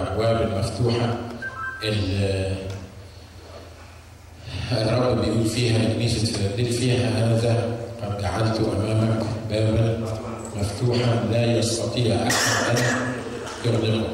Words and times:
الأبواب 0.00 0.42
المفتوحة 0.42 1.14
اللي 1.84 2.54
الرب 4.72 5.20
بيقول 5.24 5.44
فيها 5.44 5.78
لكنيسه 5.78 6.26
فيلادلفيا 6.26 6.94
هذا 7.08 7.78
قد 8.02 8.22
جعلت 8.22 8.60
أمامك 8.60 9.22
بابا 9.50 9.98
مفتوحا 10.56 11.24
لا 11.32 11.44
يستطيع 11.58 12.16
أحد 12.16 12.76
أن 12.76 12.82
يغلقه. 13.72 14.08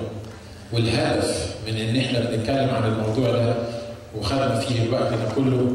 والهدف 0.73 1.55
من 1.67 1.77
إن 1.77 1.97
إحنا 1.97 2.21
بنتكلم 2.21 2.71
عن 2.75 2.93
الموضوع 2.93 3.31
ده 3.33 3.55
وخدنا 4.19 4.61
فيه 4.61 4.83
الوقت 4.83 5.13
ده 5.13 5.35
كله 5.37 5.73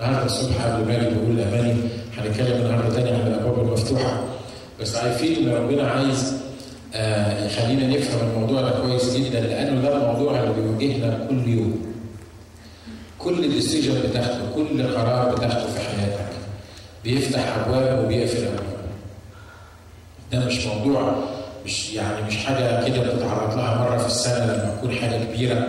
النهارده 0.00 0.24
الصبح 0.26 0.64
قبل 0.64 0.84
ما 0.88 0.96
أجي 0.96 1.14
بقول 1.14 1.40
أماني 1.40 1.74
هنتكلم 2.18 2.66
النهارده 2.66 2.94
تاني 2.94 3.10
عن 3.10 3.26
الأبواب 3.26 3.66
المفتوحة. 3.66 4.24
بس 4.80 4.96
عارفين 4.96 5.48
إن 5.48 5.54
ربنا 5.54 5.90
عايز 5.90 6.34
آه 6.96 7.46
يخلينا 7.46 7.86
نفهم 7.96 8.28
الموضوع 8.28 8.60
ده 8.60 8.70
كويس 8.70 9.16
جدا 9.16 9.40
لأنه 9.40 9.80
ده 9.82 9.96
الموضوع 9.96 10.40
اللي 10.40 10.52
بيواجهنا 10.54 11.26
كل 11.28 11.48
يوم. 11.48 11.86
كل 13.18 13.50
ديسيجن 13.50 13.94
بتاخده، 14.10 14.50
كل 14.54 14.82
قرار 14.96 15.34
بتاخده 15.34 15.66
في 15.66 15.80
حياتك 15.80 16.26
بيفتح 17.04 17.56
أبواب 17.56 18.04
وبيقفل 18.04 18.44
أبواب. 18.44 18.76
ده 20.32 20.38
مش 20.46 20.66
موضوع 20.66 21.14
مش 21.64 21.92
يعني 21.92 22.26
مش 22.26 22.36
حاجة 22.36 22.84
كده 22.88 23.02
بتتعرض 23.02 23.56
لها 23.56 23.78
مرة 23.84 23.98
في 23.98 24.06
السنة 24.06 24.44
لما 24.44 24.74
تكون 24.78 24.90
حاجة 24.94 25.24
كبيرة. 25.24 25.68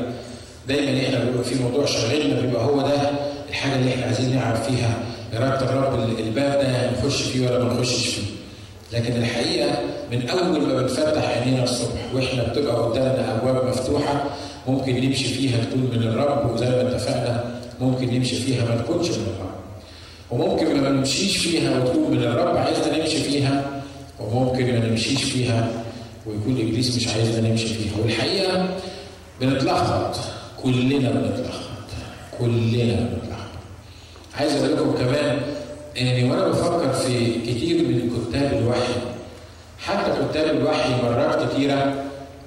دايما 0.67 1.07
إحنا 1.07 1.23
بيبقى 1.23 1.43
في 1.43 1.63
موضوع 1.63 1.85
شاغلنا 1.85 2.41
بيبقى 2.41 2.65
هو 2.65 2.81
ده 2.81 3.09
الحاجة 3.49 3.75
اللي 3.75 3.93
إحنا 3.93 4.05
عايزين 4.05 4.35
نعرف 4.35 4.67
فيها 4.69 4.93
اراده 5.33 5.69
الرب 5.69 6.19
الباب 6.19 6.51
ده 6.61 6.91
نخش 6.91 7.21
فيه 7.21 7.47
ولا 7.49 7.63
ما 7.63 7.73
نخشش 7.73 8.07
فيه. 8.07 8.36
لكن 8.93 9.13
الحقيقة 9.15 9.79
من 10.11 10.29
أول 10.29 10.61
ما 10.61 10.81
بنفتح 10.81 11.23
عينينا 11.29 11.63
الصبح 11.63 12.13
وإحنا 12.15 12.43
بتبقى 12.43 12.75
قدامنا 12.75 13.35
أبواب 13.35 13.65
مفتوحة 13.67 14.23
ممكن 14.67 14.95
نمشي 14.95 15.25
فيها 15.25 15.63
تكون 15.65 15.81
من 15.93 16.03
الرب 16.03 16.53
وزي 16.53 16.69
ما 16.69 16.81
اتفقنا 16.81 17.61
ممكن 17.81 18.13
نمشي 18.13 18.35
فيها 18.35 18.65
ما 18.65 18.81
تكونش 18.81 19.07
من 19.09 19.13
الرب. 19.35 19.47
وممكن 20.31 20.81
ما 20.81 20.89
نمشيش 20.89 21.37
فيها 21.37 21.79
وتكون 21.79 22.11
من 22.11 22.23
الرب 22.23 22.57
عايزنا 22.57 22.97
نمشي 22.97 23.17
فيها 23.17 23.81
وممكن 24.19 24.65
ما 24.79 24.87
نمشيش 24.89 25.23
فيها 25.23 25.69
ويكون 26.25 26.67
إبليس 26.67 26.95
مش 26.97 27.07
عايزنا 27.07 27.49
نمشي 27.49 27.67
فيها 27.67 27.93
والحقيقة 28.03 28.69
بنتلخبط 29.41 30.15
كلنا 30.63 31.09
بنتلخبط 31.11 31.87
كلنا 32.39 32.93
بنتلخبط. 32.93 33.57
عايز 34.37 34.55
أقول 34.55 34.73
لكم 34.73 34.91
كمان 35.05 35.39
اني 36.01 36.29
وأنا 36.31 36.47
بفكر 36.47 36.93
في 36.93 37.31
كتير 37.41 37.77
من 37.77 38.11
كتاب 38.29 38.53
الوحي 38.53 38.93
حتى 39.79 40.11
كتاب 40.31 40.55
الوحي 40.55 40.89
مرات 41.03 41.51
كتيرة 41.51 42.03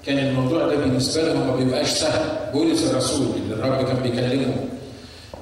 كان 0.06 0.18
الموضوع 0.18 0.66
ده 0.66 0.76
بالنسبة 0.76 1.22
لهم 1.22 1.46
ما 1.46 1.56
بيبقاش 1.56 1.88
سهل. 1.88 2.52
بولس 2.52 2.90
الرسول 2.90 3.26
اللي 3.36 3.54
الرب 3.54 3.86
كان 3.86 3.96
بيكلمه 3.96 4.54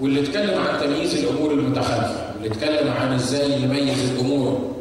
واللي 0.00 0.20
اتكلم 0.20 0.60
عن 0.60 0.80
تمييز 0.80 1.14
الأمور 1.14 1.50
المتخلفة 1.50 2.32
واللي 2.34 2.48
اتكلم 2.54 2.92
عن 2.92 3.12
إزاي 3.14 3.52
يميز 3.62 4.10
الأمور. 4.10 4.74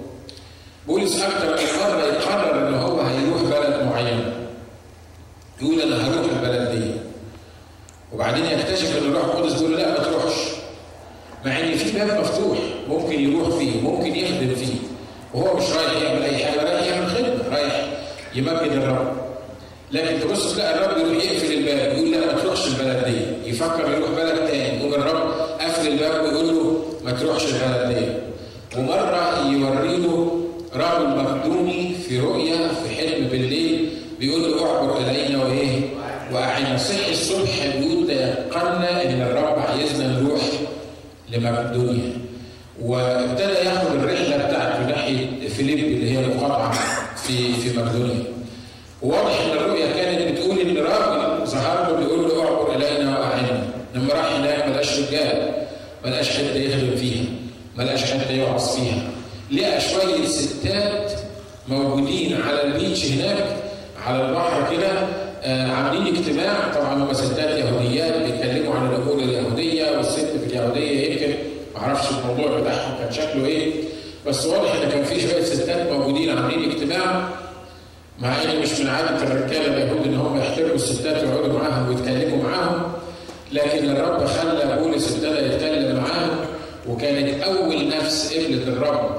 بولس 0.87 1.21
أكتر 1.21 1.47
من 1.47 1.79
مره 1.83 2.03
يقرر 2.03 2.67
إن 2.67 2.73
هو 2.73 3.01
هيروح 3.01 3.41
بلد 3.41 3.83
معينه 3.85 4.33
يقول 5.61 5.81
أنا 5.81 6.07
هروح 6.07 6.31
البلد 6.33 6.71
دي. 6.71 6.91
وبعدين 8.13 8.45
يكتشف 8.45 8.97
إن 8.97 9.03
الروح 9.11 9.23
القدس 9.25 9.53
بيقول 9.61 9.77
لا 9.77 9.89
ما 9.89 9.99
تروحش. 10.03 10.35
مع 11.45 11.59
إن 11.59 11.75
في 11.77 11.97
باب 11.97 12.19
مفتوح 12.21 12.57
ممكن 12.89 13.19
يروح 13.31 13.49
فيه 13.57 13.81
ممكن 13.81 14.15
يخدم 14.15 14.55
فيه. 14.55 14.75
وهو 15.33 15.57
مش 15.57 15.63
رايح 15.71 16.01
يعمل 16.03 16.23
أي 16.23 16.45
حاجة 16.45 16.63
رايح 16.63 16.87
يعمل 16.87 17.07
خدمة 17.07 17.55
رايح 17.55 17.85
يمجد 18.35 18.71
الرب. 18.71 19.11
لكن 19.91 20.19
تبص 20.19 20.53
تلاقي 20.55 20.75
الرب 20.85 20.97
يروح 20.97 21.23
يقفل 21.23 21.53
الباب 21.53 21.97
يقول 21.97 22.11
لا 22.11 22.25
ما 22.25 22.41
تروحش 22.41 22.67
البلد 22.67 23.05
دي. 23.05 23.49
يفكر 23.49 23.91
يروح 23.91 24.09
بلد 24.09 24.47
تاني 24.47 24.79
يقوم 24.79 24.93
الرب 24.93 25.31
قفل 25.61 25.87
الباب 25.87 26.23
ويقول 26.23 26.47
له 26.47 26.83
ما 27.05 27.11
تروحش 27.11 27.43
البلد 27.45 27.97
دي. 27.97 28.05
ومرة 28.79 29.47
يوري 29.51 29.97
له 29.97 30.41
رجل 30.75 31.07
مقدوني 31.23 31.93
في 32.07 32.19
رؤيا 32.19 32.57
في 32.67 32.95
حلم 32.95 33.27
بالليل 33.27 33.89
بيقول 34.19 34.41
له 34.51 34.65
اعبر 34.65 34.97
إلينا 34.97 35.43
وإيه؟ 35.45 35.79
واعنا 36.33 36.77
صحي 36.77 37.11
الصبح 37.11 37.67
بيقول 37.77 38.07
تيقنا 38.07 39.03
إن 39.03 39.21
الرب 39.21 39.59
عايزنا 39.59 40.07
نروح 40.07 40.41
لمقدونيا 41.31 42.13
وابتدى 42.81 43.43
ياخد 43.65 43.91
الرحلة 43.95 44.37
بتاعته 44.37 44.85
ناحيه 44.85 45.47
فيليب 45.49 45.79
اللي 45.79 46.17
هي 46.17 46.27
مقاطعه 46.27 46.71
في 47.15 47.53
في 47.53 47.77
مقدونيا 47.79 48.23
وواضح 49.01 49.39
إن 49.45 49.51
الرؤية 49.57 49.93
كانت 49.93 50.31
بتقول 50.31 50.59
إن 50.59 50.77
راجل 50.77 51.47
ظهر 51.47 51.91
له 51.91 51.97
بيقول 51.97 52.29
له 52.29 52.43
اعبر 52.45 52.75
إلينا 52.75 53.19
واعنا 53.19 53.63
لما 53.95 54.13
راح 54.13 54.33
هناك 54.35 54.67
ما 54.67 54.73
لقاش 54.73 54.99
رجال 54.99 55.51
ما 56.05 56.09
لقاش 56.09 56.29
حد 56.37 56.55
يخدم 56.55 56.95
فيها 56.95 57.23
ما 57.77 57.83
لقاش 57.83 58.03
حد 58.11 58.31
يوعظ 58.31 58.75
فيها. 58.75 59.01
لقى 59.51 59.81
شوية 59.81 60.25
ستات 60.27 61.11
موجودين 61.67 62.41
على 62.41 62.63
البيتش 62.63 63.05
هناك 63.11 63.57
على 64.05 64.25
البحر 64.29 64.75
كده 64.77 64.91
عاملين 65.45 66.15
اجتماع 66.15 66.73
طبعا 66.75 66.93
هم 66.93 67.13
ستات 67.13 67.59
يهوديات 67.59 68.13
بيتكلموا 68.21 68.75
عن 68.75 68.87
الأمور 68.87 69.19
اليهودية 69.19 69.97
والست 69.97 70.19
في 70.25 70.45
اليهودية 70.45 71.11
يمكن. 71.13 71.35
ما 71.75 71.81
أعرفش 71.81 72.05
الموضوع 72.11 72.59
بتاعهم 72.59 72.97
كان 72.99 73.11
شكله 73.11 73.45
إيه. 73.45 73.71
بس 74.27 74.45
واضح 74.45 74.73
إن 74.75 74.89
كان 74.89 75.03
في 75.03 75.19
شوية 75.21 75.43
ستات 75.43 75.91
موجودين 75.91 76.37
عاملين 76.37 76.71
اجتماع 76.71 77.29
مع 78.19 78.43
إن 78.43 78.61
مش 78.61 78.79
من 78.79 78.87
عادة 78.89 79.23
الرجالة 79.23 79.73
اليهود 79.73 80.07
إن 80.07 80.15
هم 80.15 80.37
يحترموا 80.37 80.75
الستات 80.75 81.23
ويقعدوا 81.23 81.59
معاهم 81.59 81.87
ويتكلموا 81.89 82.43
معاهم. 82.49 82.81
لكن 83.51 83.89
الرب 83.89 84.25
خلى 84.25 84.77
بولس 84.81 85.11
ابتدى 85.15 85.45
يتكلم 85.45 85.95
معاهم 85.95 86.37
وكانت 86.89 87.43
أول 87.43 87.87
نفس 87.89 88.33
قبلت 88.33 88.67
الرب 88.67 89.09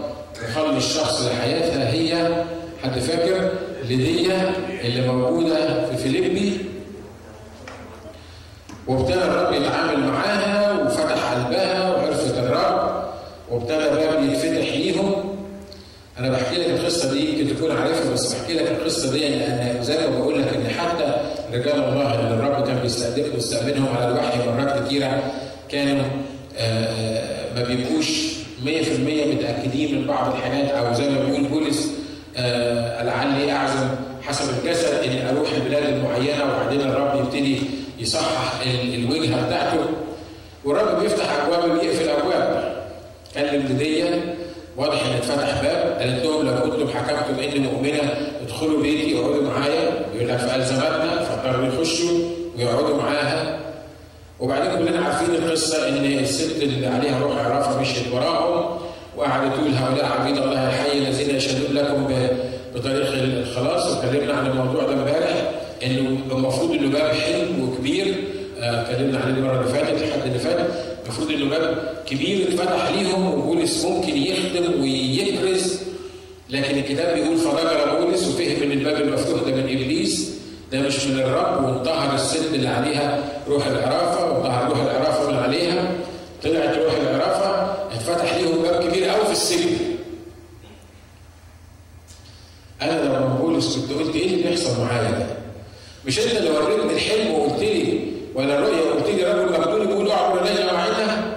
وخلي 0.44 0.76
الشخص 0.76 1.26
لحياتها 1.26 1.92
هي 1.92 2.28
حد 2.82 2.98
فاكر؟ 2.98 3.50
ليديا 3.84 4.53
اللي 4.84 5.06
موجودة 5.12 5.87
في 5.87 5.97
فيليبي 5.97 6.53
وابتدى 8.87 9.15
الرب 9.15 9.53
يتعامل 9.53 10.00
معاها 10.06 10.83
وفتح 10.83 11.33
قلبها 11.33 11.91
وعرفت 11.97 12.39
الرب 12.39 13.05
وابتدى 13.50 13.75
الرب 13.77 14.25
يتفتح 14.33 14.72
ليهم. 14.75 15.12
أنا 16.19 16.28
بحكي 16.31 16.56
لك 16.56 16.66
القصة 16.71 17.12
دي 17.12 17.41
يمكن 17.41 17.56
تكون 17.56 17.77
عارفها 17.77 18.12
بس 18.12 18.34
بحكي 18.34 18.55
لك 18.55 18.69
القصة 18.71 19.12
دي 19.12 19.19
لأن 19.28 19.83
زي 19.83 19.97
ما 20.09 20.19
بقول 20.19 20.43
لك 20.43 20.49
إن 20.55 20.69
حتى 20.69 21.15
رجال 21.53 21.84
الله 21.84 22.15
اللي 22.21 22.34
الرب 22.34 22.66
كان 22.66 22.78
بيستهدفهم 22.78 23.34
ويستقبلهم 23.34 23.89
على 23.97 24.09
الوحي 24.09 24.49
مرات 24.49 24.87
كتيرة 24.87 25.22
كانوا 25.69 26.05
ما 27.56 27.62
بيبقوش 27.69 28.09
100% 28.65 28.69
متأكدين 29.34 29.99
من 30.00 30.06
بعض 30.06 30.34
الحاجات 30.34 30.69
أو 30.71 30.95
زي 30.95 31.09
ما 31.10 31.25
بيقول 31.25 31.45
بولس 31.49 31.87
آه 31.87 32.07
لعلي 33.05 33.53
أعزم 33.53 33.89
حسب 34.22 34.44
الجسد 34.59 34.94
إني 35.05 35.31
أروح 35.31 35.49
البلاد 35.53 35.83
المعينه 35.83 36.44
وبعدين 36.44 36.81
الرب 36.81 37.21
يبتدي 37.21 37.61
يصحح 37.99 38.61
الوجهة 38.94 39.47
بتاعته. 39.47 39.84
والرب 40.65 41.00
بيفتح 41.03 41.44
أبواب 41.44 41.81
بيقفل 41.81 42.09
ابواب 42.09 42.77
كلم 43.34 43.62
لديا 43.62 44.34
واضح 44.77 45.06
إن 45.06 45.12
اتفتح 45.12 45.62
باب 45.62 45.99
قالت 46.00 46.25
لهم 46.25 46.47
لو 46.47 46.71
كنتم 46.71 46.89
حكمتم 46.89 47.41
إني 47.43 47.59
مؤمنة 47.59 48.12
ادخلوا 48.43 48.83
بيتي 48.83 49.19
اقعدوا 49.19 49.43
معايا. 49.43 49.91
يقول 50.15 50.28
لك 50.28 50.37
فالزمتنا 50.37 51.25
فاضطروا 51.25 51.66
يخشوا 51.66 52.19
ويقعدوا 52.56 53.03
معاها. 53.03 53.59
وبعدين 54.41 54.78
كلنا 54.78 55.05
عارفين 55.05 55.34
القصة 55.34 55.89
إن 55.89 56.05
الست 56.05 56.62
اللي 56.62 56.87
عليها 56.87 57.19
روح 57.19 57.47
عرافه 57.47 57.81
مشيت 57.81 58.12
وراهم. 58.12 58.78
وقعدت 59.18 59.54
تقول 59.56 59.70
هؤلاء 59.74 60.04
عبيد 60.20 60.36
الله 60.38 60.66
الحي 60.68 60.98
الذين 60.98 61.36
يشهدون 61.36 61.76
لكم 61.76 62.06
بطريق 62.74 63.12
الخلاص. 63.12 63.86
واتكلمنا 63.86 64.32
عن 64.34 64.46
الموضوع 64.46 64.82
ده 64.82 64.92
امبارح 64.92 65.50
إنه 65.82 66.18
المفروض 66.32 66.70
إنه 66.72 66.88
باب 66.88 67.10
حلو 67.10 67.65
وكبير. 67.65 68.15
اتكلمنا 68.60 69.18
عليه 69.18 69.34
المرة 69.34 69.60
اللي 69.60 69.72
فاتت 69.72 70.03
الحد 70.03 70.26
اللي 70.26 70.38
فات. 70.38 70.66
المفروض 71.04 71.30
إنه 71.30 71.50
باب 71.50 71.78
كبير 72.06 72.48
اتفتح 72.48 72.91
ليهم 72.91 73.26
وبولس 73.34 73.84
ممكن 73.84 74.16
يخدم 74.16 74.80
ويكرز 74.82 75.78
لكن 76.50 76.78
الكتاب 76.78 77.14
بيقول 77.14 77.36
فرجل 77.36 78.00
بولس 78.04 78.28
وفهم 78.28 78.62
إن 78.62 78.72
الباب 78.72 78.97
المفتوح 79.00 79.41
ده 79.42 79.50
من 79.56 79.62
إبليس. 79.62 80.30
ده 80.72 80.80
مش 80.80 81.06
من 81.06 81.21
الرب 81.21 81.64
وانتهر 81.64 82.14
الست 82.14 82.54
اللي 82.54 82.68
عليها 82.68 83.24
روح 83.48 83.66
العرافة 83.66 84.32
وانتهر 84.32 84.68
روح 84.68 84.78
العرافة 84.80 85.30
من 85.30 85.36
عليها. 85.38 85.91
طلعت 86.44 86.76
روح 86.78 86.94
بولس 93.59 93.77
كنت 93.78 93.99
قلت 93.99 94.16
إيه 94.16 94.27
اللي 94.27 94.43
بيحصل 94.43 94.81
معايا 94.81 95.10
ده؟ 95.10 95.27
مش 96.07 96.19
أنت 96.19 96.37
اللي 96.37 96.51
وريتني 96.51 96.93
الحلم 96.93 97.34
وقلت 97.34 97.60
لي 97.60 98.01
ولا 98.34 98.59
الرؤيه 98.59 98.81
وقلت 98.81 99.07
لي 99.09 99.25
رجل 99.25 99.53
مبدوني 99.60 99.87
بيقول 99.87 100.10
اقعد 100.10 100.33
ولا 100.37 100.53
نجي 100.53 100.65
معانا؟ 100.72 101.37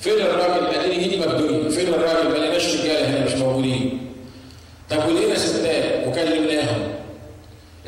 فين 0.00 0.12
الراجل؟ 0.12 0.66
قال 0.66 0.88
لي 0.88 1.02
هيدي 1.02 1.16
مجنون، 1.16 1.68
فين 1.68 1.88
الراجل؟ 1.88 2.28
ما 2.28 2.34
لقيناش 2.38 2.76
رجاله 2.76 3.08
هنا 3.08 3.24
مش 3.24 3.32
موجودين. 3.32 4.06
طب 4.90 4.96
ولقينا 5.08 5.38
ستات 5.38 6.06
وكلمناهم. 6.06 6.92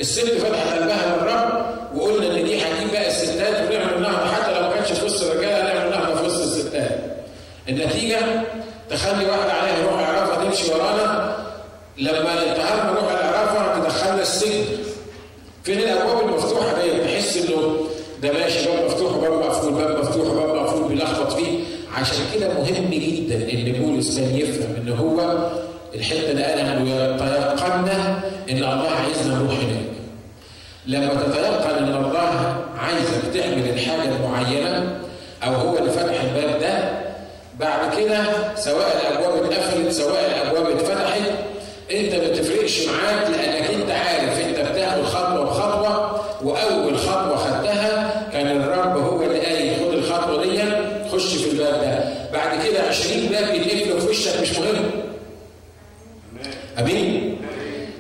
الست 0.01 0.21
فتحت 0.31 0.69
قلبها 0.79 1.17
للرب 1.17 1.65
وقلنا 2.01 2.41
إن 2.41 2.45
دي 2.45 2.59
هتجيب 2.63 2.91
بقى 2.93 3.07
الستات 3.09 3.71
ونعمل 3.71 4.03
نهضه 4.03 4.27
حتى 4.33 4.55
لو 4.55 4.61
ما 4.61 4.75
كانش 4.75 4.93
في 4.99 5.05
وسط 5.07 5.31
الرجالة 5.31 5.63
نعمل 5.75 5.91
نهضه 5.91 6.15
في 6.15 6.27
وسط 6.27 6.41
الستات. 6.43 6.99
النتيجة 7.69 8.19
تخلي 8.91 9.25
واحدة 9.31 9.53
عليها 9.53 9.91
روح 9.91 10.01
يعرفها 10.01 10.45
تمشي 10.45 10.71
ورانا 10.75 11.35
لما 11.99 12.33
الانتهار 12.43 12.94
فين 15.65 15.79
الابواب 15.79 16.29
المفتوحه 16.29 16.83
دي 16.83 16.91
تحس 17.05 17.37
إنه 17.37 17.77
ده 18.23 18.33
ماشي 18.33 18.69
باب 18.69 18.85
مفتوح 18.85 19.17
وباب 19.17 19.33
مقفول 19.33 19.73
باب 19.73 19.99
مفتوح 20.05 20.27
وباب 20.31 20.57
مقفول 20.57 20.89
بيلخبط 20.89 21.33
فيه. 21.33 21.59
عشان 21.95 22.25
كده 22.35 22.49
مهم 22.49 22.91
جدا 22.91 23.35
إن 23.53 23.73
بولس 23.73 24.19
كان 24.19 24.37
يفهم 24.37 24.75
إن 24.77 24.89
هو 24.93 25.49
الحتة 25.95 26.31
اللي 26.31 26.43
قالها 26.43 26.79
تيقنا 27.57 28.21
إن 28.51 28.57
الله 28.57 28.91
عايزنا 28.91 29.35
نروح 29.39 29.53
هناك. 29.55 29.85
لما 30.87 31.15
تتيقن 31.15 31.85
إن 31.85 32.05
الله 32.05 32.57
عايزك 32.79 33.23
تعمل 33.35 33.69
الحاجة 33.71 34.09
المعينة 34.17 34.99
أو 35.45 35.53
هو 35.55 35.79
اللي 35.79 35.91
فتح 35.91 36.23
الباب 36.23 36.61
ده 36.61 36.93
بعد 37.61 37.97
كده 37.97 38.19
سواء 38.57 39.01
الأبواب 39.11 39.45
اتقفلت 39.45 39.93
سواء 39.93 40.27
الأبواب 40.43 40.77
اتفتحت 40.77 41.21
انت 41.91 42.15
ما 42.15 42.29
تفرقش 42.29 42.87
معاك 42.87 43.31
لأنك 43.31 43.71
انت 43.71 43.91
عارف 43.91 44.41
انت 44.47 44.59
بتاخد 44.71 45.03
خطوة 45.03 45.45
بخطوة 45.45 46.21
وأول 46.43 46.99
خطوة 46.99 47.37
خدتها 47.37 48.27
كان 48.33 48.47
الرب 48.61 48.97
هو 48.97 49.23
اللي 49.23 49.41
قال 49.41 49.77
خد 49.87 49.93
الخطوة 49.95 50.43
دي 50.43 50.61
خش 51.13 51.35
في 51.37 51.51
الباب 51.51 51.81
ده. 51.81 52.05
بعد 52.33 52.65
كده 52.67 52.83
20 52.89 53.27
باب 53.27 53.55
يتقفلوا 53.55 54.01
في 54.01 54.09
وشك 54.09 54.41
مش 54.43 54.59
مهم 54.59 54.91
امين 56.79 57.37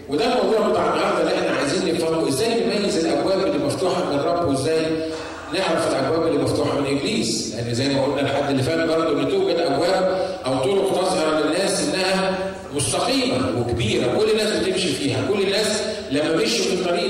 وده 0.08 0.24
الموضوع 0.26 0.68
بتاع 0.68 0.94
النهارده 0.94 1.20
اللي 1.22 1.34
إحنا 1.48 1.56
عايزين 1.58 1.94
نفهمه 1.94 2.28
إزاي 2.28 2.48
نميز 2.60 3.04
الابواب 3.04 3.46
اللي 3.46 3.64
مفتوحه 3.66 4.04
من 4.04 4.18
الرب 4.18 4.48
وازاي 4.48 4.82
نعرف 5.54 5.88
الابواب 5.92 6.26
اللي 6.26 6.42
مفتوحه 6.42 6.80
من 6.80 6.86
ابليس 6.98 7.54
لأن 7.54 7.74
زي 7.74 7.88
ما 7.88 8.04
قلنا 8.04 8.20
الحد 8.20 8.50
اللي 8.50 8.62
فات 8.62 8.88
برضه 8.88 9.20
ان 9.22 9.28
توجد 9.28 9.58
ابواب 9.58 10.28
أو 10.46 10.54
طرق 10.58 11.00
تظهر 11.00 11.44
للناس 11.44 11.88
انها 11.88 12.38
مستقيمه 12.74 13.60
وكبيره 13.60 14.18
كل 14.18 14.30
الناس 14.30 14.52
بتمشي 14.58 14.88
فيها 14.88 15.18
كل 15.28 15.42
الناس 15.42 15.82
لما 16.10 16.36
مشوا 16.36 16.64
في 16.64 16.72
الطريق 16.74 17.04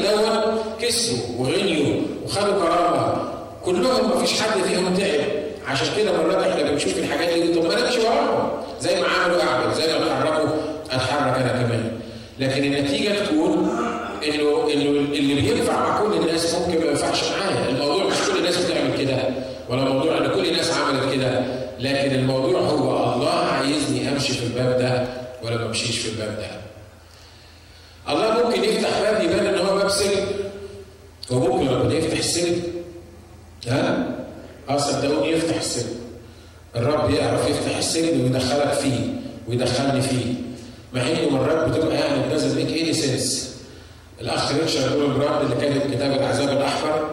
كسبوا 0.94 1.18
وغنيوا 1.38 2.00
وخدوا 2.24 2.54
كرامة. 2.62 3.30
كلهم 3.64 4.10
ما 4.10 4.24
فيش 4.24 4.40
حد 4.42 4.60
فيهم 4.62 4.94
تعب. 4.96 5.20
عشان 5.66 5.86
كده 5.96 6.12
مرات 6.12 6.44
إحنا 6.46 6.70
بنشوف 6.70 6.98
الحاجات 6.98 7.38
دي. 7.42 7.54
طب 7.54 7.64
ما 7.64 7.72
أنا 7.78 7.86
امشي 7.88 8.00
وراهم 8.00 8.50
زي 8.80 9.00
ما 9.00 9.06
عملوا 9.06 9.42
اعمل 9.42 9.74
زي 9.74 9.98
ما 9.98 10.06
اتحركوا 10.06 10.48
اتحرك 10.90 11.36
أنا 11.38 11.62
كمان 11.62 11.92
لكن 12.38 12.64
النتيجه 12.64 13.24
تكون 13.24 13.68
انه 14.28 14.72
انه 14.74 14.90
اللي 14.90 15.34
بينفع 15.34 15.80
مع 15.80 16.00
كل 16.00 16.12
الناس 16.16 16.54
ممكن 16.54 16.78
ما 16.84 16.90
ينفعش 16.90 17.22
معايا، 17.24 17.68
الموضوع 17.68 18.04
مش 18.04 18.16
كل 18.30 18.38
الناس 18.38 18.56
بتعمل 18.56 18.98
كده 18.98 19.18
ولا 19.68 19.84
موضوع 19.84 20.18
ان 20.18 20.26
كل 20.26 20.46
الناس 20.48 20.70
عملت 20.70 21.14
كده، 21.14 21.40
لكن 21.80 22.14
الموضوع 22.14 22.60
هو 22.60 23.14
الله 23.14 23.30
عايزني 23.30 24.08
امشي 24.08 24.32
في 24.32 24.42
الباب 24.44 24.78
ده 24.78 25.06
ولا 25.42 25.56
ما 25.56 25.66
امشيش 25.66 25.98
في 25.98 26.08
الباب 26.08 26.36
ده. 26.38 26.46
الله 28.12 28.44
ممكن 28.46 28.64
يفتح 28.64 29.00
باب 29.00 29.22
يبان 29.24 29.46
ان 29.46 29.66
هو 29.66 29.76
باب 29.78 29.88
سجن 29.88 30.26
وممكن 31.30 31.68
ربنا 31.68 31.94
يفتح 31.94 32.18
السجن 32.18 32.62
ها؟ 33.68 34.08
آه 34.68 34.76
صدقوني 34.76 35.30
يفتح 35.30 35.56
السجن. 35.56 35.94
الرب 36.76 37.10
يعرف 37.10 37.48
يفتح 37.50 37.76
السجن 37.76 38.20
ويدخلك 38.20 38.72
فيه 38.72 39.00
ويدخلني 39.48 40.00
فيه. 40.02 40.34
مع 40.92 41.02
انه 41.02 41.30
مرات 41.30 41.68
بتبقى 41.68 41.96
يعني 41.96 42.38
doesn't 42.38 42.56
make 42.58 42.80
any 42.82 42.96
sense. 43.02 43.44
الاخ 44.20 44.52
ريتشارد 44.52 44.92
وورمبراند 44.98 45.50
اللي 45.52 45.66
كاتب 45.66 45.90
كتاب 45.94 46.12
العذاب 46.12 46.48
الاحمر 46.48 47.10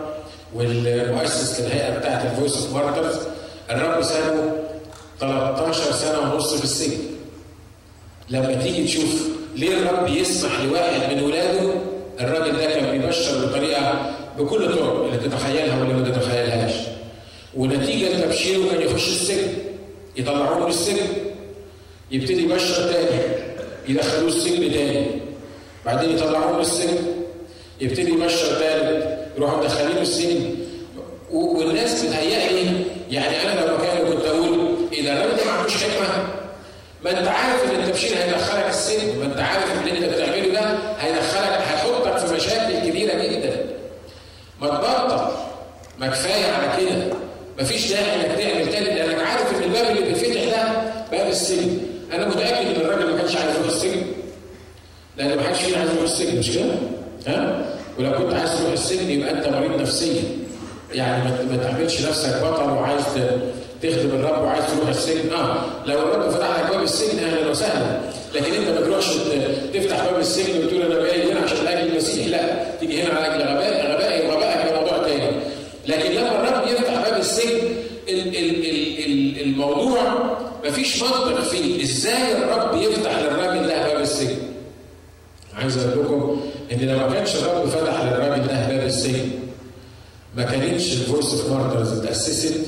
والمؤسس 0.53 1.59
للهيئه 1.61 1.97
بتاعت 1.99 2.25
ال 2.25 2.31
Voice 2.31 2.57
of 2.57 2.73
Martyrs 2.73 3.15
الرب 3.69 4.01
سابه 4.01 4.43
13 5.19 5.91
سنه 5.91 6.33
ونص 6.33 6.53
في 6.53 6.63
السجن 6.63 6.97
لما 8.29 8.53
تيجي 8.53 8.83
تشوف 8.83 9.27
ليه 9.55 9.77
الرب 9.77 10.07
يسمح 10.07 10.59
لواحد 10.61 11.13
من 11.13 11.23
ولاده 11.23 11.73
الراجل 12.19 12.57
ده 12.57 12.65
كان 12.65 12.99
بيبشر 12.99 13.45
بطريقه 13.45 14.11
بكل 14.39 14.63
الطرق 14.63 15.03
اللي 15.05 15.17
تتخيلها 15.29 15.79
واللي 15.79 15.93
ما 15.93 16.09
تتخيلهاش 16.09 16.73
ونتيجه 17.55 18.21
تبشيره 18.21 18.69
كان 18.71 18.81
يخش 18.81 19.07
السجن 19.07 19.53
يطلعوه 20.17 20.59
من 20.63 20.67
السجن 20.69 21.07
يبتدي 22.11 22.43
يبشر 22.43 22.91
تاني 22.93 23.21
يدخلوه 23.87 24.27
السجن 24.27 24.71
تاني 24.73 25.05
بعدين 25.85 26.09
يطلعوه 26.17 26.53
من 26.55 26.59
السجن. 26.61 26.97
يبتدي 27.81 28.11
يبشر 28.11 28.47
ثالث 28.47 29.05
يروحوا 29.37 29.57
مدخلينه 29.63 30.01
السجن. 30.01 30.55
والناس 31.31 32.05
بتهيألي 32.05 32.71
يعني 33.09 33.35
أنا 33.51 33.65
لو 33.65 33.77
مكانه 33.77 34.09
كنت 34.09 34.25
أقول 34.25 34.75
إذا 34.93 35.13
الراجل 35.13 35.37
ده 35.37 35.45
ما 35.45 35.51
عندوش 35.51 35.83
حكمة 35.83 36.23
ما 37.03 37.19
أنت 37.19 37.27
عارف 37.27 37.63
إن 37.71 37.79
التبشير 37.79 38.17
هيدخلك 38.17 38.65
السجن 38.69 39.19
ما 39.19 39.25
أنت 39.25 39.39
عارف 39.39 39.71
إن 39.71 39.87
اللي 39.87 40.05
أنت 40.05 40.13
بتعمله 40.15 40.47
ده 40.53 40.75
هيدخلك 40.99 41.61
هيحطك 41.71 42.17
في 42.17 42.33
مشاكل 42.35 42.89
كبيرة 42.89 43.13
جدا. 43.13 43.65
ما 44.61 44.67
تبطل. 44.67 45.31
ما 45.99 46.07
كفاية 46.07 46.45
على 46.51 46.85
كده. 46.85 47.13
مفيش 47.59 47.91
داعي 47.91 48.15
إنك 48.15 48.37
تعمل 48.37 48.71
تاني 48.71 48.85
لأنك 48.95 49.21
عارف 49.27 49.57
إن 49.57 49.63
الباب 49.63 49.89
اللي 49.97 50.01
بيتفتح 50.01 50.43
ده 50.43 50.81
باب 51.11 51.27
السجن. 51.29 51.77
أنا 52.13 52.27
متأكد 52.27 52.65
إن 52.67 52.81
الراجل 52.81 53.11
ما 53.11 53.17
كانش 53.17 53.35
عايز 53.35 53.55
يروح 53.55 53.67
السجن. 53.67 54.01
لأن 55.17 55.35
ما 55.37 55.43
حدش 55.43 55.57
فينا 55.61 55.77
عايز 55.77 55.89
يروح 55.91 56.03
السجن 56.03 56.39
مش 56.39 56.51
كده؟ 56.51 56.73
ها؟ 57.27 57.65
ولو 57.99 58.11
كنت 58.11 58.33
عايز 58.33 58.57
تروح 58.59 58.71
السجن 58.71 59.09
يبقى 59.09 59.31
أنت 59.31 59.47
مريض 59.47 59.81
نفسيا. 59.81 60.21
يعني 60.93 61.23
ما 61.51 61.57
تعملش 61.63 62.01
نفسك 62.01 62.41
بطل 62.43 62.69
وعايز 62.69 63.03
تخدم 63.83 64.09
الرب 64.09 64.43
وعايز 64.43 64.63
تروح 64.75 64.89
السجن 64.89 65.33
آه 65.33 65.55
لو 65.85 65.99
الرب 65.99 66.29
فتح 66.29 66.59
لك 66.59 66.71
باب 66.71 66.83
السجن 66.83 67.19
أهلا 67.19 67.49
وسهلا 67.49 67.99
لكن 68.35 68.53
أنت 68.53 68.69
ما 68.79 68.85
تروحش 68.85 69.07
تفتح 69.73 70.05
باب 70.05 70.19
السجن 70.19 70.65
وتقول 70.65 70.81
أنا 70.81 71.03
جاي 71.03 71.31
هنا 71.31 71.39
عشان 71.39 71.67
أجل 71.67 71.91
المسيح 71.91 72.27
لا 72.27 72.39
تيجي 72.79 73.03
هنا 73.03 73.13
على 73.19 73.27
أجل 73.35 73.41
غباء 73.43 73.91
غبائي 73.95 74.27
وغبائك 74.27 74.73
موضوع 74.81 74.97
تاني 75.07 75.31
لكن 75.87 76.11
لما 76.11 76.49
الرب 76.49 76.67
يفتح 76.67 76.93
باب 77.09 77.19
السجن 77.19 77.57
ال 78.09 78.27
ال 78.27 78.65
ال 79.05 79.41
الموضوع 79.41 80.01
مفيش 80.65 81.01
منطق 81.03 81.41
فيه 81.41 81.83
إزاي 81.83 82.31
الرب 82.37 82.81
يفتح 82.81 83.11
السجن 83.17 83.40
عايز 85.61 85.77
أقول 85.77 86.05
لكم 86.05 86.41
إن 86.71 86.79
لو 86.87 86.97
ما 86.97 87.13
كانش 87.13 87.35
الرب 87.35 87.65
فتح 87.67 88.03
للراجل 88.03 88.47
ده 88.47 88.67
باب 88.67 88.85
السجن 88.85 89.29
ما 90.37 90.43
كانتش 90.43 90.93
ال 90.93 90.99
Voice 90.99 91.25
of 91.33 91.51
Martyrs 91.51 91.99
اتأسست 91.99 92.59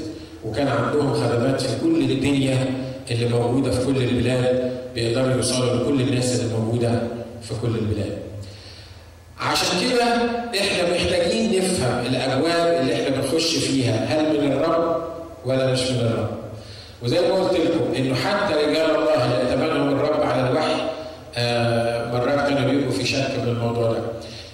وكان 0.45 0.67
عندهم 0.67 1.13
خدمات 1.13 1.61
في 1.61 1.79
كل 1.81 2.11
الدنيا 2.11 2.57
اللي 3.11 3.29
موجودة 3.29 3.71
في 3.71 3.85
كل 3.85 3.97
البلاد 4.03 4.71
بيقدروا 4.95 5.31
يوصلوا 5.35 5.75
لكل 5.75 6.01
الناس 6.01 6.39
اللي 6.39 6.57
موجودة 6.57 7.01
في 7.41 7.53
كل 7.61 7.67
البلاد. 7.67 8.17
عشان 9.39 9.67
كده 9.89 10.03
إحنا 10.59 10.93
محتاجين 10.93 11.57
نفهم 11.57 12.05
الأبواب 12.05 12.81
اللي 12.81 12.93
إحنا 13.03 13.15
بنخش 13.21 13.55
فيها 13.55 14.05
هل 14.05 14.41
من 14.41 14.51
الرب 14.51 15.03
ولا 15.45 15.71
مش 15.71 15.81
من 15.81 15.99
الرب. 15.99 16.29
وزي 17.03 17.19
ما 17.21 17.33
قلت 17.35 17.53
لكم 17.59 17.93
إنه 17.97 18.15
حتى 18.15 18.53
رجال 18.53 18.89
الله 18.95 19.25
اللي 19.25 19.53
اتمنهم 19.53 19.89
الرب 19.89 20.21
على 20.23 20.49
الوحي 20.49 20.81
آه 21.35 21.82
في 23.03 23.09
شك 23.09 23.39
من 23.43 23.47
الموضوع 23.47 23.91
ده. 23.91 23.99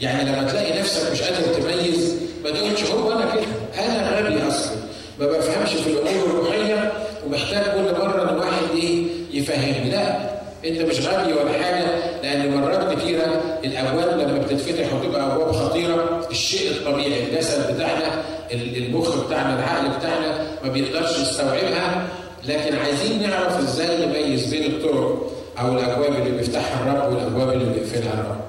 يعني 0.01 0.29
لما 0.31 0.43
تلاقي 0.51 0.79
نفسك 0.79 1.11
مش 1.11 1.21
قادر 1.21 1.53
تميز 1.53 2.15
ما 2.43 2.49
تقولش 2.49 2.83
هو 2.83 3.11
أنا 3.11 3.25
كده. 3.35 3.85
أنا 3.85 4.19
غبي 4.19 4.47
أصلا. 4.47 4.71
ما 5.19 5.25
بفهمش 5.27 5.69
في 5.69 5.89
الأمور 5.89 6.25
الروحية 6.25 6.91
ومحتاج 7.25 7.63
كل 7.63 7.99
مرة 7.99 8.31
ان 8.31 8.37
واحد 8.37 8.63
إيه 8.75 9.03
يفهمني. 9.33 9.89
لا 9.91 10.17
أنت 10.65 10.81
مش 10.81 10.99
غبي 11.07 11.33
ولا 11.33 11.51
حاجة 11.63 11.85
لأن 12.23 12.57
مرات 12.61 12.93
كتيرة 12.99 13.43
الأبواب 13.65 14.19
لما 14.19 14.37
بتتفتح 14.39 14.93
وتبقى 14.93 15.25
أبواب 15.35 15.51
خطيرة 15.51 16.27
الشيء 16.31 16.71
الطبيعي 16.71 17.23
الجسد 17.23 17.75
بتاعنا 17.75 18.23
المخ 18.51 19.25
بتاعنا 19.25 19.55
العقل 19.59 19.97
بتاعنا 19.99 20.47
ما 20.63 20.69
بيقدرش 20.69 21.19
يستوعبها. 21.19 22.07
لكن 22.47 22.75
عايزين 22.77 23.29
نعرف 23.29 23.59
إزاي 23.59 24.05
نميز 24.05 24.53
بين 24.53 24.71
الطرق. 24.71 25.31
أو 25.61 25.73
الأبواب 25.77 26.13
اللي 26.13 26.37
بيفتحها 26.37 26.83
الرب 26.83 27.13
والأبواب 27.13 27.49
اللي 27.53 27.65
بيقفلها 27.73 28.13
الرب. 28.13 28.41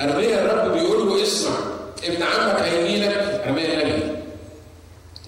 ارميا 0.00 0.44
الرب 0.44 0.72
بيقول 0.72 1.08
له 1.08 1.22
اسمع 1.22 1.50
ابن 2.04 2.22
عمك 2.22 2.60
هيجي 2.62 3.04
لك 3.04 3.42
ارميا 3.46 3.82
النبي. 3.82 4.02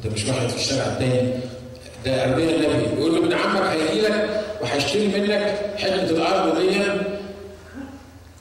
ده 0.04 0.10
مش 0.10 0.26
واحد 0.26 0.48
في 0.48 0.56
الشارع 0.56 0.86
التاني. 0.86 1.30
ده 2.04 2.24
ارميا 2.24 2.50
النبي. 2.56 2.94
بيقول 2.96 3.12
له 3.14 3.18
ابن 3.18 3.32
عمك 3.32 3.62
هيجي 3.62 4.00
لك 4.00 4.44
وهيشتري 4.60 5.06
منك 5.08 5.56
حتة 5.78 6.02
الأرض 6.10 6.58
دي. 6.58 6.68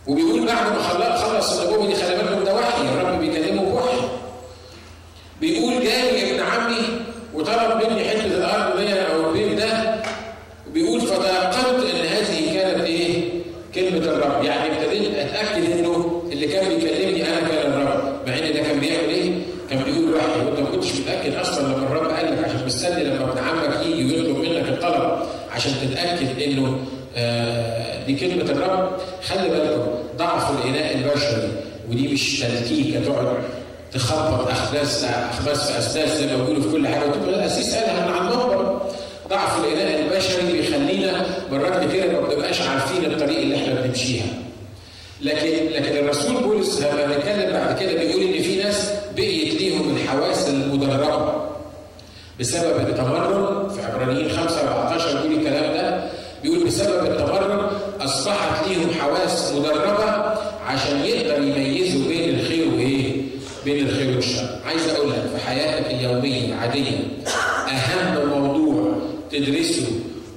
وبيقول 0.07 0.45
بعد 0.47 0.71
ما 0.71 0.81
خلص 1.17 1.59
النبوه 1.59 1.87
دي 1.87 1.95
خلي 1.95 2.15
بالكم 2.17 2.43
ده 2.43 2.55
وحي. 2.55 2.81
الرب 2.81 3.19
بيكلمه 3.19 3.61
بوحي 3.63 3.97
بيقول 5.41 5.73
جالي 5.83 6.31
ابن 6.31 6.39
عمي 6.43 6.81
وطلب 7.33 7.83
مني 7.91 8.09
حتة 8.09 8.25
الأرض 8.25 8.77
دي 8.79 8.93
أو 8.93 9.29
البيت 9.29 9.57
ده 9.59 9.95
وبيقول 10.69 11.01
فتيقنت 11.01 11.83
ان 11.93 12.05
هذه 12.05 12.53
كانت 12.53 12.83
إيه؟ 12.83 13.29
كلمه 13.75 13.97
الرب 13.97 14.43
يعني 14.43 14.71
ابتديت 14.77 15.15
اتاكد 15.15 15.71
انه 15.71 16.23
اللي 16.31 16.47
كان 16.47 16.69
بيكلمني 16.69 17.29
أنا 17.29 17.47
كان 17.47 17.71
الرب 17.73 18.27
مع 18.27 18.33
ان 18.37 18.53
ده 18.53 18.59
كان 18.59 18.79
بيعمل 18.79 19.09
إيه؟ 19.09 19.31
كان 19.69 19.83
بيقول 19.83 20.13
وحي 20.15 20.45
وانت 20.45 20.59
ما 20.59 20.65
كنتش 20.65 20.91
متاكد 20.99 21.35
أصلا 21.35 21.63
لما 21.67 21.87
الرب 21.87 22.09
قال 22.11 22.31
لك 22.31 22.43
عشان 22.45 22.65
مستني 22.65 23.03
لما 23.03 23.31
ابن 23.31 23.37
عمك 23.37 23.85
يجي 23.85 24.15
ويطلب 24.15 24.37
منك 24.37 24.69
الطلب 24.69 25.19
عشان 25.59 25.71
تتأكد 25.91 26.41
إنه 26.41 26.79
آه 27.17 28.05
دي 28.05 28.15
كلمة 28.15 28.51
الرب. 28.51 28.91
خلي 29.27 29.49
بالكم 29.49 29.87
ضعف 30.17 30.51
الإناء 30.51 30.95
البشري 30.95 31.51
ودي 31.91 32.07
مش 32.07 32.39
تلكيكه 32.39 32.99
تقعد 32.99 33.37
تخبط 33.93 34.47
أحداث 34.47 35.03
أحداث 35.03 35.71
في 35.71 35.77
اسداس 35.79 36.17
زي 36.17 36.25
ما 36.27 36.35
بيقولوا 36.43 36.61
في 36.61 36.71
كل 36.71 36.87
حاجة. 36.87 37.05
وتبقى 37.09 37.29
الاسيس 37.35 37.75
قالها 37.75 38.07
من 38.07 38.13
على 38.13 38.35
ضعف 39.29 39.65
الإناء 39.65 39.99
البشري 40.01 40.51
بيخلينا 40.51 41.25
مرات 41.51 41.87
كتير 41.87 42.11
ما 42.11 42.19
بنبقاش 42.27 42.61
عارفين 42.61 43.05
الطريق 43.05 43.37
اللي 43.39 43.55
إحنا 43.55 43.73
بنمشيها. 43.81 44.25
لكن 45.21 45.65
لكن 45.73 45.97
الرسول 45.97 46.43
بولس 46.43 46.81
لما 46.81 47.05
هنتكلم 47.15 47.51
بعد 47.53 47.79
كده 47.79 47.93
بيقول 47.93 48.23
إن 48.23 48.41
في 48.43 48.55
ناس 48.63 48.91
بقيت 49.15 49.61
ليهم 49.61 49.95
الحواس 49.97 50.49
المدربة. 50.49 51.48
بسبب 52.39 52.79
التمرد 52.89 53.71
في 53.71 53.81
عبرانيين 53.85 54.29
5 54.29 54.61
14 54.61 55.21
بيقول 55.27 55.39
الكلام 55.39 55.73
ده 55.73 56.09
بيقول 56.43 56.67
بسبب 56.67 57.05
التمرد 57.05 57.69
أصبحت 58.01 58.67
ليهم 58.67 58.89
حواس 58.99 59.53
مدربة 59.53 60.03
عشان 60.65 60.99
يقدر 61.05 61.43
يميزوا 61.43 62.07
بين 62.07 62.39
الخير 62.39 62.67
وإيه؟ 62.75 63.21
بين 63.65 63.87
الخير 63.89 64.15
والشر. 64.15 64.59
عايز 64.65 64.87
أقول 64.89 65.09
لك 65.11 65.23
في 65.35 65.45
حياتك 65.45 65.85
اليومية 65.91 66.45
العادية 66.53 66.97
أهم 67.67 68.29
موضوع 68.29 68.93
تدرسه 69.31 69.85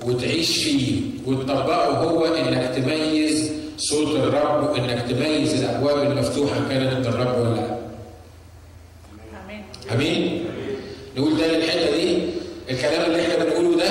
وتعيش 0.07 0.65
فيه 0.65 1.01
وتطبقه 1.27 1.87
هو 1.87 2.25
إنك 2.25 2.75
تميز 2.77 3.53
صوت 3.79 4.17
الرب 4.17 4.71
وإنك 4.71 5.03
تميز 5.11 5.55
الأبواب 5.63 6.11
المفتوحة 6.13 6.61
كانت 6.69 7.07
الرب 7.07 7.41
ولا 7.41 7.55
لا. 7.55 7.77
آمين. 9.45 9.65
آمين؟ 9.93 10.45
نقول 11.17 11.33
الحته 11.33 11.81
دي 11.81 11.82
الكلام 12.85 13.11
اللي 13.11 13.23
إحنا 13.23 13.45
بنقوله 13.45 13.77
ده 13.77 13.91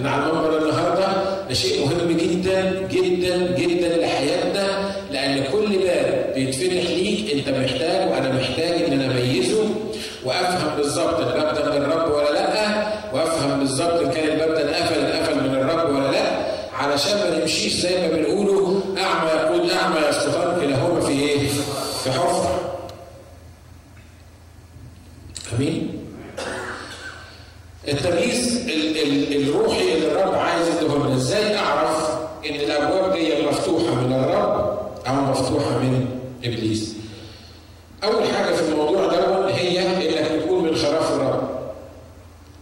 من 0.00 0.06
على 0.06 0.22
المنبر 0.30 0.58
النهارده 0.58 1.08
ده 1.48 1.54
شيء 1.54 1.86
مهم 1.86 2.16
جدا 2.16 2.88
جدا 2.90 3.36
جدا 3.56 3.96
لحياتنا 3.96 4.90
لأن 5.10 5.44
كل 5.52 5.78
باب 5.78 6.32
بيتفتح 6.34 6.90
ليك 6.90 7.32
أنت 7.32 7.48
محتاج 7.58 8.10
وأنا 8.10 8.32
محتاج 8.32 8.82
إن 8.82 9.00
أنا 9.00 9.06
أميزه 9.20 9.64
وأفهم 10.24 10.76
بالظبط 10.76 11.18
الباب 11.20 11.54
ده 11.54 11.64
من 11.78 11.82
الرب 11.84 12.12
ولا 12.12 12.32
لأ 12.32 12.86
وأفهم 13.14 13.58
بالظبط 13.58 14.00
ان 14.02 14.10
كان 14.10 14.28
الباب 14.28 14.48
ده 14.54 14.70
اتقفل 14.70 15.00
اتقفل 15.00 15.34
من 15.48 15.54
الرب 15.54 15.94
ولا 15.94 16.10
لأ 16.10 16.46
علشان 16.78 17.18
ما 17.18 17.38
نمشيش 17.38 17.72
زي 17.72 18.00
ما 18.02 18.08
بنقوله 18.16 18.80
أعمى 18.98 19.30
يقول 19.30 19.70
أعمى 19.70 19.96
يستطر 20.08 20.60
كلاهما 20.60 21.00
في 21.00 21.12
إيه؟ 21.12 21.38
في 22.04 22.10
حفره. 22.10 22.60
امين؟ 25.58 26.02
التمييز 27.88 28.56
الروحي 29.32 29.94
اللي 29.94 30.06
الرب 30.12 30.34
عايز 30.34 30.68
يديهولنا 30.68 31.16
إزاي 31.16 31.56
اعرف 31.58 32.10
ان 32.50 32.54
الابواب 32.54 33.12
دي 33.12 33.42
مفتوحه 33.46 33.94
من 33.94 34.12
الرب 34.12 34.78
أو 35.08 35.14
مفتوحه 35.14 35.78
من 35.78 36.06
ابليس 36.44 36.94
اول 38.04 38.24
حاجة 38.28 38.54
في 38.54 38.62
الموضوع 38.72 39.06
ده 39.06 39.48
هي 39.54 39.86
انك 39.86 40.42
تكون 40.42 40.64
من 40.64 40.76
خراف 40.76 41.12
الرب 41.12 41.48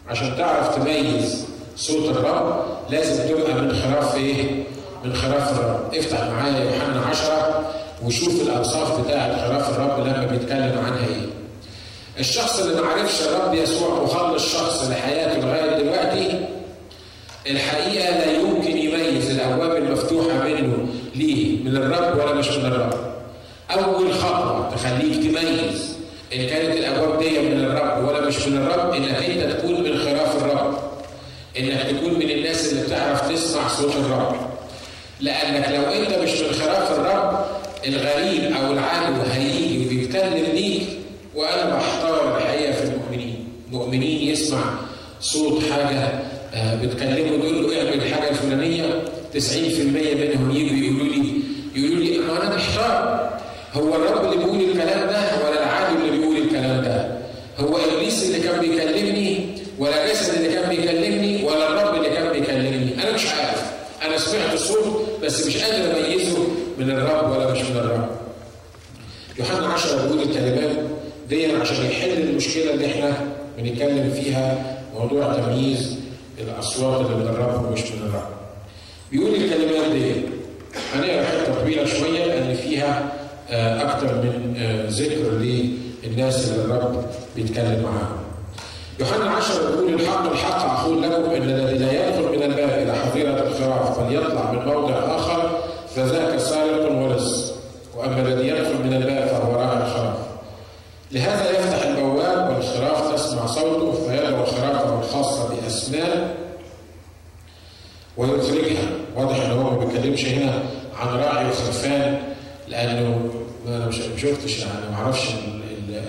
عشان 0.08 0.36
تعرف 0.36 0.74
تميز 0.76 1.44
صوت 1.76 2.16
الرب 2.16 2.64
لازم 2.90 3.28
تبقى 3.28 3.54
من 3.54 3.72
خراف 3.82 4.16
إيه 4.16 4.64
من 5.04 5.14
خراف 5.14 5.58
الرب 5.60 5.94
افتح 5.94 6.20
معايا 6.20 6.64
يوحنا 6.64 7.00
10 7.10 7.72
وشوف 8.04 8.42
الاوصاف 8.42 9.00
بتاعه 9.00 9.48
خراف 9.48 9.70
الرب 9.70 10.06
لما 10.06 10.26
بيتكلم 10.26 10.78
عنها 10.86 11.06
إيه 11.06 11.40
الشخص 12.18 12.60
اللي 12.60 12.82
ما 12.82 12.88
عرفش 12.88 13.22
الرب 13.22 13.54
يسوع 13.54 14.02
مخلص 14.02 14.52
شخص 14.52 14.88
لحياته 14.90 15.40
لغايه 15.40 15.82
دلوقتي 15.82 16.46
الحقيقة 17.46 18.10
لا 18.18 18.32
يمكن 18.32 18.76
يميز 18.76 19.30
الابواب 19.30 19.76
المفتوحه 19.76 20.38
منه 20.48 20.86
ليه 21.14 21.62
من 21.64 21.76
الرب 21.76 22.18
ولا 22.18 22.34
مش 22.34 22.48
من 22.48 22.64
الرب. 22.66 22.94
اول 23.70 24.14
خطوه 24.14 24.74
تخليك 24.76 25.14
تميز 25.14 25.94
ان 26.34 26.46
كانت 26.46 26.76
الابواب 26.76 27.18
دي 27.18 27.38
من 27.38 27.64
الرب 27.64 28.08
ولا 28.08 28.20
مش 28.26 28.46
من 28.48 28.56
الرب 28.56 28.94
انك 28.94 29.10
انت 29.24 29.52
تكون 29.56 29.82
من 29.82 29.98
خراف 29.98 30.44
الرب. 30.44 30.78
انك 31.58 31.82
تكون 31.82 32.14
من 32.18 32.30
الناس 32.30 32.72
اللي 32.72 32.82
بتعرف 32.86 33.32
تسمع 33.32 33.68
صوت 33.68 33.96
الرب. 33.96 34.36
لانك 35.20 35.68
لو 35.68 35.82
انت 35.82 36.18
مش 36.22 36.40
من 36.40 36.52
خراف 36.52 36.90
الرب 36.98 37.44
الغريب 37.86 38.52
أو 38.52 38.72
العدو 38.72 39.22
هيجي 39.32 39.86
وبيتكلم 39.86 40.44
ليك 40.54 40.82
وأنا 41.34 41.76
بحتار 41.76 42.36
الحقيقة 42.38 42.72
في 42.72 42.82
المؤمنين 42.82 43.48
مؤمنين 43.72 44.28
يسمع 44.28 44.64
صوت 45.20 45.62
حاجة 45.72 46.08
بتكلمه 46.82 47.38
تقول 47.38 47.62
له 47.62 47.78
اعمل 47.78 47.94
الحاجة 47.94 48.30
الفلانيه 48.30 49.02
90% 49.34 49.38
منهم 49.88 50.50
يجوا 50.56 50.76
يقولوا 50.76 51.06
لي 51.14 51.32
يقولوا 51.74 52.04
لي 52.04 52.18
ما 52.18 52.42
أنا 52.46 52.56
محتار 52.56 53.30
هو 53.74 53.94
الرب 53.94 54.24
اللي 54.24 54.36
بيقول 54.44 54.60
الكلام 54.60 55.08
ده 55.08 55.20
ولا 55.48 55.62
العدو 55.64 55.96
اللي 55.96 56.18
بيقول 56.18 56.36
الكلام 56.36 56.82
ده 56.82 57.18
هو 57.58 57.76
ابليس 57.76 58.22
اللي 58.26 58.40
كان 58.40 58.60
بيكلمني 58.60 59.46
ولا 59.78 60.10
جسد 60.12 60.34
اللي 60.34 60.48
كان 60.54 60.68
بيكلمني 60.68 61.44
ولا 61.44 61.68
الرب 61.68 61.94
اللي 61.94 62.08
كان 62.10 62.32
بيكلمني 62.32 63.02
أنا 63.02 63.12
مش 63.12 63.26
عارف 63.26 63.62
أنا 64.06 64.18
سمعت 64.18 64.56
صوت 64.58 65.06
بس 65.22 65.46
مش 65.46 65.56
قادر 65.56 66.00
اميزه 66.00 66.38
من 66.78 66.90
الرب 66.90 67.30
ولا 67.30 67.50
مش 67.52 67.60
من 67.60 67.76
الرب 67.76 68.08
يوحنا 69.38 69.66
10 69.66 70.02
بيقول 70.02 70.22
الكلمات 70.28 70.76
دي 71.28 71.46
عشان 71.46 71.86
يحل 71.86 72.12
المشكلة 72.12 72.69
اللي 72.80 72.92
إحنا 72.92 73.12
بنتكلم 73.58 74.10
فيها 74.10 74.76
موضوع 74.98 75.32
تمييز 75.34 75.98
الأصوات 76.38 77.00
اللي 77.06 77.16
من 77.16 77.22
الرب 77.28 77.64
ومش 77.64 77.80
من 77.92 78.02
الرب. 78.08 78.28
بيقول 79.12 79.34
الكلمات 79.34 79.92
دي 79.92 80.12
هنقرأ 80.94 81.24
حتة 81.24 81.60
طويلة 81.62 81.84
شوية 81.84 82.24
لأن 82.24 82.54
فيها 82.54 83.12
أكثر 83.50 84.06
من 84.14 84.54
ذكر 84.88 85.30
للناس 86.04 86.48
اللي 86.50 86.64
الرب 86.64 87.04
بيتكلم 87.36 87.82
معاهم. 87.82 88.20
يوحنا 89.00 89.30
10 89.30 89.70
بيقول 89.70 89.94
الحق 89.94 90.30
الحق 90.30 90.80
أقول 90.80 91.02
لكم 91.02 91.30
إن 91.30 91.42
الذي 91.42 91.78
لا 91.78 92.08
يدخل 92.08 92.22
من 92.36 92.42
الباب 92.42 92.68
إلى 92.82 92.94
حظيرة 92.94 93.30
الخراف 93.48 93.98
فليطلع 94.00 94.52
من 94.52 94.64
موضع 94.66 94.94
آخر 95.16 95.58
فذاك 95.96 96.38
سارق 96.38 96.92
ولص 96.92 97.52
وأما 97.96 98.20
الذي 98.22 98.48
يدخل 98.48 98.74
من 98.84 98.94
الباب 98.94 99.26
فهو 99.28 99.52
راعي 99.54 99.76
الخراف. 99.76 100.16
لهذا 101.12 101.50
صوته 103.60 103.92
فيدعو 104.08 104.44
خرافه 104.46 104.98
الخاصة 104.98 105.48
بأسماء 105.54 106.36
ويخرجها 108.16 108.88
واضح 109.16 109.44
إن 109.44 109.50
هو 109.50 109.70
ما 109.70 109.84
بيتكلمش 109.84 110.24
هنا 110.24 110.62
عن 111.00 111.08
راعي 111.08 111.48
وخرفان 111.48 112.18
لأنه 112.68 113.30
أنا 113.68 113.86
مش 113.86 113.96
شفتش 114.16 114.58
يعني 114.58 114.90
ما 114.90 114.96
أعرفش 114.96 115.28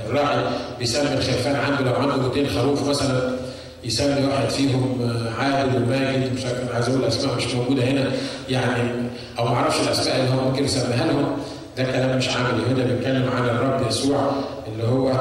الراعي 0.07 0.43
بيسمي 0.79 1.13
الخرفان 1.13 1.55
عنده 1.55 1.81
لو 1.91 1.95
عنده 1.95 2.17
200 2.17 2.47
خروف 2.49 2.89
مثلا 2.89 3.35
يسمي 3.83 4.25
واحد 4.25 4.49
فيهم 4.49 5.11
عادل 5.39 5.83
وماجد 5.83 6.33
مش 6.33 6.41
عايز 6.73 6.89
أقول 6.89 7.05
اسماء 7.05 7.35
مش 7.35 7.53
موجودة 7.55 7.83
هنا. 7.83 8.11
يعني 8.49 8.91
أو 9.39 9.45
ما 9.45 9.55
أعرفش 9.55 9.79
الأسماء 9.81 10.15
اللي 10.19 10.29
هو 10.29 10.49
ممكن 10.49 10.63
يسميها 10.65 11.05
لهم. 11.05 11.37
ده 11.77 11.83
كلام 11.83 12.17
مش 12.17 12.29
عملي. 12.29 12.63
هنا 12.65 12.83
بيتكلم 12.93 13.29
عن 13.29 13.45
الرب 13.49 13.87
يسوع 13.87 14.31
اللي 14.67 14.83
هو 14.87 15.11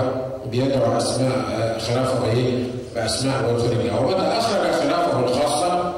بيدعو 0.51 0.97
أسماء 0.97 1.79
خرافه 1.79 2.33
إيه 2.33 2.65
بأسماء 2.95 3.53
ويخرجها 3.53 3.93
هو 3.93 4.09
متى 4.09 4.39
أخرج 4.39 4.71
خرافه 4.73 5.19
الخاصة 5.19 5.93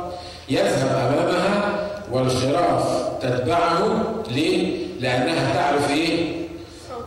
يذهب 0.49 0.89
أمامها 0.89 1.73
والخراف 2.13 3.03
تتبعه 3.23 4.03
ليه؟ 4.31 4.87
لأنها 5.01 5.55
تعرف 5.55 5.91
إيه؟ 5.91 6.43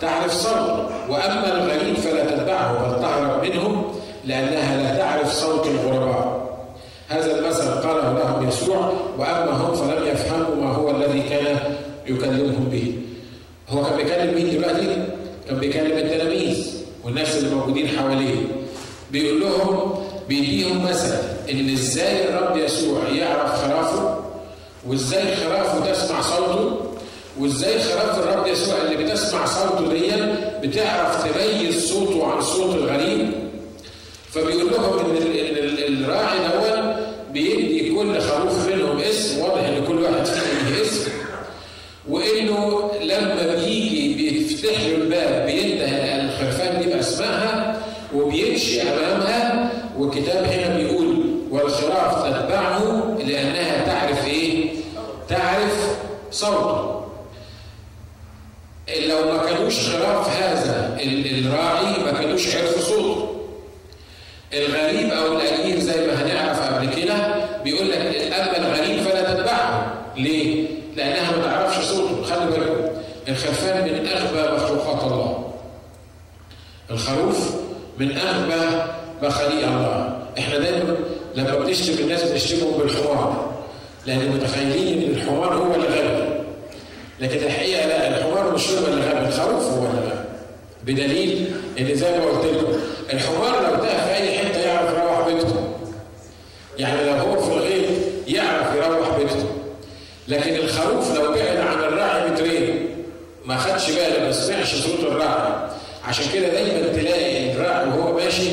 تعرف 0.02 0.32
صوته 0.32 0.86
وأما 1.10 1.52
الغريب 1.52 1.96
فلا 1.96 2.25
تتبعه 2.25 2.74
بل 2.74 3.02
تهرب 3.02 3.44
منهم 3.46 3.84
لأنها 4.25 4.78
لا 4.78 4.98
تعرف 4.98 5.34
صوت 5.34 5.68
الغرباء 5.68 6.46
هذا 7.10 7.40
المثل 7.40 7.70
قاله 7.70 8.14
لهم 8.14 8.48
يسوع 8.48 8.94
وأما 9.18 9.52
هم 9.52 9.74
فلم 9.74 10.08
يفهموا 10.08 10.56
ما 10.56 10.72
هو 10.75 10.92
الذي 10.92 11.22
كان 11.22 11.58
يكلمهم 12.08 12.68
به 12.72 12.94
هو 13.70 13.84
كان 13.84 13.98
بيكلم 13.98 14.36
مين 14.36 14.50
دلوقتي؟ 14.50 15.04
كان 15.50 15.60
بيكلم 15.60 15.98
التلاميذ 15.98 16.85
والناس 17.06 17.38
اللي 17.38 17.56
موجودين 17.56 17.88
حواليه. 17.88 18.36
بيقول 19.12 19.42
لهم 19.42 19.94
بيديهم 20.30 20.86
مثل 20.86 21.14
إن 21.52 21.70
إزاي 21.74 22.30
الرب 22.30 22.58
يسوع 22.58 23.08
يعرف 23.10 23.52
خرافه 23.62 24.20
وإزاي 24.88 25.36
خرافه 25.36 25.92
تسمع 25.92 26.22
صوته 26.22 26.80
وإزاي 27.40 27.80
خراف 27.80 28.20
الرب 28.20 28.48
يسوع 28.48 28.76
اللي 28.82 29.04
بتسمع 29.04 29.46
صوته 29.46 29.90
دي 29.94 30.12
بتعرف 30.68 31.24
تميز 31.24 31.86
صوته 31.90 32.28
عن 32.32 32.42
صوت 32.42 32.76
الغريب. 32.76 33.32
فبيقول 34.32 34.72
لهم 34.72 35.00
إن 35.00 35.18
الراعي 36.04 36.38
دوت 36.40 36.96
بيدي 37.34 37.96
كل 37.96 38.20
خروف 38.22 38.68
منهم 38.68 38.98
اسم 39.00 39.40
واضح 39.40 39.62
إن 39.62 39.86
كل 39.88 39.98
واحد 40.04 40.26
فيهم 40.26 40.74
ليه 40.74 40.82
اسم 40.82 41.12
وإنه 42.10 42.92
لما 43.04 43.56
بيجي 43.66 44.14
بيفتح 44.14 44.82
له 44.82 44.96
الباب 44.96 45.46
باسمائها 45.46 46.05
وبيمشي 48.16 48.82
امامها 48.82 49.70
والكتاب 49.98 50.44
هنا 50.44 50.76
بيقول 50.78 51.26
والخراف 51.52 52.24
تتبعه 52.24 53.18
لأنها 53.26 53.86
تعرف 53.86 54.28
إيه؟ 54.28 54.70
تعرف 55.30 55.98
صوته. 56.32 56.96
لو 59.08 59.32
ما 59.34 59.38
كانوش 59.46 59.90
خراف 59.90 60.30
هذا 60.30 60.98
الراعي 61.02 62.04
ما 62.06 62.12
كانوش 62.12 62.56
عرفوا 62.56 62.82
صوته 62.82 63.36
الغريب 64.54 65.10
أو 65.12 65.34
الاجير 65.38 65.80
زي 65.80 66.08
ما 66.08 66.14
هنعرف 66.14 66.60
قبل 66.62 66.90
كده 67.02 67.16
بيقول 67.64 67.90
لك 67.92 67.98
أما 68.34 68.58
الغريب 68.58 69.00
فلا 69.04 69.34
تتبعه 69.34 69.94
ليه؟ 70.18 70.68
لأنها 70.96 71.32
ما 71.38 71.44
تعرفش 71.44 71.86
صوته 71.86 72.24
خلي 72.24 72.46
بالكم 72.52 72.88
الخرفان 73.28 73.84
من 73.84 74.08
أغبى 74.08 74.56
مخلوقات 74.56 75.04
الله 75.04 75.52
الخروف 76.92 77.65
من 77.98 78.18
اغبى 78.18 78.82
مخاليق 79.22 79.68
الله. 79.68 80.18
إحنا 80.40 80.58
دايما 80.58 80.96
لما 81.36 81.60
بنشتم 81.60 82.04
الناس 82.04 82.24
بنشتمهم 82.24 82.78
بالحمار. 82.78 83.56
لأن 84.06 84.30
متخيلين 84.30 85.04
إن 85.04 85.16
الحمار 85.16 85.54
هو 85.54 85.75
اللي 85.75 85.88
غبي 85.88 86.36
لكن 87.20 87.46
الحقيقة 87.46 87.88
لا 87.88 88.18
الحمار 88.18 88.54
مش 88.54 88.70
هو 88.70 88.88
اللي 88.88 89.10
غبي 89.10 89.28
الخروف 89.28 89.64
هو 89.64 89.86
اللي 89.86 90.02
غبي 90.02 90.25
بدليل 90.84 91.52
إن 91.80 91.96
زي 91.96 92.20
ما 92.20 92.25
قلت 92.25 92.46
لكم 92.46 92.74
الحمار 93.14 93.64
لو 93.64 93.84
تاه 93.84 94.06
في 94.06 94.16
أي 94.16 94.38
حتة 94.38 94.60
يعرف 94.60 94.94
يروح 94.94 95.28
بيته. 95.28 95.56
يعني 96.78 97.06
لو 97.06 97.14
هو 97.14 97.42
في 97.42 97.52
الغيط 97.52 97.90
يعرف 98.28 98.75
يروح 98.75 99.18
بيته. 99.18 99.46
لكن 100.28 100.56
الخروف 100.56 101.16
لو 101.18 101.32
بعد 101.32 101.58
عن 101.58 101.80
الراعي 101.80 102.30
مترين 102.30 102.90
ما 103.46 103.58
خدش 103.58 103.92
باله 103.92 104.25
ما 104.25 104.32
سمعش 104.32 104.75
صوت 104.75 105.00
الراعي 105.00 105.70
عشان 106.08 106.26
كده 106.34 106.48
دايما 106.48 106.88
تلاقي 106.88 107.52
الراعي 107.52 107.88
وهو 107.88 108.14
ماشي 108.14 108.50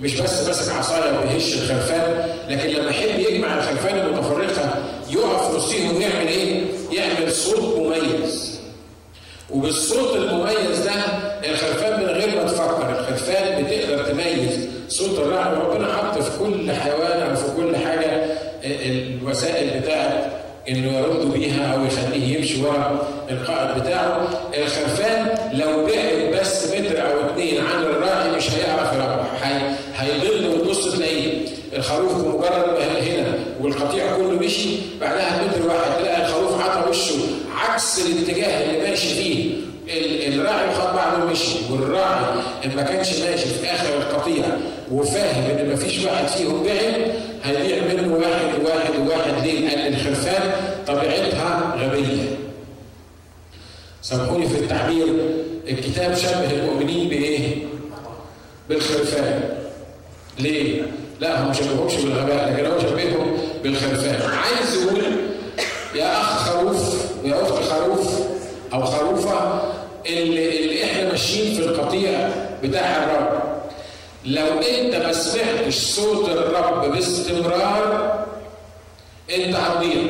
مش 0.00 0.20
بس 0.20 0.46
ماسك 0.46 0.72
عصاية 0.74 1.18
وبيهش 1.18 1.54
الخرفان 1.54 2.28
لكن 2.48 2.68
لما 2.68 2.90
يحب 2.90 3.18
يجمع 3.18 3.58
الخرفان 3.58 3.98
المتفرقة 3.98 4.74
يقف 5.10 5.68
في 5.72 5.88
ويعمل 5.88 6.28
إيه؟ 6.28 6.62
يعمل 6.92 7.32
صوت 7.32 7.76
مميز 7.78 8.58
وبالصوت 9.50 10.16
المميز 10.16 10.78
ده 10.78 10.92
الخرفان 11.50 12.00
من 12.00 12.06
غير 12.08 12.36
ما 12.36 12.42
تفكر 12.42 12.90
الخرفان 13.00 13.64
بتقدر 13.64 14.04
تميز 14.04 14.68
صوت 14.88 15.18
الراعي 15.18 15.52
وربنا 15.56 15.92
حط 15.96 16.18
في 16.22 16.30
كل 16.38 16.72
حيوان 16.72 17.22
أو 17.30 17.36
في 17.36 17.44
كل 17.56 17.76
حاجة 17.76 18.24
الوسائل 18.64 19.80
بتاعت 19.80 20.37
إنه 20.68 20.98
يرد 20.98 21.32
بيها 21.32 21.74
أو 21.74 21.84
يخليه 21.84 22.36
يمشي 22.38 22.62
ورا 22.62 23.08
القائد 23.30 23.82
بتاعه. 23.82 24.28
الخرفان 24.58 25.26
لو 25.52 25.86
بعد 25.86 26.40
بس 26.40 26.66
متر 26.74 27.02
أو 27.06 27.30
اثنين 27.30 27.60
عن 27.60 27.82
الراعي 27.82 28.30
مش 28.30 28.50
هيعرف 28.50 28.92
يروح 28.92 29.46
هيضل 29.96 30.46
وتبص 30.48 30.92
تلاقيه 30.96 31.32
الخروف 31.76 32.14
بمجرد 32.14 32.78
ما 32.78 33.00
هنا 33.00 33.34
والقطيع 33.60 34.16
كله 34.16 34.30
مشي. 34.38 34.68
بعدها 35.00 35.42
متر 35.44 35.66
واحد 35.66 35.98
تلاقي 36.00 36.22
الخروف 36.26 36.60
عطى 36.62 36.90
وشه 36.90 37.14
عكس 37.56 38.06
الاتجاه 38.06 38.64
اللي 38.64 38.90
ماشي 38.90 39.08
فيه. 39.08 39.50
الراعي 39.90 40.74
خد 40.74 40.94
بعضه 40.94 41.24
ومشي 41.24 41.58
والراعي 41.70 42.24
ما 42.76 42.82
كانش 42.82 43.18
ماشي 43.18 43.48
في 43.48 43.66
آخر 43.66 43.96
القطيع 43.96 44.44
وفاهم 44.92 45.58
إن 45.58 45.68
ما 45.68 45.76
فيش 45.76 46.04
واحد 46.04 46.28
فيهم 46.28 46.62
بعد 46.62 47.12
هيضيع 47.44 47.82
منه 47.94 48.14
واحد 48.14 48.64
واحد 48.64 49.08
واحد 49.08 49.46
ليه؟ 49.46 49.68
لأن 49.68 49.94
الخرفان 49.94 50.50
طبيعتها 50.86 51.74
غبية. 51.78 52.38
سامحوني 54.02 54.48
في 54.48 54.58
التعبير 54.58 55.06
الكتاب 55.68 56.14
شبه 56.14 56.50
المؤمنين 56.50 57.08
بإيه؟ 57.08 57.56
بالخرفان. 58.68 59.40
ليه؟ 60.38 60.82
لا 61.20 61.40
هو 61.40 61.46
ما 61.46 61.52
شبههمش 61.52 61.94
بالغباء 61.94 62.52
لكن 62.52 62.66
هو 62.66 62.78
شبههم 62.78 63.38
بالخرفان. 63.62 64.30
عايز 64.30 64.82
يقول 64.82 65.02
يا 65.94 66.20
أخ 66.20 66.48
خروف 66.48 66.94
يا 67.24 67.42
أخت 67.42 67.62
خروف 67.70 68.18
أو 68.72 68.84
خروفة 68.84 69.60
اللي, 70.08 70.58
اللي 70.64 70.84
إحنا 70.84 71.08
ماشيين 71.08 71.54
في 71.54 71.68
القطيع 71.68 72.30
بتاع 72.62 73.04
الرب. 73.04 73.42
لو 74.24 74.46
أنت 74.46 74.94
ما 74.94 75.12
سمعتش 75.12 75.74
صوت 75.74 76.28
الرب 76.28 76.92
باستمرار 76.94 78.14
أنت 79.34 79.56
هتضيع. 79.56 80.02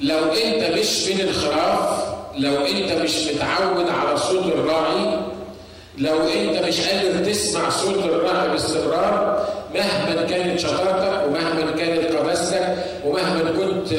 لو 0.00 0.18
أنت 0.18 0.78
مش 0.78 1.08
من 1.08 1.20
الخراف 1.20 2.04
لو 2.36 2.54
أنت 2.66 2.92
مش 2.92 3.24
متعود 3.24 3.88
على 3.88 4.16
صوت 4.16 4.46
الراعي 4.46 5.18
لو 5.98 6.20
أنت 6.20 6.64
مش 6.66 6.80
قادر 6.80 7.24
تسمع 7.24 7.68
صوت 7.70 7.98
الراعي 8.04 8.48
باستمرار 8.48 9.48
مهما 9.74 10.22
كانت 10.30 10.58
شطارتك 10.60 11.26
ومهما 11.28 11.70
كانت 11.78 12.04
قداستك 12.16 12.74
ومهما 13.04 13.50
كنت 13.50 13.94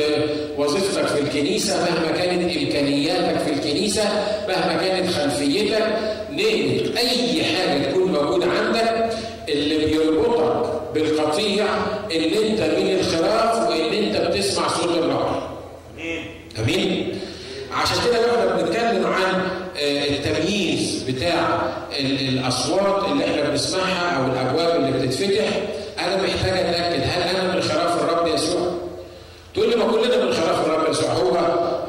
وظيفتك 0.57 1.05
في 1.07 1.21
الكنيسة 1.21 1.73
مهما 1.79 2.11
كانت 2.17 2.57
إمكانياتك 2.57 3.37
في 3.39 3.53
الكنيسة 3.53 4.03
مهما 4.47 4.77
كانت 4.81 5.09
خلفيتك 5.11 5.83
نقلت 6.31 6.97
أي 6.97 7.43
حاجة 7.43 7.83
تكون 7.91 8.11
موجودة 8.11 8.45
عندك 8.51 9.09
اللي 9.49 9.85
بيربطك 9.85 10.71
بالقطيع 10.93 11.65
إن 12.15 12.21
أنت 12.23 12.61
من 12.61 12.97
الخراف 12.99 13.69
وإن 13.69 13.93
أنت 14.03 14.17
بتسمع 14.17 14.67
صوت 14.67 14.97
الراعي. 14.97 15.41
أمين؟ 16.59 17.19
عشان 17.73 17.97
كده 18.05 18.19
وإحنا 18.21 18.61
بنتكلم 18.61 19.05
عن 19.05 19.43
التمييز 19.81 21.03
بتاع 21.09 21.61
الأصوات 21.99 23.11
اللي 23.11 23.25
إحنا 23.25 23.49
بنسمعها 23.49 24.17
أو 24.17 24.25
الأبواب 24.31 24.83
اللي 24.83 24.91
بتتفتح 25.07 25.45
أنا 26.07 26.23
محتاج 26.23 26.57
أتأكد 26.59 27.03
هل 27.03 27.21
أنا 27.35 27.55
من 27.55 27.61
خراف 27.61 28.03
الرب 28.03 28.27
يسوع؟ 28.27 28.67
تقول 29.53 29.69
لي 29.69 29.75
ما 29.75 29.91
كلنا 29.91 30.25
من 30.25 30.33
خراف 30.33 30.65
الرب 30.67 30.89
يسوع 30.91 31.09
هو 31.11 31.37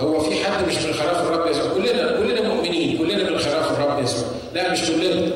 هو 0.01 0.21
في 0.21 0.45
حد 0.45 0.69
مش 0.69 0.77
من 0.77 0.95
خراف 0.95 1.21
الرب 1.23 1.51
يسوع 1.51 1.65
كلنا 1.75 2.17
كلنا 2.17 2.49
مؤمنين 2.55 2.99
كلنا 2.99 3.31
من 3.31 3.39
خراف 3.39 3.71
الرب 3.71 4.03
يسوع 4.05 4.25
لا 4.55 4.73
مش 4.73 4.81
كلنا 4.81 5.33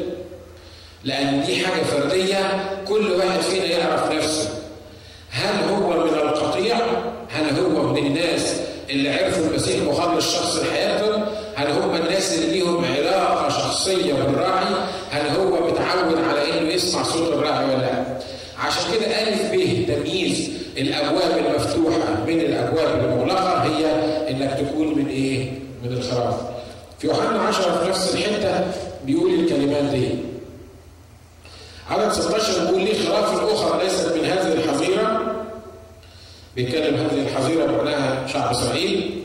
لأن 1.04 1.44
دي 1.46 1.66
حاجة 1.66 1.82
فردية 1.82 2.64
كل 2.88 3.10
واحد 3.12 3.40
فينا 3.40 3.64
يعرف 3.64 4.12
نفسه 4.12 4.48
هل 5.30 5.68
هو 5.68 5.90
من 6.04 6.08
القطيع؟ 6.14 6.76
هل 7.30 7.58
هو 7.58 7.82
من 7.92 8.06
الناس 8.06 8.60
اللي 8.90 9.10
عرفوا 9.10 9.44
المسيح 9.46 9.82
مخلص 9.82 10.34
شخص 10.34 10.56
لحياتهم؟ 10.62 11.24
هل 11.54 11.70
هم 11.70 11.94
الناس 11.94 12.34
اللي 12.38 12.58
ليهم 12.58 12.84
علاقة 12.84 13.48
شخصية 13.48 14.12
بالراعي؟ 14.12 14.64
هل 15.10 15.26
هو 15.36 15.66
متعود 15.66 16.18
على 16.28 16.58
إنه 16.58 16.72
يسمع 16.72 17.02
صوت 17.02 17.32
الراعي 17.32 17.64
ولا 17.64 17.76
لا؟ 17.76 18.15
عشان 18.76 18.92
كده 19.00 19.22
ألف 19.22 19.42
ب 19.52 19.86
تمييز 19.88 20.50
الأبواب 20.78 21.38
المفتوحة 21.38 22.24
من 22.26 22.40
الأبواب 22.40 23.04
المغلقة 23.04 23.62
هي 23.62 23.86
إنك 24.30 24.58
تكون 24.68 24.98
من 24.98 25.08
إيه؟ 25.08 25.50
من 25.84 25.92
الخراف. 25.92 26.34
في 26.98 27.06
يوحنا 27.06 27.40
10 27.40 27.82
في 27.82 27.88
نفس 27.88 28.14
الحتة 28.14 28.64
بيقول 29.04 29.34
الكلمات 29.34 29.84
دي. 29.84 30.08
عدد 31.90 32.12
16 32.12 32.64
بيقول 32.64 32.82
لي 32.82 32.94
خراف 32.94 33.52
أخرى 33.52 33.84
ليست 33.84 34.12
من 34.16 34.24
هذه 34.24 34.52
الحظيرة 34.52 35.32
بيتكلم 36.56 36.94
هذه 36.96 37.22
الحظيرة 37.28 37.66
معناها 37.66 38.26
شعب 38.26 38.50
إسرائيل 38.50 39.22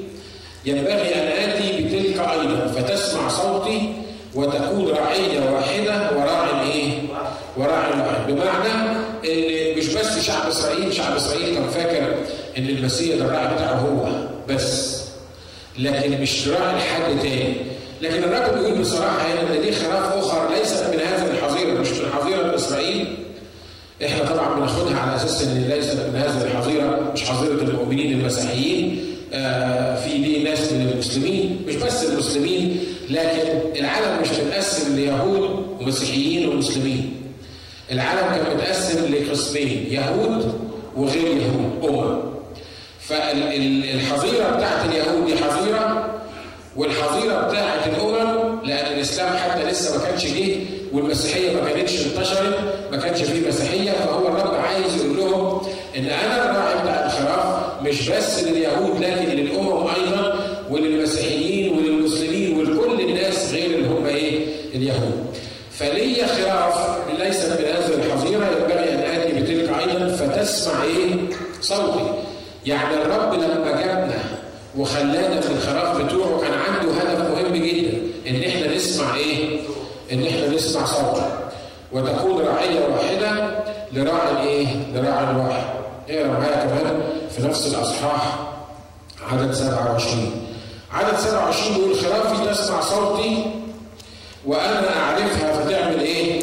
ينبغي 0.65 1.15
أن 1.15 1.49
آتي 1.49 1.83
بتلك 1.83 2.19
أيضا 2.19 2.67
فتسمع 2.67 3.27
صوتي 3.27 3.93
وتكون 4.35 4.87
راعية 4.87 5.49
واحدة 5.53 6.17
وراع 6.17 6.61
إيه؟ 6.61 7.00
وراع 7.57 7.87
واحد 7.89 8.31
بمعنى 8.31 8.97
إن 9.25 9.77
مش 9.77 9.87
بس 9.93 10.19
شعب 10.19 10.47
إسرائيل 10.47 10.93
شعب 10.93 11.15
إسرائيل 11.15 11.55
كان 11.55 11.67
فاكر 11.69 12.15
إن 12.57 12.65
المسيح 12.69 13.15
ده 13.17 13.25
الراعي 13.25 13.55
بتاعه 13.55 13.75
هو 13.75 14.27
بس. 14.49 15.01
لكن 15.79 16.21
مش 16.21 16.47
راعي 16.47 16.75
لحد 16.75 17.19
تاني. 17.21 17.53
لكن 18.01 18.23
الرب 18.23 18.57
بيقول 18.59 18.79
بصراحة 18.79 19.17
هنا 19.27 19.41
إن 19.55 19.61
دي 19.61 19.71
خراف 19.71 20.13
أخرى 20.13 20.59
ليست 20.59 20.83
من 20.93 20.99
هذه 20.99 21.31
الحظيرة 21.31 21.79
مش 21.79 21.89
من 21.89 22.11
حظيرة 22.11 22.55
إسرائيل. 22.55 23.15
إحنا 24.05 24.25
طبعا 24.25 24.55
بناخدها 24.55 24.99
على 24.99 25.15
أساس 25.15 25.41
إن 25.43 25.65
ليست 25.69 25.93
من 25.95 26.15
هذه 26.15 26.43
الحظيرة 26.43 27.11
مش 27.13 27.23
حظيرة 27.23 27.61
المؤمنين 27.61 28.19
المسيحيين. 28.19 29.05
آه 29.33 29.95
في 29.95 30.17
دي 30.17 30.43
ناس 30.43 30.71
من 30.71 30.89
المسلمين 30.93 31.61
مش 31.67 31.75
بس 31.75 32.03
المسلمين 32.05 32.79
لكن 33.09 33.79
العالم 33.79 34.21
مش 34.21 34.27
متقسم 34.29 34.95
ليهود 34.95 35.65
ومسيحيين 35.81 36.49
ومسلمين. 36.49 37.20
العالم 37.91 38.35
كان 38.35 38.55
متقسم 38.57 39.13
لقسمين 39.13 39.87
يهود 39.91 40.53
وغير 40.97 41.27
يهود 41.37 41.89
أمم. 41.89 42.21
فالحظيره 42.99 44.49
بتاعت 44.57 44.85
اليهود 44.85 45.25
دي 45.25 45.35
حظيرة 45.37 46.07
والحظيرة 46.75 47.47
بتاعت 47.47 47.87
الأمم 47.87 48.61
لأن 48.65 48.93
الإسلام 48.93 49.37
حتى 49.37 49.63
لسه 49.63 49.97
ما 49.97 50.05
كانش 50.05 50.25
جه 50.25 50.55
والمسيحية 50.93 51.53
ما 51.61 51.69
كانتش 51.69 52.05
انتشرت 52.05 52.59
ما 52.91 52.97
كانش 52.97 53.21
فيه 53.21 53.47
مسيحية 53.47 53.91
فهو 53.91 54.27
الرب 54.27 54.53
عايز 54.55 54.95
يقول 55.05 55.17
لهم 55.17 55.61
إن 55.97 56.05
أنا 56.05 56.51
الراعي 56.51 56.81
بتاع 56.83 57.05
الخراف 57.05 57.61
مش 57.83 58.09
بس 58.09 58.43
لليهود 58.43 58.99
لكن 59.03 59.25
للأمم 59.29 59.87
أيضا 59.87 60.39
وللمسيحيين 60.69 61.77
وللمسلمين 61.77 62.57
ولكل 62.59 63.01
الناس 63.01 63.53
غير 63.53 63.65
اللي 63.65 63.87
هم 63.87 64.05
إيه؟ 64.05 64.45
اليهود. 64.75 65.30
فلي 65.81 66.27
خراف 66.27 66.97
ليست 67.19 67.49
من 67.49 67.65
هذه 67.65 67.93
الحظيرة 68.05 68.45
ينبغي 68.45 68.93
أن 68.93 68.99
آتي 68.99 69.31
بتلك 69.41 69.69
أيضا 69.79 70.15
فتسمع 70.15 70.83
إيه؟ 70.83 71.15
صوتي. 71.61 72.13
يعني 72.65 72.93
الرب 72.95 73.33
لما 73.33 73.71
جابنا 73.81 74.19
وخلانا 74.77 75.41
في 75.41 75.51
الخراف 75.51 76.01
بتوعه 76.01 76.41
كان 76.41 76.53
عنده 76.53 76.93
هدف 76.93 77.19
مهم 77.31 77.55
جدا 77.55 77.97
إن 78.27 78.43
إحنا 78.49 78.75
نسمع 78.75 79.15
إيه؟ 79.15 79.59
إن 80.11 80.27
إحنا 80.27 80.47
نسمع 80.47 80.85
صوته 80.85 81.31
وتكون 81.91 82.45
رعيه 82.45 82.79
واحدة 82.79 83.49
لراع 83.93 84.41
إيه؟ 84.43 84.67
لراع 84.93 85.37
واحد. 85.37 85.65
اقرا 86.09 86.27
معايا 86.27 86.65
كمان 86.65 87.01
في 87.35 87.41
نفس 87.43 87.67
الأصحاح 87.75 88.39
عدد 89.31 89.51
27 89.53 90.31
عدد 90.93 91.17
27 91.17 91.75
بيقول 91.77 91.95
خرافي 91.95 92.49
تسمع 92.53 92.81
صوتي 92.81 93.45
وأنا 94.45 94.99
اعرفها 94.99 95.53
فتعمل 95.53 95.99
إيه؟ 95.99 96.41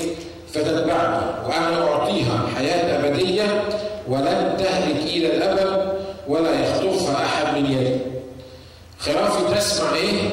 فتتبعني 0.53 1.27
وأنا 1.49 1.89
اعطيها 1.89 2.47
حياه 2.57 2.99
ابديه 3.09 3.63
ولن 4.09 4.57
تهلك 4.59 5.03
إلى 5.07 5.37
الابد 5.37 5.93
ولا 6.29 6.51
يخطفها 6.61 7.25
احد 7.25 7.59
من 7.59 7.71
يدي. 7.73 7.97
خرافي 8.99 9.55
تسمع 9.59 9.95
إيه؟ 9.95 10.31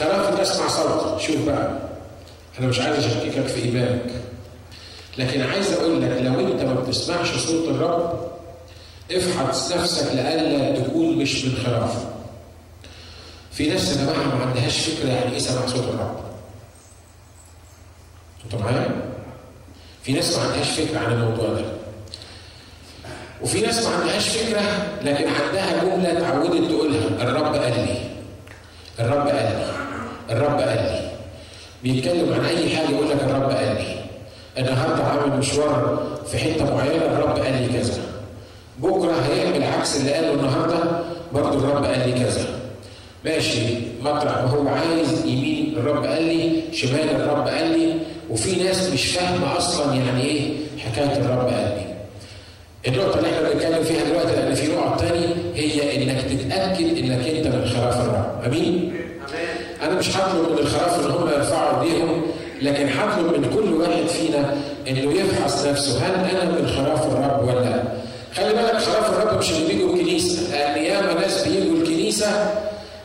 خرافي 0.00 0.42
تسمع 0.42 0.68
صوتي، 0.68 1.26
شوف 1.26 1.36
بقى 1.46 1.70
أنا 2.58 2.66
مش 2.66 2.80
عايز 2.80 3.04
أشككك 3.04 3.46
في 3.46 3.62
إيمانك 3.62 4.10
لكن 5.18 5.42
عايز 5.42 5.72
أقول 5.72 6.02
لك 6.02 6.22
لو 6.22 6.40
أنت 6.52 6.62
ما 6.62 6.74
بتسمعش 6.74 7.36
صوت 7.36 7.68
الرب 7.68 8.30
افحص 9.12 9.72
نفسك 9.72 10.12
لئلا 10.14 10.80
تكون 10.80 11.16
مش 11.16 11.44
من 11.44 11.56
خرافه. 11.66 12.10
في 13.52 13.68
ناس 13.68 13.96
يا 13.96 14.02
جماعة 14.04 14.34
ما 14.36 14.44
عندهاش 14.46 14.78
فكرة 14.88 15.08
يعني 15.08 15.32
إيه 15.32 15.38
سمع 15.38 15.66
صوت 15.66 15.84
الرب. 15.84 16.20
أنتوا 18.44 18.58
معايا؟ 18.58 18.90
في 20.02 20.12
ناس 20.12 20.36
ما 20.36 20.42
عندهاش 20.42 20.70
فكرة 20.70 20.98
عن 20.98 21.12
الموضوع 21.12 21.48
ده. 21.48 21.64
وفي 23.42 23.60
ناس 23.60 23.86
ما 23.86 23.94
عندهاش 23.94 24.28
فكرة 24.28 24.60
لكن 25.04 25.24
عندها 25.28 25.84
جملة 25.84 26.18
اتعودت 26.18 26.70
تقولها 26.70 27.08
الرب 27.22 27.54
قال 27.54 27.72
لي. 27.86 27.98
الرب 29.00 29.28
قال 29.28 29.36
لي. 29.36 29.72
الرب 30.30 30.60
قال 30.60 30.76
لي. 30.78 31.13
بيتكلم 31.84 32.34
عن 32.34 32.44
أي 32.44 32.76
حاجة 32.76 32.90
يقول 32.90 33.10
لك 33.10 33.22
الرب 33.22 33.50
قال 33.50 33.66
لي. 33.74 33.96
النهارده 34.58 35.04
عامل 35.04 35.38
مشوار 35.38 36.02
في 36.26 36.38
حتة 36.38 36.74
معينة 36.74 37.04
الرب 37.04 37.38
قال 37.38 37.52
لي 37.62 37.78
كذا. 37.78 37.98
بكرة 38.78 39.12
هيعمل 39.28 39.62
عكس 39.64 39.96
اللي 39.96 40.12
قاله 40.12 40.32
النهارده 40.32 40.78
برضه 41.32 41.58
الرب 41.58 41.84
قال 41.84 42.08
لي 42.08 42.12
كذا. 42.24 42.46
ماشي 43.24 43.60
مطرح 44.02 44.42
ما 44.42 44.50
هو 44.50 44.68
عايز 44.68 45.26
يمين 45.26 45.74
الرب 45.76 46.04
قال 46.04 46.22
لي 46.22 46.62
شمال 46.72 47.10
الرب 47.10 47.48
قال 47.48 47.78
لي 47.78 47.94
وفي 48.30 48.62
ناس 48.64 48.90
مش 48.90 49.06
فاهمة 49.06 49.56
أصلا 49.56 49.94
يعني 49.94 50.24
إيه 50.24 50.50
حكاية 50.78 51.16
الرب 51.16 51.46
قال 51.48 51.72
لي. 51.76 51.94
النقطة 52.88 53.18
اللي 53.18 53.28
إحنا 53.30 53.50
بنتكلم 53.50 53.82
فيها 53.84 54.04
دلوقتي 54.04 54.32
لأن 54.32 54.54
في 54.54 54.72
نقط 54.72 55.00
تاني 55.00 55.26
هي 55.54 56.02
إنك 56.02 56.22
تتأكد 56.22 56.98
إنك 56.98 57.26
أنت 57.28 57.46
من 57.46 57.66
خراف 57.66 58.00
الرب، 58.00 58.44
أمين؟ 58.46 58.94
أنا 59.84 59.94
مش 59.94 60.16
هطلب 60.16 60.52
من 60.52 60.58
الخراف 60.58 61.06
إن 61.06 61.10
هم 61.10 61.28
يرفعوا 61.28 61.82
إيديهم 61.82 62.22
لكن 62.62 62.88
هطلب 62.88 63.26
من 63.38 63.50
كل 63.54 63.72
واحد 63.74 64.06
فينا 64.06 64.54
إنه 64.88 65.12
يفحص 65.20 65.66
نفسه 65.66 65.98
هل 65.98 66.14
أنا 66.30 66.44
من 66.50 66.66
خراف 66.68 67.06
الرب 67.06 67.48
ولا 67.48 67.60
لا؟ 67.64 67.82
خلي 68.36 68.54
بالك 68.54 68.78
خراف 68.78 69.10
الرب 69.10 69.38
مش 69.38 69.50
اللي 69.50 69.66
بيجوا 69.74 69.94
الكنيسة، 69.94 70.50
لأن 70.52 70.84
ياما 70.84 71.14
ناس 71.20 71.48
بيجوا 71.48 71.76
الكنيسة 71.76 72.50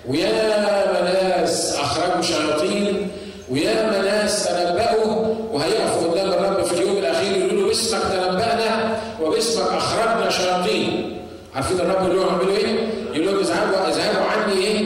وياما 0.08 1.02
ناس 1.02 1.76
أخرجوا 1.76 2.22
شياطين 2.22 3.08
وياما 3.50 4.02
ناس 4.02 4.48
تنبأوا 4.48 5.36
وهيقفوا 5.52 6.12
قدام 6.12 6.28
الرب 6.34 6.64
في 6.66 6.74
اليوم 6.74 6.98
الأخير 6.98 7.38
يقولوا 7.38 7.62
له 7.62 7.68
باسمك 7.68 8.02
تنبأنا 8.02 8.98
وباسمك 9.22 9.68
أخرجنا 9.68 10.30
شياطين. 10.30 11.18
عارفين 11.56 11.80
الرب 11.80 12.04
يقول 12.04 12.16
لهم 12.18 12.28
اعملوا 12.28 12.56
إيه؟ 12.58 12.90
يقول 13.14 13.26
لهم 13.26 13.40
اذهبوا 13.40 13.88
اذهبوا 13.88 14.26
عني 14.26 14.54
إيه؟ 14.54 14.80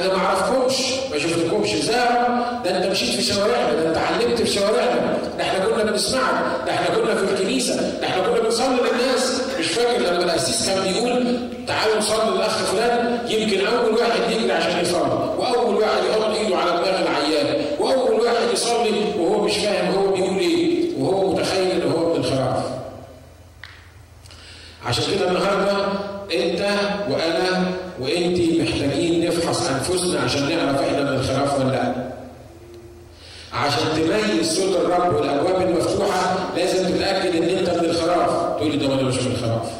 أنا 0.00 0.12
ما 0.14 0.18
أعرفكمش 0.24 0.74
ما 1.14 1.20
شفتكمش. 1.20 1.74
إزاي 1.74 1.94
ده 2.64 2.76
أنت 2.78 2.86
مشيت 2.90 3.14
في 3.16 3.22
شوارعنا 3.22 3.72
ده 3.74 3.88
أنت 3.88 3.98
علمت 3.98 4.42
في 4.42 4.52
شوارعنا. 4.52 5.18
ده 5.38 5.42
إحنا 5.44 5.64
كنا 5.64 5.82
بنسمعك 5.90 6.44
ده 6.66 6.72
إحنا 6.72 6.96
كنا 6.96 7.14
في 7.14 7.32
الكنيسة 7.32 7.76
ده 8.00 8.06
إحنا 8.06 8.22
كنا 8.22 8.40
بنصلي 8.40 8.76
للناس. 8.76 9.40
مش 9.60 9.66
فاكر 9.66 10.00
لما 10.00 10.24
القسيس 10.24 10.68
كان 10.68 10.82
بيقول 10.92 11.36
تعالوا 11.66 11.96
نصلي 11.96 12.30
للأخ 12.36 12.56
فلان. 12.64 13.18
يمكن 13.28 13.66
أول 13.66 13.94
واحد 13.94 14.20
يجري 14.30 14.52
عشان 14.52 14.80
يصلي 14.80 15.34
وأول 15.38 15.74
واحد 15.74 16.04
يحط 16.10 16.36
إيده 16.36 16.56
على 16.56 16.70
دماغ 16.70 17.02
العيان 17.02 17.64
وأول 17.80 18.20
واحد 18.20 18.52
يصلي 18.52 19.04
وهو 19.18 19.44
مش 19.44 19.56
فاهم 19.56 19.94
هو 19.94 20.12
بيقول 20.12 20.38
إيه 20.38 20.84
وهو 20.98 21.32
متخيل 21.32 21.70
إن 21.82 21.92
هو 21.92 22.12
من 22.14 22.20
الخراف 22.20 22.64
عشان 24.86 25.04
كده 25.14 25.28
النهارده 25.28 25.86
أنت 26.34 26.60
وأنا 27.10 27.64
وانت 28.00 28.38
محتاجين 28.60 29.26
نفحص 29.26 29.68
أنفسنا 29.70 30.20
عشان 30.20 30.42
نعرف 30.42 30.80
إحنا 30.80 31.00
من 31.00 31.16
ولا 31.60 31.72
لأ. 31.72 31.94
عشان 33.52 33.84
تميز 33.96 34.56
صوت 34.56 34.76
الرب 34.76 35.14
والأبواب 35.14 35.62
المفتوحة 35.62 36.36
لازم 36.56 36.88
تتأكد 36.88 37.36
إن 37.36 37.58
أنت 37.58 37.68
من 37.70 37.84
الخراف، 37.84 38.56
تقول 38.56 38.70
لي 38.70 38.86
ده 38.86 38.94
أنا 38.94 39.02
مش 39.02 39.14
من 39.14 39.32
الخراف. 39.32 39.70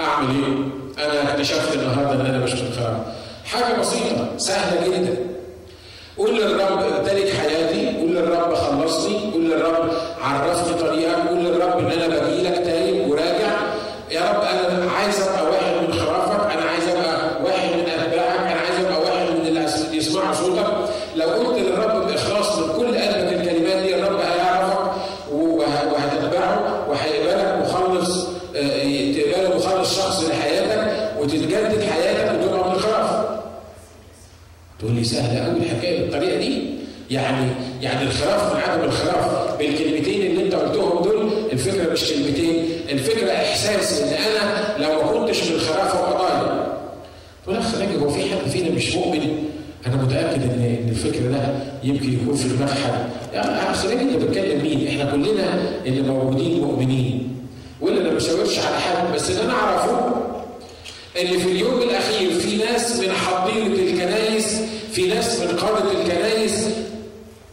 أعمل 0.00 0.28
إيه؟ 0.34 1.04
أنا 1.06 1.32
اكتشفت 1.32 1.74
النهارده 1.74 2.12
إن 2.20 2.26
أنا 2.26 2.38
مش 2.44 2.52
من 2.52 2.66
الخراف. 2.66 2.96
حاجة 3.44 3.80
بسيطة 3.80 4.28
سهلة 4.38 4.86
جدا. 4.86 5.16
قول 6.18 6.36
للرب 6.40 6.78
أمتلك 6.82 7.32
حياتي، 7.34 7.96
قول 7.96 8.10
للرب 8.16 8.54
خلصني، 8.54 9.18
قول 9.32 9.50
للرب 9.50 9.90
عرفني 10.22 10.78
طريقك، 10.78 11.28
قول 11.28 11.38
للرب 11.38 11.78
إن 11.78 11.92
أنا 12.00 12.08
باجي 12.08 12.42
لك 12.42 12.54
تايب 12.64 13.10
وراجع 13.10 13.54
يا 14.10 14.20
رب 14.20 14.42
أنا 14.42 14.90
عايز 14.90 15.20
ابقى 15.20 15.44
واحد 15.50 15.86
من 15.88 15.92
خرافك 16.00 16.52
أنا 16.52 16.70
عايز 16.70 16.88
ابقى 16.88 17.42
واحد 17.44 17.68
من 17.68 17.80
اتباعك 17.88 18.38
أنا 18.40 18.60
عايز 18.60 18.84
ابقى 18.84 19.00
واحد 19.00 19.30
من 19.30 19.46
اللي 19.46 19.96
يسمعوا 19.96 20.32
صوتك 20.34 20.66
لو 21.16 21.28
قلت 21.28 21.58
للرب 21.58 22.06
باخلاص 22.06 22.58
من 22.58 22.72
كل 22.76 22.86
قلبك 22.86 23.32
الكلمات 23.32 23.82
دي 23.82 23.94
الرب 23.94 24.20
هيعرفك 24.20 24.90
وهتتبعه 25.32 26.86
وهيقبلك 26.90 27.66
مخلص 27.66 28.26
تقبله 28.54 29.56
مخلص 29.56 29.96
شخص 29.96 30.24
لحياتك 30.24 31.10
وتتجدد 31.20 31.82
حياتك 31.90 32.40
وتبقى 32.42 32.68
من 32.68 32.74
الخراف 32.74 33.24
تقول 34.78 34.92
لي 34.92 35.04
سهله 35.04 35.44
قوي 35.44 35.56
الحكاية 35.58 36.00
بالطريقة 36.00 36.38
دي 36.38 36.62
يعني 37.10 37.50
يعني 37.82 38.02
الخراف 38.02 38.54
من 38.54 38.60
عدم 38.60 38.84
الخراف 38.84 39.58
بالكلمتين 39.58 40.26
اللي 40.30 40.42
انت 40.44 40.54
قلتهم 40.54 41.02
دول 41.02 41.32
الفكرة 41.52 41.92
مش 41.92 42.04
كلمتين 42.04 42.68
الفكرة 42.90 43.30
احساس 43.84 44.00
إن 44.02 44.08
أنا 44.08 44.84
لو 44.84 45.02
ما 45.02 45.12
كنتش 45.26 45.44
من 45.44 45.54
الخراف 45.54 45.94
ابقى 45.96 46.18
ضايع 46.18 46.66
تقول 47.44 47.56
اخ 47.56 47.74
راجل 47.80 47.98
هو 47.98 48.08
في 48.10 48.20
حد 48.22 48.50
فينا 48.50 48.70
مش 48.70 48.94
مؤمن؟ 48.94 49.44
أنا 49.86 49.96
متأكد 49.96 50.42
ان 50.42 50.78
إن 50.82 50.88
الفكر 50.88 51.20
ده 51.30 51.54
يمكن 51.82 52.12
يكون 52.14 52.34
في 52.36 52.48
دماغ 52.48 52.68
حد 52.74 53.06
يا 53.34 53.70
اخ 53.72 53.84
راجل 53.86 53.98
أنت 54.00 54.16
بتكلم 54.22 54.62
مين؟ 54.62 54.88
إحنا 54.88 55.10
كلنا 55.10 55.58
اللي 55.86 56.02
موجودين 56.02 56.60
مؤمنين. 56.60 57.36
ولا 57.80 58.00
أنا 58.00 58.08
ما 58.10 58.14
بشاورش 58.14 58.58
على 58.58 58.80
حد 58.80 59.14
بس 59.14 59.30
اللي 59.30 59.42
أنا 59.42 59.52
أعرفه 59.52 60.14
إن 61.20 61.38
في 61.38 61.48
اليوم 61.52 61.82
الأخير 61.82 62.30
في 62.40 62.56
ناس 62.56 62.96
من 63.00 63.12
حضيرة 63.12 63.90
الكنايس 63.90 64.60
في 64.92 65.06
ناس 65.06 65.40
من 65.40 65.56
قادة 65.56 65.90
الكنايس 66.00 66.64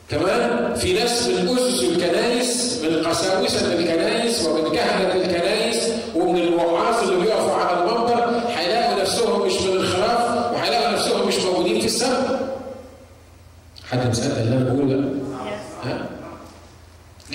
تمام؟ 0.09 0.75
في 0.75 0.93
ناس 0.93 1.27
من 1.27 1.49
أسس 1.57 1.83
الكنايس 1.83 2.79
من 2.83 2.95
قساوسة 3.07 3.73
الكنايس 3.73 4.45
ومن 4.45 4.71
كهنه 4.75 5.13
الكنايس 5.15 5.77
ومن 6.15 6.39
الوعاظ 6.41 7.09
اللي 7.09 7.23
بيقفوا 7.23 7.53
على 7.53 7.77
المنبر 7.79 8.41
هيلاقوا 8.57 9.01
نفسهم 9.01 9.45
مش 9.47 9.61
من 9.61 9.77
الخراف 9.77 10.53
وهيلاقوا 10.53 10.93
نفسهم 10.93 11.27
مش 11.27 11.35
موجودين 11.39 11.79
في 11.79 11.85
السماء 11.85 12.57
حد 13.91 14.09
مصدق 14.09 14.37
اللي 14.39 14.55
أنا 14.57 14.73
بقوله 14.73 14.95
ده؟ 14.95 15.09
ها؟ 15.83 16.05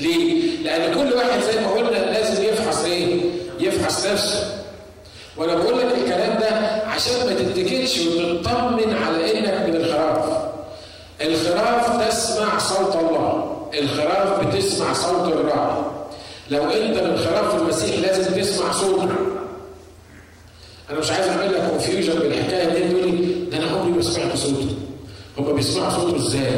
ليه؟ 0.01 0.57
لأن 0.63 0.95
كل 0.95 1.13
واحد 1.17 1.41
زي 1.41 1.61
ما 1.61 1.71
قلنا 1.71 1.91
لازم 1.99 2.43
يفحص 2.45 2.85
إيه؟ 2.85 3.21
يفحص 3.61 4.07
نفسه. 4.07 4.63
وأنا 5.37 5.55
بقول 5.55 5.79
لك 5.79 5.85
الكلام 5.99 6.39
ده 6.41 6.49
عشان 6.87 7.27
ما 7.27 7.33
تتكلش 7.35 7.99
وتطمن 7.99 8.95
على 9.07 9.39
إنك 9.39 9.69
من 9.69 9.77
الخراف. 9.77 10.47
الخراف 11.21 12.09
تسمع 12.09 12.59
صوت 12.59 12.97
الله 12.97 13.53
الخراف 13.79 14.47
بتسمع 14.47 14.93
صوت 14.93 15.33
الراعي 15.33 15.83
لو 16.51 16.63
أنت 16.65 16.99
من 17.03 17.17
خراف 17.19 17.55
المسيح 17.55 17.99
لازم 17.99 18.35
تسمع 18.41 18.73
صوته 18.73 19.09
أنا 20.91 20.99
مش 20.99 21.11
عايز 21.11 21.29
أعمل 21.29 21.53
لك 21.55 21.71
كونفيوجن 21.71 22.19
بالحكاية 22.19 22.65
دي 22.69 22.89
تقول 22.93 23.09
لي 23.09 23.35
ده 23.51 23.57
أنا 23.59 23.67
عمري 23.71 23.91
ما 23.93 24.03
سمعت 24.03 24.37
صوته 24.37 24.69
هم 25.39 25.53
بيسمعوا 25.57 25.91
صوته 25.91 26.17
إزاي؟ 26.17 26.51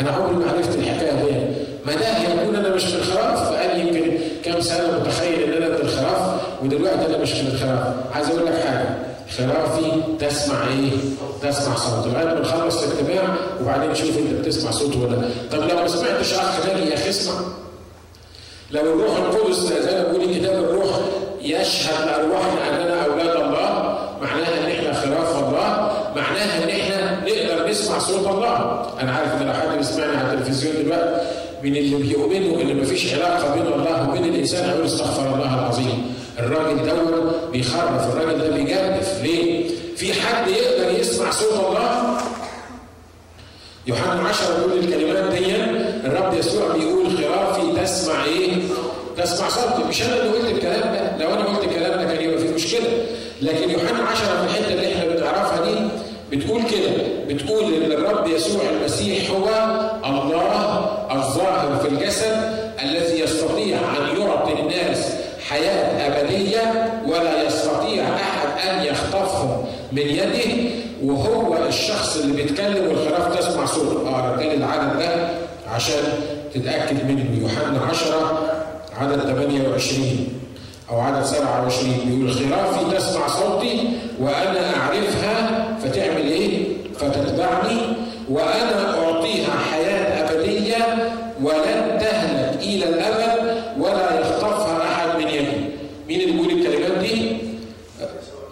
أنا 0.00 0.10
عمري 0.10 0.36
ما 0.44 0.50
عرفت 0.50 0.78
الحكاية 0.78 1.12
دي. 1.12 1.54
ما 1.86 1.92
ده 1.94 2.18
يكون 2.42 2.56
أنا 2.56 2.74
مش 2.74 2.84
من 2.84 2.98
الخراف 3.00 3.50
فقال 3.50 3.80
يمكن 3.80 4.18
كام 4.44 4.60
سنة 4.60 4.98
متخيل 5.00 5.42
إن 5.42 5.62
أنا 5.62 5.68
من 5.68 5.74
الخراف 5.88 6.40
ودلوقتي 6.62 7.06
أنا 7.06 7.18
مش 7.18 7.32
من 7.34 7.46
الخراف 7.46 7.94
عايز 8.14 8.28
أقول 8.30 8.46
لك 8.46 8.54
حاجة 8.66 8.88
خرافي 9.38 9.92
تسمع 10.20 10.66
إيه؟ 10.68 10.90
تسمع 11.50 11.74
صوته. 11.76 12.08
لغاية 12.12 12.24
ما 12.24 12.40
نخلص 12.40 12.82
الاجتماع 12.82 13.34
وبعدين 13.62 13.94
شوف 13.94 14.18
أنت 14.18 14.40
بتسمع 14.40 14.70
صوته 14.70 15.00
ولا 15.02 15.16
لأ. 15.16 15.28
طب 15.52 15.58
لو 15.58 15.76
ما 15.76 15.88
سمعتش 15.88 16.34
أخ 16.34 16.66
ناجي 16.66 16.90
يا 16.90 16.94
أخي 16.94 17.10
اسمع. 17.10 17.34
لو 18.70 18.80
الروح 18.80 19.16
القدس 19.16 19.56
زي 19.56 19.96
ما 19.96 20.04
بيقول 20.04 20.30
الكتاب 20.30 20.64
الروح 20.64 20.98
يشهد 21.42 22.06
لارواحنا 22.06 22.68
أننا 22.70 23.04
أولاد 23.04 23.36
الله 23.36 23.98
معناها 24.22 24.64
إن 24.64 24.70
إحنا 24.70 24.92
خراف 24.92 25.36
الله 25.44 25.92
معناها 26.16 26.63
نسمع 27.74 27.98
صوت 27.98 28.26
الله. 28.26 28.86
أنا 29.00 29.12
عارف 29.12 29.42
إن 29.42 29.46
لو 29.46 29.52
حد 29.52 29.76
بيسمعني 29.78 30.16
على 30.16 30.32
التلفزيون 30.32 30.74
دلوقتي. 30.84 31.26
من 31.62 31.76
اللي 31.76 31.96
بيؤمنوا 31.96 32.60
ان 32.62 32.76
مفيش 32.76 33.14
علاقة 33.14 33.54
بين 33.54 33.66
الله 33.66 34.08
وبين 34.10 34.24
الإنسان؟ 34.24 34.68
هيقول 34.70 34.84
استغفر 34.86 35.34
الله 35.34 35.54
العظيم. 35.54 36.14
الراجل 36.38 36.86
دوت 36.88 37.34
بيخرف 37.52 38.12
الراجل 38.16 38.38
ده 38.38 38.50
بيجدف. 38.56 39.22
ليه؟ 39.22 39.70
في 39.96 40.12
حد 40.12 40.48
يقدر 40.48 40.98
يسمع 41.00 41.30
صوت 41.30 41.52
الله؟ 41.68 42.18
يوحنا 43.86 44.28
10 44.28 44.56
بيقول 44.56 44.84
الكلمات 44.84 45.32
دي 45.32 45.56
الرب 46.06 46.34
يسوع 46.34 46.68
بيقول 46.76 47.06
خرافي 47.18 47.80
تسمع 47.82 48.24
إيه؟ 48.24 48.52
تسمع 49.16 49.48
صوتي. 49.48 49.84
مش 49.88 50.02
أنا 50.02 50.16
اللي 50.22 50.30
قلت 50.38 50.50
الكلام 50.56 50.80
ده. 50.94 51.24
لو 51.24 51.34
أنا 51.34 51.44
قلت 51.44 51.64
الكلام 51.64 52.00
ده 52.00 52.14
كان 52.14 52.24
يبقى 52.24 52.38
في 52.38 52.48
مشكلة. 52.54 52.88
لكن 53.42 53.70
يوحنا 53.70 54.02
10 54.04 54.26
في 54.26 54.44
الحتة 54.44 54.72
اللي 54.74 54.94
إحنا 54.94 55.04
بنعرفها 55.04 55.64
دي 55.64 55.74
بتقول 56.36 56.62
كده 56.62 56.90
بتقول 57.34 57.74
إن 57.74 57.92
الرب 57.92 58.26
يسوع 58.28 58.62
المسيح 58.80 59.30
هو 59.30 59.48
الله 60.04 60.86
الظاهر 61.12 61.78
في 61.82 61.88
الجسد 61.88 62.36
الذي 62.82 63.20
يستطيع 63.20 63.78
أن 63.78 64.20
يعطي 64.20 64.52
الناس 64.60 65.06
حياة 65.48 66.06
أبدية 66.06 66.92
ولا 67.06 67.42
يستطيع 67.46 68.04
أحد 68.04 68.68
أن 68.68 68.84
يخطفهم 68.86 69.64
من 69.92 70.02
يده 70.02 70.70
وهو 71.04 71.56
الشخص 71.68 72.16
اللي 72.16 72.42
بيتكلم 72.42 72.88
والخراف 72.88 73.38
تسمع 73.38 73.66
صوته 73.66 74.08
آه 74.08 74.34
رجال 74.36 74.54
العدد 74.54 74.98
ده 74.98 75.28
عشان 75.74 76.02
تتأكد 76.54 77.04
منه 77.10 77.40
يوحنا 77.42 77.80
10 77.90 78.48
عدد 79.00 79.20
28 79.20 80.28
أو 80.90 81.00
عدد 81.00 81.24
27 81.24 81.94
بيقول 82.06 82.32
خرافي 82.32 82.96
تسمع 82.96 83.26
صوتي 83.28 83.88
وأنا 84.20 84.76
أعرفها 84.76 85.64
فتعمل 85.84 86.26
إيه؟ 86.30 86.63
فتتبعني 86.98 87.80
وأنا 88.30 88.98
اعطيها 88.98 89.50
حياه 89.72 90.24
ابديه 90.30 91.12
ولن 91.42 91.98
تهلك 92.00 92.62
إلى 92.62 92.88
الابد 92.88 93.62
ولا 93.78 94.20
يخطفها 94.20 94.82
احد 94.92 95.18
من 95.18 95.28
يدي. 95.28 95.64
مين 96.08 96.20
اللي 96.20 96.32
بيقول 96.32 96.50
الكلمات 96.50 96.98
دي؟ 96.98 97.36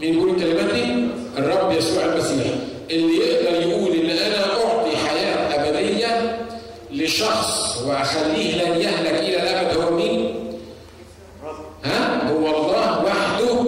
مين 0.00 0.12
بيقول 0.12 0.30
الكلمات 0.30 0.74
دي؟ 0.74 0.84
الرب 1.38 1.72
يسوع 1.72 2.04
المسيح 2.04 2.46
اللي 2.90 3.16
يقدر 3.16 3.68
يقول 3.68 3.92
ان 3.92 4.10
أنا 4.10 4.36
اعطي 4.44 4.96
حياه 4.96 5.68
ابديه 5.68 6.38
لشخص 6.92 7.82
واخليه 7.86 8.64
لن 8.64 8.80
يهلك 8.80 9.20
إلى 9.20 9.36
الابد 9.42 9.76
هو 9.76 9.96
مين؟ 9.96 10.34
ها؟ 11.84 12.30
هو 12.32 12.46
الله 12.46 13.04
وحده 13.04 13.60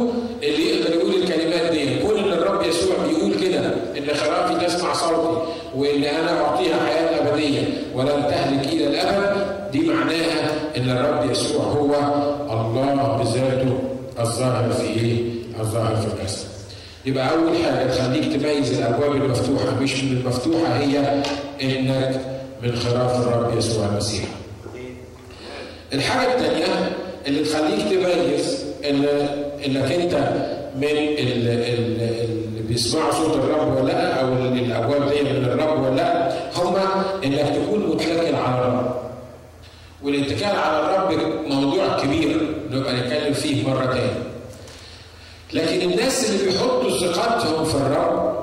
اللي 0.42 0.70
يقدر 0.70 0.94
يقول 0.94 1.14
الكلمات 1.14 1.72
دي، 1.72 1.98
كون 1.98 2.18
ان 2.18 2.32
الرب 2.32 2.62
يسوع 2.66 2.96
بيقول 3.08 3.34
كده 3.34 3.58
ان 3.98 4.14
خرافي 4.14 4.66
تسمع 4.66 4.92
صوتي 4.92 5.38
وان 5.76 6.04
أنا 6.04 6.40
اعطيها 6.40 6.86
حياه 6.86 7.28
ابديه 7.28 7.62
ولن 7.94 8.26
تهلك 8.28 8.72
إلى 8.72 8.86
الابد 8.86 9.46
دي 9.72 9.80
معناها 9.80 10.50
ان 10.76 10.90
الرب 10.90 11.30
يسوع 11.30 11.62
هو 11.64 11.94
الله 12.50 13.16
بذاته 13.22 13.78
الظاهر 14.20 14.72
في 14.72 14.86
إيه؟ 14.86 15.22
الظاهر 15.60 15.96
في 15.96 16.06
الجسد. 16.06 16.46
يبقى 17.06 17.30
أول 17.30 17.56
حاجة 17.64 17.86
تخليك 17.86 18.24
تميز 18.32 18.78
الأبواب 18.78 19.12
المفتوحة 19.16 19.80
مش 19.80 20.04
من 20.04 20.16
المفتوحة 20.16 20.76
هي 20.78 21.22
إنك 21.62 22.20
من 22.62 22.76
خراف 22.76 23.26
الرب 23.28 23.58
يسوع 23.58 23.86
المسيح. 23.86 24.24
الحاجة 25.92 26.34
الثانية 26.34 26.92
اللي 27.26 27.44
تخليك 27.44 27.80
تميز 27.88 28.64
ان 28.90 29.04
إنك 29.66 29.92
أنت 29.92 30.14
من 30.76 30.84
ال- 30.84 31.18
ال- 31.18 31.48
اللي 31.78 32.62
بيسمعوا 32.68 33.12
صوت 33.12 33.34
الرب 33.36 33.76
ولا 33.76 33.92
لأ 33.92 34.20
أو 34.20 34.32
ال- 34.32 34.58
الأبواب 34.64 35.08
دي 35.12 35.22
من 35.22 35.44
الرب 35.44 35.82
ولا 35.82 35.94
لأ 35.96 36.32
هم 36.56 36.76
إنك 37.24 37.56
تكون 37.56 37.86
متكل 37.88 38.34
على 38.34 38.58
الرب. 38.68 38.94
والاتكال 40.02 40.56
على 40.56 40.80
الرب 40.80 41.12
موضوع 41.48 42.00
كبير 42.02 42.54
نبقى 42.70 42.94
نتكلم 42.96 43.32
فيه 43.32 43.68
مرة 43.68 43.86
تاني. 43.86 44.24
لكن 45.52 45.90
الناس 45.90 46.30
اللي 46.30 46.44
بيحطوا 46.44 46.83
ثقتهم 47.00 47.64
في 47.64 47.74
الرب 47.74 48.34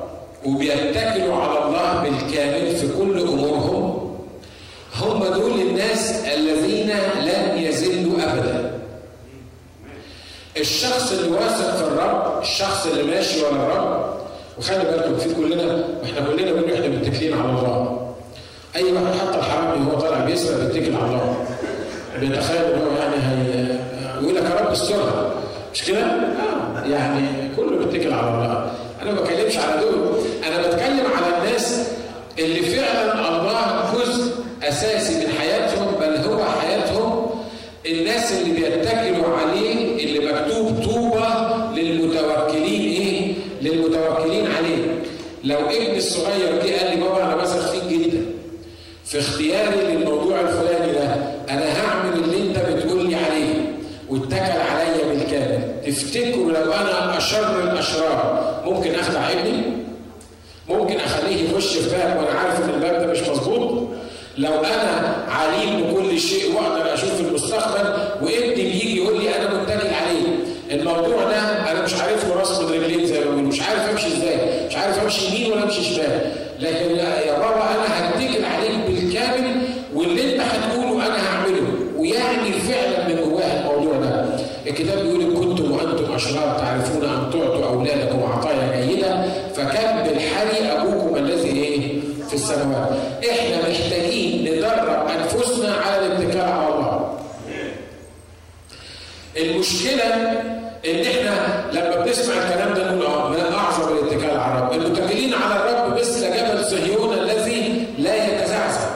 وبيتكلوا 0.46 1.36
على 1.36 1.66
الله 1.66 2.04
بالكامل 2.04 2.76
في 2.76 2.88
كل 2.98 3.20
أمورهم 3.20 4.12
هم 4.96 5.24
دول 5.24 5.62
الناس 5.62 6.12
الذين 6.12 6.90
لن 7.22 7.58
يزلوا 7.58 8.14
ابدا. 8.24 8.72
الشخص 10.58 11.12
اللي 11.12 11.32
واثق 11.32 11.76
في 11.76 11.84
الرب 11.84 12.42
الشخص 12.42 12.86
اللي 12.88 13.04
ماشي 13.04 13.42
ورا 13.44 13.52
الرب 13.52 14.14
وخلي 14.58 14.84
بالكم 14.84 15.18
في 15.18 15.36
كلنا 15.36 15.84
إحنا 16.04 16.28
كلنا 16.28 16.52
بنقول 16.52 16.74
إحنا 16.74 16.88
متكلين 16.88 17.34
على 17.34 17.50
الله. 17.50 18.12
أي 18.76 18.84
واحد 18.94 19.06
حتى 19.06 19.38
الحرامي 19.38 19.86
وهو 19.86 20.00
طالع 20.00 20.26
بيسرق 20.26 20.58
بيتكل 20.58 20.96
على 20.96 21.06
الله. 21.06 21.46
بيتخيل 22.20 22.62
إن 22.62 22.82
هو 22.82 22.98
يعني 22.98 23.16
هي 23.16 23.78
يقول 24.22 24.36
لك 24.36 24.44
يا 24.44 24.56
رب 24.62 24.72
استرها. 24.72 25.32
مش 25.74 25.84
كده؟ 25.84 26.00
آه، 26.00 26.86
يعني 26.88 27.28
كله 27.58 27.86
بيتكل 27.86 28.14
على 28.14 28.28
الله 28.28 28.72
أنا 29.02 29.12
ما 29.12 29.22
بتكلمش 29.22 29.58
على 29.58 29.82
دول 29.82 30.18
أنا 30.48 30.58
بتكلم 30.68 31.06
على 31.18 31.38
الناس 31.38 31.88
اللي 32.40 32.62
فعلا 32.62 33.14
الله 33.30 33.94
جزء 33.96 34.32
اساسي 34.64 35.16
من 35.26 35.34
حياتهم 35.40 35.88
بل 36.02 36.16
هو 36.32 36.44
حياتهم 36.62 37.30
الناس 37.86 38.32
اللي 38.32 38.54
بيتكلوا 38.54 39.38
عليه 39.38 40.06
اللي 40.06 40.34
مكتوب 40.34 40.84
طوبى 40.84 41.82
للمتوكلين 41.82 42.82
إيه؟ 42.82 43.34
للمتوكلين 43.62 44.48
عليه. 44.58 44.86
لو 45.44 45.58
ابني 45.60 45.98
الصغير 45.98 46.56
جه 46.66 46.78
قال 46.80 46.98
لي 46.98 47.04
بابا 47.04 47.24
أنا 47.24 47.36
بثق 47.36 47.72
فيك 47.72 47.84
جدا 48.00 48.22
في 49.06 49.20
اختياري 49.20 49.76
للموضوع 49.96 50.40
الفلاني 50.42 50.92
ده 50.94 51.04
أنا 51.50 51.66
هعمل 51.82 52.14
اللي 52.24 52.38
انت 52.50 52.58
بتقول 52.60 53.10
لي 53.10 53.16
عليه 53.16 53.54
واتكل 54.10 54.36
عليا 54.72 55.06
بالكامل 55.14 55.62
تفتكروا 55.86 56.52
لو 56.52 56.74
أنا 56.74 57.18
اشر 57.18 57.64
الاشرار 57.64 58.62
ممكن 58.66 58.96
اخدع 58.96 59.30
ابني؟ 59.32 59.62
ممكن 60.70 60.96
اخليه 61.00 61.50
يخش 61.50 61.78
في 61.78 61.90
باب 61.90 62.18
وأنا 62.18 62.40
عارف 62.40 62.64
ان 62.64 62.70
الباب 62.70 63.02
ده 63.02 63.08
مش 63.12 63.20
مظبوط 63.20 63.88
لو 64.38 64.54
أنا 64.54 65.16
عليم 65.30 65.84
بكل 65.84 66.20
شيء 66.20 66.56
واقدر 66.56 66.94
أشوف 66.94 67.20
المستقبل 67.22 67.90
وابني 68.22 68.56
بيجي 68.56 68.98
يقول 68.98 69.20
لي 69.24 69.36
أنا 69.36 69.62
متكل 69.62 69.88
عليه 69.94 70.28
الموضوع 70.72 71.24
ده 71.24 71.72
أنا 71.72 71.82
مش 71.82 71.94
عارف 71.94 72.28
له 72.30 72.36
راس 72.36 72.60
من 72.60 72.70
رجلين 72.70 73.06
زي 73.08 73.20
ما 73.20 73.26
بيقولوا 73.26 73.42
مش 73.50 73.62
عارف 73.62 73.90
امشي 73.90 74.08
إزاي 74.08 74.68
مش 74.68 74.76
عارف 74.76 75.04
امشي 75.04 75.26
يمين 75.26 75.52
ولا 75.52 75.64
امشي 75.64 75.84
شمال 75.84 76.32
لكن 76.60 76.96
يا 77.28 77.40
بابا 77.40 77.64
أنا 77.72 78.10
هتكل 78.10 78.46
عليك 78.46 78.72
بالكامل 78.88 79.62
واللي 79.96 80.34
انت 80.34 80.42
هتقوله 80.42 81.06
أنا 81.08 81.28
هعمله 81.30 81.62
ويعني 81.98 82.52
فعلا 82.54 83.08
من 83.08 83.16
جواه 83.16 83.60
الموضوع 83.60 83.98
ده 84.00 84.26
الكتاب 84.68 84.98
بيقول 85.04 85.22
ان 85.22 85.34
كنتم 85.34 85.72
وأنتم 85.72 86.14
اشرار 86.14 86.58
تعرفون 86.60 87.04
ان 87.04 87.30
تعطوا 87.32 87.66
اولادكم 87.66 88.24
عطايا 88.24 88.86
جيده 88.86 89.26
فكم 89.56 90.04
بالحري 90.04 90.66
ابوكم 90.72 91.16
الذي 91.16 91.50
إيه 91.50 92.00
في 92.30 92.34
السماوات 92.34 92.90
إحنا 93.30 93.70
محتاجين 93.70 94.42
ندرب 94.56 95.08
انفسنا 95.08 95.74
على 95.76 96.06
الاتكال 96.06 96.42
على 96.42 96.68
الله 96.68 97.18
المشكلة 99.38 100.04
ان 100.86 101.02
إحنا 101.06 101.66
لما 101.74 102.06
بنسمع 102.06 102.34
الكلام 102.34 102.74
ده 102.74 102.92
نقول 102.92 103.06
آه 103.06 103.30
ما 103.30 103.58
اعظم 103.58 103.98
الاتكال 103.98 104.38
على 104.40 104.60
الرب 104.60 104.74
المتكلين 104.74 105.34
على 105.34 105.56
الرب 105.56 106.00
مثل 106.00 106.22
جبل 106.38 106.66
صهيون 106.66 107.14
الذي 107.14 107.86
لا 108.00 108.16
يتزعزع 108.28 108.90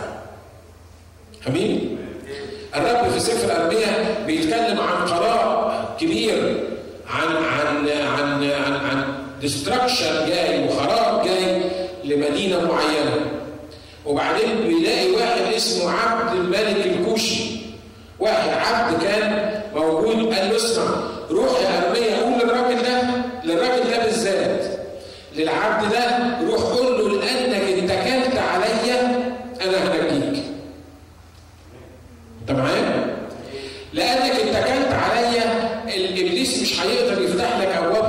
امين 1.48 1.98
الرب 2.76 3.10
في 3.12 3.20
سفر 3.20 3.46
الانبياء 3.56 4.24
بيتكلم 4.28 4.80
عن 4.80 5.08
قضاء 5.08 5.96
كبير 6.00 6.64
عن 7.10 7.36
عن 7.36 7.88
عن 7.90 8.44
عن 8.52 8.74
عن 8.74 9.04
destruction 9.41 10.26
جاي 10.30 10.68
وخراب 10.68 11.26
جاي 11.26 11.62
لمدينه 12.04 12.58
معينه 12.72 13.16
وبعدين 14.06 14.56
بيلاقي 14.68 15.12
واحد 15.12 15.54
اسمه 15.56 15.92
عبد 15.92 16.36
الملك 16.36 16.86
الكوشي 16.86 17.44
واحد 18.20 18.50
عبد 18.50 19.04
كان 19.04 19.62
موجود 19.76 20.34
قال 20.34 20.50
له 20.50 20.56
اسمع 20.56 20.84
روح 21.32 21.50
يا 21.62 21.88
ارميا 21.88 22.18
قول 22.24 22.34
للراجل 22.34 22.82
ده 22.82 23.02
للراجل 23.44 23.90
ده 23.92 24.04
بالذات 24.06 24.66
للعبد 25.36 25.92
ده 25.92 26.08
روح 26.48 26.62
قول 26.62 26.98
له 27.00 27.20
لانك 27.20 27.92
اتكلت 27.92 28.38
عليا 28.38 29.02
أنا 29.62 29.78
هنجيك 29.78 30.44
انت 32.42 32.52
معايا؟ 32.60 33.16
لانك 33.94 34.32
اتكلت 34.32 34.94
عليا 34.94 35.46
الابليس 36.45 36.62
مش 36.62 36.81
هيقدر 36.81 37.21
يفتح 37.21 37.58
لك 37.60 37.67
أبواب 37.67 38.05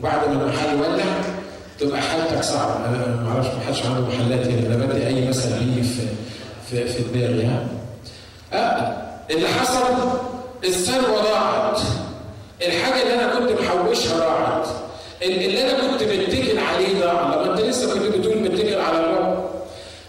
وبعد 0.00 0.28
ما 0.28 0.42
المحل 0.42 0.74
ولع 0.80 1.04
تبقى 1.80 2.00
حالتك 2.00 2.42
صعبة. 2.44 2.76
أنا 2.86 3.06
ما 3.22 3.30
أعرفش 3.32 3.48
ما 3.48 3.60
حدش 3.66 3.86
عنده 3.86 4.00
محلات 4.00 4.46
هنا. 4.46 4.74
أنا 4.74 4.84
بدي 4.86 5.06
أي 5.06 5.28
مثل 5.28 5.48
ليه 5.64 5.82
في 5.82 6.02
في, 6.70 6.88
في 6.88 7.02
دماغي 7.02 7.38
يعني 7.42 7.66
أه 8.52 8.96
اللي 9.30 9.48
حصل 9.48 9.82
الثروه 10.64 11.22
ضاعت 11.22 11.80
الحاجة 12.62 13.02
اللي 13.02 13.14
أنا 13.14 13.34
كنت 13.34 13.60
محوشها 13.60 14.18
ضاعت. 14.18 14.66
اللي 15.22 15.62
أنا 15.70 15.80
كنت 15.90 16.02
متكل 16.02 16.58
عليه 16.58 17.00
ضاع. 17.00 17.34
لما 17.34 17.52
أنت 17.52 17.60
لسه 17.60 17.94
كنت 17.94 18.16
بتقول 18.16 18.38
متكل 18.38 18.80
على 18.80 18.98
الله 18.98 19.48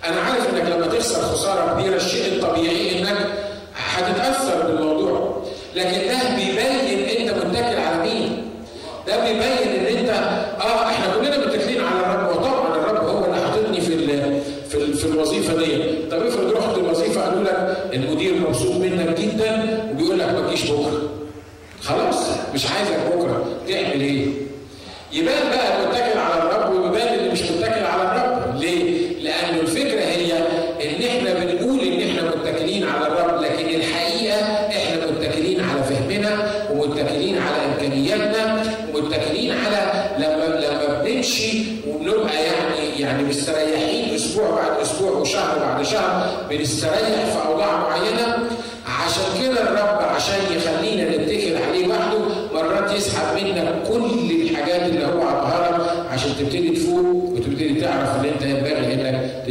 أنا 0.08 0.22
عارف 0.22 0.50
إنك 0.50 0.72
لما 0.72 0.88
تخسر 0.88 1.22
خسارة 1.22 1.74
كبيرة 1.74 1.96
الشيء 1.96 2.34
الطبيعي 2.36 2.89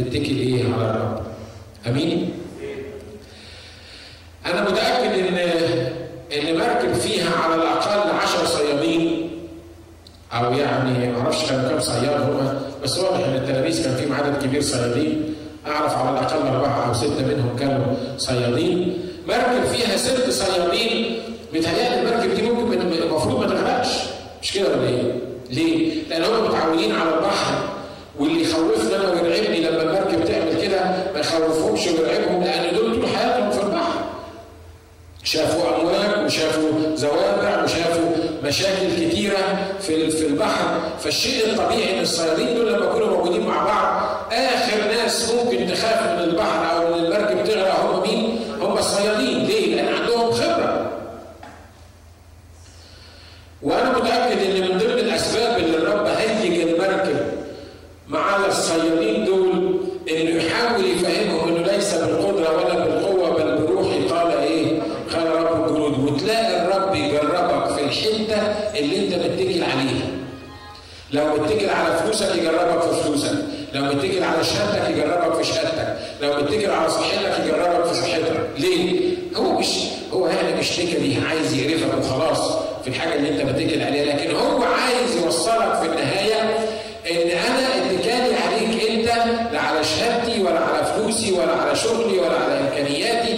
بنتكل 0.09 0.37
إيه 0.39 0.63
على 0.73 0.89
الرب 0.91 1.21
أمين؟ 1.87 2.31
أنا 4.45 4.61
متأكد 4.61 5.13
إن 5.27 5.37
اللي 6.31 6.53
مركب 6.57 6.93
فيها 6.93 7.29
على 7.43 7.55
الأقل 7.55 8.09
10 8.09 8.45
صيادين 8.45 9.29
أو 10.33 10.53
يعني 10.53 11.11
ما 11.11 11.21
أعرفش 11.21 11.49
كانوا 11.49 11.69
كام 11.69 11.79
صياد 11.79 12.21
هما 12.21 12.61
بس 12.83 12.97
واضح 12.97 13.25
إن 13.25 13.35
التلاميذ 13.35 13.83
كان 13.83 13.95
فيهم 13.95 14.13
عدد 14.13 14.43
كبير 14.43 14.61
صيادين 14.61 15.35
أعرف 15.67 15.97
على 15.97 16.09
الأقل 16.19 16.47
أربعة 16.47 16.87
أو 16.87 16.93
ستة 16.93 17.25
منهم 17.27 17.55
كانوا 17.59 17.95
صيادين. 18.17 18.97
مركب 19.27 19.63
فيها 19.73 19.97
ست 19.97 20.29
صيادين 20.29 20.88
مش 31.79 31.87
مرعبهم 31.87 32.43
لأن 32.43 32.75
دول 32.75 32.95
طول 32.95 33.07
حياتهم 33.17 33.51
في 33.51 33.61
البحر 33.63 33.99
شافوا 35.23 35.81
أمواج 35.81 36.25
وشافوا 36.25 36.71
زوابع 36.95 37.63
وشافوا 37.63 38.11
مشاكل 38.43 39.07
كتيره 39.07 39.57
في 39.81 40.09
في 40.11 40.27
البحر. 40.27 40.79
فالشيء 40.99 41.45
الطبيعي 41.45 41.95
إن 41.97 42.01
الصيادين 42.01 42.55
دول 42.55 42.73
لما 42.73 42.85
يكونوا 42.85 43.07
موجودين 43.07 43.47
مع 43.47 43.63
بعض 43.63 44.01
آخر 44.33 44.77
ناس 44.91 45.31
ممكن 45.33 45.67
تخاف 45.67 46.03
من 46.17 46.23
البحر 46.23 46.75
أو 46.77 46.93
من 46.93 47.05
المركب 47.05 47.38
لو 73.73 73.81
متكل 73.81 74.23
على 74.23 74.43
شهادتك 74.43 74.89
يجربك 74.97 75.35
في 75.43 75.43
شهادتك. 75.53 75.95
لو 76.21 76.33
متكل 76.33 76.71
على 76.71 76.89
صحتك 76.89 77.45
يجربك 77.45 77.85
في 77.85 77.93
صحتك. 77.93 78.47
ليه؟ 78.57 78.99
هو 79.35 79.59
مش 79.59 79.67
هو 80.13 80.25
هنا 80.25 80.51
بيشتكي 80.57 80.97
ليه 80.97 81.27
عايز 81.27 81.53
يقرفك 81.53 81.97
وخلاص 81.99 82.51
في 82.83 82.87
الحاجة 82.87 83.15
اللي 83.15 83.29
انت 83.29 83.41
متكل 83.41 83.81
عليها. 83.81 84.05
لكن 84.15 84.35
هو 84.35 84.63
عايز 84.63 85.23
يوصلك 85.23 85.73
في 85.81 85.85
النهاية 85.85 86.41
إن 87.11 87.29
أنا 87.31 87.67
اتكالي 87.91 88.35
عليك 88.35 88.89
أنت 88.89 89.07
لا 89.53 89.59
على 89.61 89.83
شهادتي 89.83 90.43
ولا 90.43 90.59
على 90.59 90.85
فلوسي 90.85 91.31
ولا 91.31 91.51
على 91.53 91.75
شغلي 91.75 92.19
ولا 92.19 92.37
على 92.39 92.59
إمكانياتي 92.59 93.28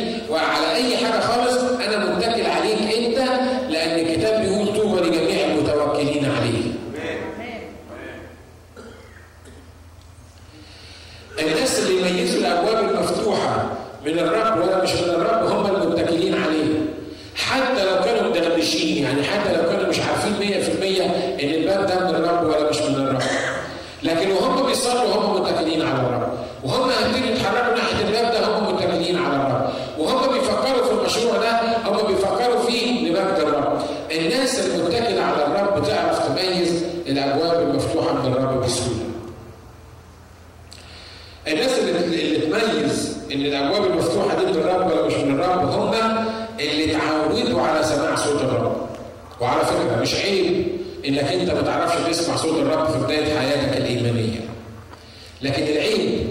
مش 50.12 50.18
عيب 50.18 50.68
إنك 51.08 51.20
أنت 51.24 51.52
ما 51.52 51.62
تعرفش 51.62 51.96
تسمع 52.10 52.36
صوت 52.36 52.58
الرب 52.60 52.88
في 52.92 53.00
بداية 53.06 53.40
حياتك 53.40 53.78
الإيمانية. 53.78 54.40
لكن 55.42 55.64
العيب 55.64 56.28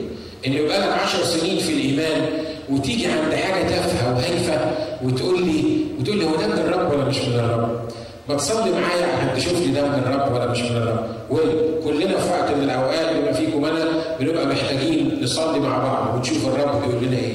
إن 0.46 0.52
يبقى 0.52 0.80
لك 0.80 0.98
10 0.98 1.24
سنين 1.24 1.58
في 1.58 1.72
الإيمان 1.72 2.26
وتيجي 2.70 3.06
عند 3.06 3.34
حاجة 3.34 3.62
تافهة 3.62 4.14
وهايفة 4.16 4.70
وتقول 5.04 5.42
لي 5.42 5.76
وتقول 6.00 6.18
لي 6.18 6.24
هو 6.24 6.36
ده 6.36 6.46
من 6.46 6.52
الرب 6.58 6.92
ولا 6.92 7.04
مش 7.04 7.18
من 7.18 7.34
الرب؟ 7.38 7.80
ما 8.28 8.36
تصلي 8.36 8.70
معايا 8.70 9.06
عشان 9.16 9.34
تشوف 9.36 9.60
لي 9.60 9.72
ده 9.72 9.82
من 9.88 10.02
الرب 10.06 10.34
ولا 10.34 10.46
مش 10.46 10.58
من 10.60 10.76
الرب 10.76 11.06
وكلنا 11.30 12.18
في 12.18 12.30
وقت 12.30 12.50
من 12.50 12.64
الأوقات 12.64 13.16
بما 13.16 13.32
فيكم 13.32 13.64
أنا 13.64 13.84
بنبقى 14.20 14.46
محتاجين 14.46 15.18
نصلي 15.22 15.60
مع 15.60 15.78
بعض 15.78 16.14
ونشوف 16.16 16.46
الرب 16.48 16.80
بيقول 16.88 17.04
لنا 17.04 17.16
إيه 17.16 17.34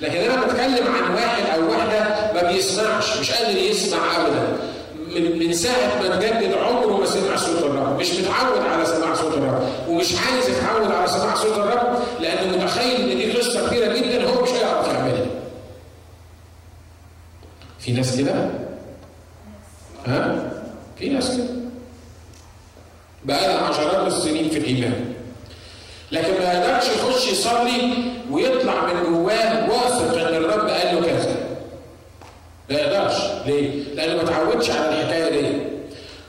لكن 0.00 0.18
أنا 0.18 0.44
بتكلم 0.46 0.86
عن 0.86 1.14
واحد 1.14 1.42
أو 1.58 1.70
واحدة 1.70 2.32
ما 2.34 2.52
بيسمعش 2.52 3.18
مش 3.20 3.30
قادر 3.30 3.58
يسمع 3.58 3.98
ابدا 4.16 4.56
من 5.14 5.38
من 5.38 5.52
ساعة 5.52 6.02
ما 6.02 6.14
اتجدد 6.14 6.52
عمره 6.54 6.96
ما 7.00 7.06
سمع 7.06 7.36
صوت 7.36 7.62
الرب. 7.62 8.00
مش 8.00 8.10
متعود 8.12 8.58
على 8.62 8.86
سماع 8.86 9.14
صوت 9.14 9.34
الرب. 9.34 9.68
ومش 9.88 10.14
عايز 10.14 10.48
يتعود 10.48 10.90
على 10.92 11.06
سماع 11.08 11.34
صوت 11.34 11.58
الرب 11.58 11.98
لأنه 12.20 12.56
متخيل 12.56 13.10
إن 13.10 13.16
دي 13.18 13.32
قصة 13.32 13.68
كبيرة 13.68 13.96
جدا 13.96 14.28
هو 14.30 14.42
مش 14.42 14.48
هيعرف 14.50 14.88
يعملها. 14.88 15.26
في 17.78 17.92
ناس 17.92 18.16
كده؟ 18.18 18.50
ها؟ 20.06 20.50
في 20.98 21.08
ناس 21.08 21.36
كده. 21.36 21.46
بقى 23.24 23.48
لها 23.48 23.58
عشرات 23.66 24.06
السنين 24.06 24.50
في 24.50 24.58
الإيمان. 24.58 25.14
لكن 26.12 26.32
ما 26.32 26.52
يقدرش 26.52 26.84
يخش 26.88 27.28
يصلي 27.32 27.94
ويطلع 28.30 28.86
من 28.92 29.02
جواه 29.12 29.70
واثق 29.70 30.28
إن 30.28 30.34
الرب 30.34 30.68
قال 30.68 30.94
له 30.96 31.00
كذا. 31.06 31.36
ما 32.70 32.76
يقدرش. 32.76 33.14
ليه؟ 33.46 33.82
لأنه 33.94 34.14
ما 34.16 34.22
اتعودش 34.22 34.70
على 34.70 34.88
الحكاية 34.88 35.40
دي. 35.40 35.58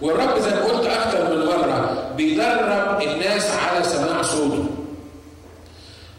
والرب 0.01 0.39
زي 0.39 0.49
ما 0.49 0.63
قلت 0.63 0.85
أكتر 0.87 1.35
من 1.35 1.45
مرة 1.45 2.11
بيدرب 2.17 3.01
الناس 3.01 3.51
على 3.51 3.83
سماع 3.83 4.21
صوته. 4.21 4.65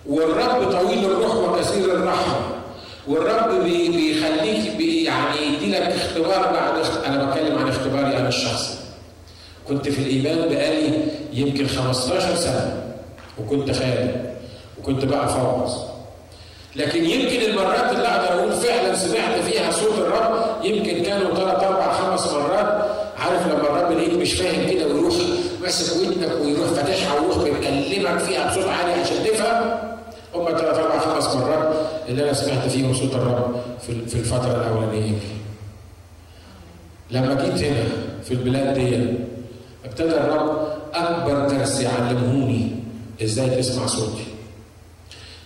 والرب 0.07 0.73
طويل 0.73 1.05
الروح 1.05 1.35
وكثير 1.37 1.85
الرحمة. 1.95 2.41
والرب 3.09 3.65
بيخليك 3.65 4.77
بي 4.77 5.05
يعني 5.05 5.37
يدي 5.47 5.71
لك 5.71 5.83
اختبار 5.83 6.53
بعد. 6.53 6.87
أنا 7.07 7.25
بتكلم 7.25 7.59
عن 7.59 7.69
اختباري 7.69 8.17
أنا 8.17 8.29
الشخصي. 8.29 8.75
كنت 9.69 9.89
في 9.89 9.99
الإيمان 10.03 10.49
بقالي 10.49 11.03
يمكن 11.33 11.67
15 11.67 12.35
سنة 12.37 12.83
وكنت 13.39 13.71
خادم 13.71 14.11
وكنت 14.79 15.05
بقى 15.05 15.29
فوض 15.29 15.90
لكن 16.77 17.05
يمكن 17.05 17.51
المرات 17.51 17.93
اللي 17.93 18.09
أقدر 18.09 18.39
أقول 18.41 18.53
فعلا 18.53 18.95
سمعت 18.97 19.41
فيها 19.41 19.71
صوت 19.71 19.99
الرب 19.99 20.65
يمكن 20.65 21.03
كانوا 21.03 21.35
ثلاث 21.35 21.63
أربع 21.65 21.93
خمس 21.93 22.33
مرات. 22.33 22.91
عارف 23.19 23.47
لما 23.47 23.61
الرب 23.63 23.93
لقيت 23.99 24.15
مش 24.15 24.33
فاهم 24.33 24.71
كده 24.71 24.87
ويروح 24.87 25.15
ماسك 25.63 25.97
ودنك 25.97 26.41
ويروح 26.43 26.67
فاتحها 26.69 27.21
ويروح 27.21 27.39
بيكلمك 27.39 28.19
فيها 28.19 28.51
بصوت 28.51 28.65
عالي 28.65 28.93
عشان 28.93 29.17
تفهم؟ 29.25 29.79
هم 30.35 30.45
ثلاث 30.59 30.79
أربع 30.79 30.99
خمس 30.99 31.35
مرات 31.37 31.75
اللي 32.09 32.25
أنا 32.25 32.33
سمعت 32.33 32.69
فيهم 32.69 32.95
صوت 32.95 33.15
الرب 33.15 33.61
في 33.81 34.15
الفترة 34.15 34.57
الأولانية. 34.61 35.19
لما 37.11 37.35
جيت 37.45 37.65
هنا 37.65 37.85
في 38.25 38.31
البلاد 38.35 38.75
دي 38.75 39.15
ابتدى 39.85 40.15
الرب 40.17 40.69
أكبر 40.95 41.49
درس 41.49 41.81
يعلمهوني 41.81 42.71
إزاي 43.23 43.51
تسمع 43.51 43.87
صوتي. 43.87 44.25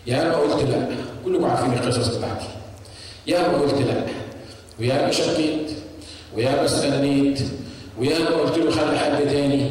يا 0.07 0.22
اما 0.22 0.37
قلت 0.37 0.62
لأ. 0.62 0.87
كلكم 1.25 1.45
عارفين 1.45 1.72
القصص 1.72 2.16
بتاعتي. 2.16 2.47
يا 3.27 3.47
اما 3.47 3.59
قلت 3.59 3.75
لا 3.75 4.03
ويا 4.81 5.03
اما 5.05 5.11
شكيت 5.12 5.70
ويا 6.37 6.51
اما 6.55 6.64
استنيت 6.64 7.41
ويا 8.01 8.16
اما 8.16 8.27
قلت 8.29 8.59
له 8.59 8.70
خلي 8.70 8.99
حد 8.99 9.18
تاني 9.29 9.70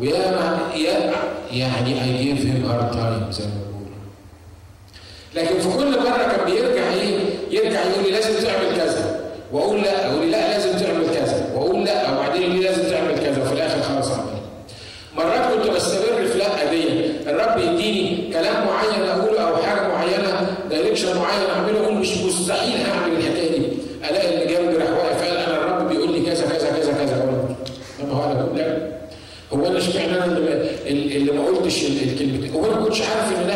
ويا 0.00 0.28
اما 0.28 0.58
يا 0.76 1.12
يعني 1.52 2.04
I 2.04 2.24
give 2.24 2.46
him 2.46 2.66
hard 2.70 2.90
time 2.90 3.32
زي 3.32 3.44
ما 3.44 3.50
بيقولوا. 3.66 3.94
لكن 5.34 5.58
في 5.60 5.78
كل 5.78 5.98
مرة 6.00 6.18
كان 6.36 6.44
بيرجع 6.46 6.92
إيه؟ 6.92 7.18
يرجع 7.50 7.80
يقول 7.84 8.04
لي 8.04 8.10
لازم 8.10 8.46
تعمل 8.46 8.76
كذا 8.76 9.20
وأقول 9.52 9.82
لا 9.82 10.10
أقول 10.10 10.30
لا 10.30 10.48
لازم 10.52 10.78
تعمل 10.78 11.06
كذا 11.14 11.50
وأقول 11.54 11.84
لا 11.84 12.12
وبعدين 12.12 12.42
يقول 12.42 12.54
لي 12.56 12.62
لازم 12.62 12.82
تعمل 12.90 13.14
كذا 13.18 13.42
وفي 13.42 13.52
الآخر 13.52 13.82
خلاص 13.82 14.10
اعمل 14.10 14.30
مرات 15.16 15.54
كنت 15.54 15.70
بستمر 15.76 16.26
في 16.32 16.38
لا 16.38 16.70
دي 16.70 16.84
الرب 17.30 17.58
يديني 17.58 18.32
كلام 18.32 18.66
معين 18.66 19.02
اقوله 19.08 19.40
أو 19.40 19.56
حاجة 19.56 19.88
معينه 19.88 20.56
دايركشن 20.70 21.18
معين 21.18 21.50
اعمله 21.50 21.80
أقول 21.84 21.94
مش 21.94 22.16
مستحيل 22.18 22.86
هعمل 22.86 23.16
الحكاية 23.16 23.58
دي 23.58 23.66
الاقي 24.10 24.34
اللي 24.34 24.54
جنبي 24.54 24.76
راح 24.76 24.90
واقف 24.90 25.22
قال 25.22 25.36
أنا 25.36 25.56
الرب 25.56 25.88
بيقول 25.88 26.12
لي 26.12 26.20
كذا 26.20 26.46
كذا 26.46 26.70
كذا 26.70 26.92
كذا 26.92 27.16
أقول 27.18 27.54
طب 28.02 28.10
هو 28.16 28.24
أنا 28.24 28.34
بقول 28.34 28.58
لا 28.58 28.94
أنا 29.96 30.16
اشمعنى 30.18 30.24
أنا 30.24 30.38
اللي, 30.86 31.32
ما 31.32 31.44
قلتش 31.46 31.82
الكلمتين 31.82 32.52
هو 32.54 32.64
أنا 32.66 32.74
ما 32.80 32.84
كنتش 32.84 33.00
عارف 33.02 33.32
إن 33.38 33.46
ده 33.46 33.54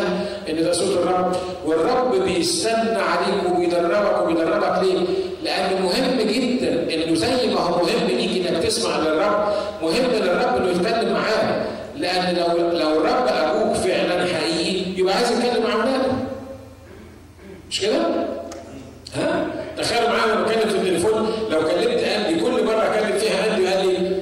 إن 0.51 0.63
ده 0.63 0.71
صوت 0.71 0.97
الرب. 0.97 1.35
والرب 1.65 2.23
بيستنى 2.23 2.97
عليك 2.99 3.51
وبيدربك 3.55 4.21
وبيدربك 4.23 4.83
ليه؟ 4.83 4.99
لأن 5.43 5.81
مهم 5.81 6.17
جدا 6.27 6.93
انه 6.93 7.15
زي 7.15 7.47
ما 7.53 7.59
هو 7.59 7.83
مهم 7.83 8.07
ليك 8.07 8.47
إنك 8.47 8.63
تسمع 8.63 8.97
للرب. 8.97 9.47
مهم 9.81 10.11
للرب 10.11 10.55
إنه 10.57 10.69
يتكلم 10.71 11.13
معاك 11.13 11.65
لأن 11.97 12.35
لو 12.35 12.57
لو 12.79 12.91
الرب 13.01 13.27
أبوك 13.27 13.75
فعلا 13.75 14.25
حقيقي 14.33 14.99
يبقى 14.99 15.15
عايز 15.15 15.31
يتكلم 15.31 15.63
مع 15.63 15.73
اولاده 15.73 16.11
مش 17.69 17.81
كده؟ 17.81 17.97
ها؟ 19.15 19.47
تخيلوا 19.77 20.09
معايا 20.09 20.33
لما 20.33 20.43
بتكلم 20.43 20.69
في 20.69 20.75
التليفون 20.75 21.29
لو 21.51 21.59
كلمت 21.59 22.03
اندي 22.03 22.39
كل 22.39 22.63
مره 22.65 22.83
اكلم 22.93 23.17
فيها 23.17 23.47
اندي 23.55 23.67
قال 23.67 23.87
لي 23.87 24.19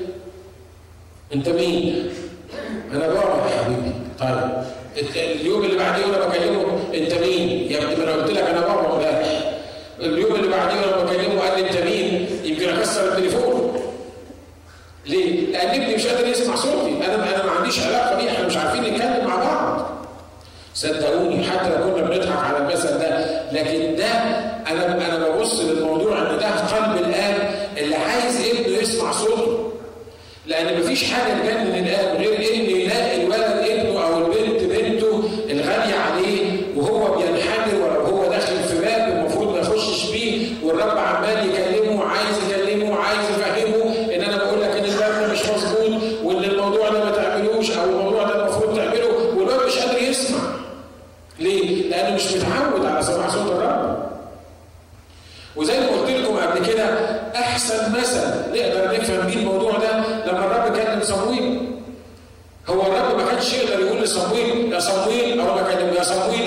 انت 1.34 1.50
مين؟ 1.50 2.10
أنا 2.92 3.08
بابا 3.08 3.20
يا 3.52 3.64
حبيبي 3.64 3.92
طيب 4.20 5.36
اليوم 5.42 5.64
اللي 5.64 5.78
بعديه 5.78 6.06
وأنا 6.06 6.28
بكلمه 6.28 6.80
انت 6.94 7.14
مين؟ 7.14 7.72
يا 7.72 7.78
ابني 7.84 7.96
ما 7.96 8.04
أنا 8.04 8.12
قلت 8.14 8.32
لك 8.32 8.44
أنا 8.44 8.60
بابا 8.62 8.94
امبارح 8.94 9.58
اليوم 10.00 10.36
اللي 10.36 10.48
بعديه 10.48 10.80
وأنا 10.82 11.04
بكلمه 11.04 11.40
قال 11.42 11.60
لي 11.64 11.70
انت 11.70 11.78
مين؟ 11.78 12.28
يمكن 12.44 12.70
اكسر 12.70 13.12
التليفون 13.12 13.82
ليه؟ 15.06 15.46
لأن 15.52 15.82
ابني 15.82 15.96
مش 15.96 16.08
قادر 16.08 16.28
يسمع 16.28 16.56
صوتي 16.56 16.96
أنا 17.06 17.18
عنديش 17.78 17.96
علاقة 17.96 18.16
بيه 18.22 18.32
إحنا 18.32 18.48
مش 18.48 18.58
عارفين 18.58 18.84
نتكلم 18.84 19.28
مع 19.28 19.36
بعض. 19.36 19.88
صدقوني 20.76 21.44
حتى 21.44 21.70
لو 21.70 21.94
كنا 21.94 22.04
بنضحك 22.10 22.44
على 22.46 22.58
المثل 22.58 22.98
ده 23.00 23.42
لكن 23.52 23.96
ده 23.96 24.06
أنا 24.72 25.08
أنا 25.16 25.30
ببص 25.30 25.60
للموضوع 25.60 26.18
إن 26.22 26.38
ده 26.40 26.48
قلب 26.50 26.98
الآب 27.06 27.36
اللي 27.78 27.96
عايز 27.96 28.42
ابنه 28.42 28.78
يسمع 28.78 29.12
صوته. 29.12 29.72
لأن 30.46 30.80
مفيش 30.80 31.04
حاجة 31.12 31.34
تجنن 31.34 31.88
الآب 31.88 32.18
غير 32.18 32.38
ان 32.56 32.70
يلاقي 32.70 33.22
الولد 33.24 33.68
ابنه 33.70 34.04
أو 34.04 34.18
البنت 34.18 34.64
بنته 34.64 35.24
الغاليه 35.50 35.96
عليه 35.96 36.62
وهو 36.76 37.18
بينحدر 37.18 37.76
ولو 37.76 38.02
هو 38.02 38.30
داخل 38.30 38.56
في 38.64 38.78
باب 38.82 39.18
المفروض 39.18 39.54
ما 39.54 39.60
يخشش 39.60 40.12
بيه 40.12 40.48
والرب 40.64 40.98
عمال 40.98 41.50
يكلمه 41.50 42.04
عايز 42.04 42.38
يكلمه 42.50 42.96
عايز 42.96 43.20
يفهمه 43.30 44.16
ان 44.16 44.22
أنا 44.22 44.38
بقول 44.38 44.62
لك 44.62 44.70
ان 44.70 44.86
الباب 44.86 45.22
ده 45.22 45.34
مش 45.34 45.40
مظبوط 45.50 46.02
وان 46.24 46.44
الموضوع 46.44 46.90
ده 46.90 47.04
ما 47.06 47.12
تعملوش 47.12 47.72
أو 47.72 47.84
الموضوع 47.90 48.24
ده 48.24 48.42
المفروض 48.46 48.76
تعمله 48.76 49.08
والواد 49.38 49.68
مش 49.68 49.78
قادر 49.78 50.02
يسمع 50.02 50.40
ليه؟ 51.40 51.90
لأنه 51.90 52.16
مش 52.16 52.24
متعود 52.34 52.86
على 52.86 53.04
سماع 53.04 53.28
صوت 53.30 53.52
الرب 53.52 53.98
وزي 55.56 55.80
ما 55.80 55.88
قلت 55.88 56.10
لكم 56.12 56.36
قبل 56.38 56.66
كده 56.66 56.84
احسن 57.36 57.92
مثل 58.00 58.22
نقدر 58.54 58.98
نفهم 58.98 59.28
بيه 59.28 59.36
الموضوع 59.40 59.72
ده 59.72 59.98
لما 60.32 60.46
الرب 60.46 60.76
كلم 60.78 61.00
صمويل 61.04 61.62
هو 62.70 62.82
الرب 62.82 63.18
ما 63.18 63.32
كانش 63.32 63.54
يقدر 63.54 63.80
يقول 63.86 64.02
لصمويل 64.02 64.74
يا 64.74 64.80
صمويل 64.80 65.40
أو 65.40 65.56
ما 65.56 65.62
كلم 65.74 65.94
يا 65.98 66.04
صمويل 66.04 66.42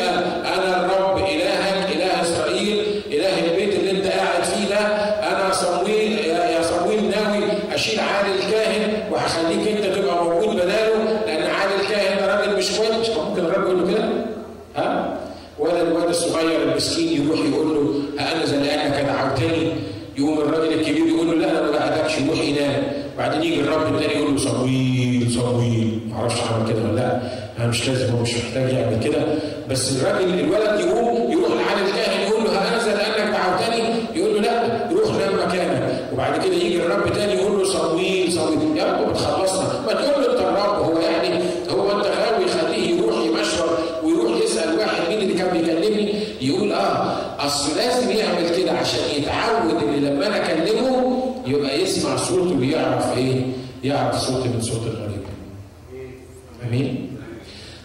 أنا 0.44 0.84
الرب 0.86 1.18
الهك 1.18 1.96
اله 1.96 2.22
اسرائيل 2.22 3.02
اله 3.06 3.44
البيت 3.44 3.74
اللي 3.74 3.90
انت 3.90 4.06
قاعد 4.06 4.42
فيه 4.44 4.68
ده 4.68 4.78
أنا 5.30 5.52
صمويل 5.52 6.18
يا 6.18 6.62
صمويل 6.62 7.10
ناوي 7.10 7.44
اشيل 7.74 8.00
عالي 8.00 8.34
الكاهن 8.34 9.12
وهخليك 9.12 9.68
انت 9.68 9.96
تبقى 9.96 10.24
موجود 10.24 10.56
بداله 10.56 11.04
لأن 11.26 11.50
عالي 11.50 11.74
الكاهن 11.80 12.16
ده 12.26 12.34
راجل 12.36 12.56
مش 12.56 12.70
كويس 12.70 13.08
ممكن 13.16 13.44
الرب 13.44 13.62
يقول 13.64 13.78
له 13.88 13.94
كده 13.94 14.08
ها 14.76 15.16
ولا 15.58 15.82
الواد 15.82 16.08
الصغير 16.08 16.62
المسكين 16.62 17.24
يروح 17.26 17.40
يقول 17.40 17.68
له 17.74 18.02
أنا 18.32 18.44
زي 18.46 18.56
لانك 18.56 19.04
دعوتني 19.06 19.72
يقوم 20.18 20.38
الراجل 20.38 20.72
الكبير 20.80 21.06
يقول 21.06 21.26
له 21.26 21.34
لا 21.34 21.50
أنا 21.50 21.62
ما 21.62 21.70
بعدكش 21.70 22.18
يروح 22.18 22.38
ينام 22.40 22.82
بعدين 23.18 23.42
يجي 23.42 23.60
الرب 23.60 23.94
التاني 23.94 24.14
يقول 24.22 24.32
له 24.34 24.38
صمويل 24.40 25.30
صمويل 25.34 26.00
ما 26.10 26.16
أعرفش 26.20 26.40
عمل 26.40 26.68
كده 26.72 26.82
ولا 26.82 26.96
لا 26.96 27.20
أنا 27.58 27.66
مش 27.66 27.88
لازم 27.88 28.12
هو 28.14 28.22
مش 28.22 28.34
محتاج 28.34 28.72
يعمل 28.72 29.00
كده 29.04 29.22
بس 29.70 29.92
الراجل 30.02 30.40
الولد 30.40 30.80
يقوم 30.80 31.32
يروح 31.32 31.48
لعالي 31.50 31.88
الكاهن 31.90 32.20
يقول 32.30 32.44
له 32.44 32.68
أنا 32.68 32.78
زي 32.78 32.90
لانك 32.94 33.34
دعوتني 33.36 33.84
يقول 34.14 34.34
له 34.34 34.40
لا 34.40 34.88
روح 34.92 35.16
نام 35.16 35.48
مكانك 35.48 36.00
وبعد 36.12 36.44
كده 36.44 36.54
يجي 36.54 36.76
الرب 36.82 37.12
تاني 37.12 37.32
يقول 37.32 37.58
له 37.58 37.64
صمويل 37.64 38.32
صمويل 38.32 38.76
يا 38.76 38.84
رب 38.92 39.10
بتخلصنا 39.12 39.80
ما 39.86 39.92
تقول 39.92 40.24
له 40.24 40.32
انت 40.32 40.40
الرب 40.40 40.82
هو 40.82 40.98
يعني 41.00 41.40
هو 41.70 41.90
انت 41.98 42.06
غاوي 42.06 42.48
خليه 42.48 42.96
يروح 43.00 43.16
يمشور 43.26 43.78
ويروح 44.04 44.42
يسال 44.44 44.78
واحد 44.78 45.08
مين 45.08 45.18
اللي 45.18 45.34
كان 45.34 45.48
بيكلمني 45.58 46.14
يقول 46.40 46.72
آه 46.72 47.16
اصل 47.46 47.76
لازم 47.76 48.10
يعمل 48.10 48.56
كده 48.56 48.70
عشان 48.72 49.00
يتعود 49.16 49.82
ان 49.82 50.04
لما 50.04 50.26
أنا 50.26 50.36
اكلمه 50.46 51.16
يبقى 51.46 51.82
يسمع 51.82 52.16
صوته 52.16 52.58
ويعرف 52.58 53.16
إيه؟ 53.16 53.42
يعرف 53.84 54.18
صوتي 54.18 54.48
من 54.48 54.60
صوت 54.60 54.82
الغريب. 54.86 55.20
امين؟ 56.68 57.16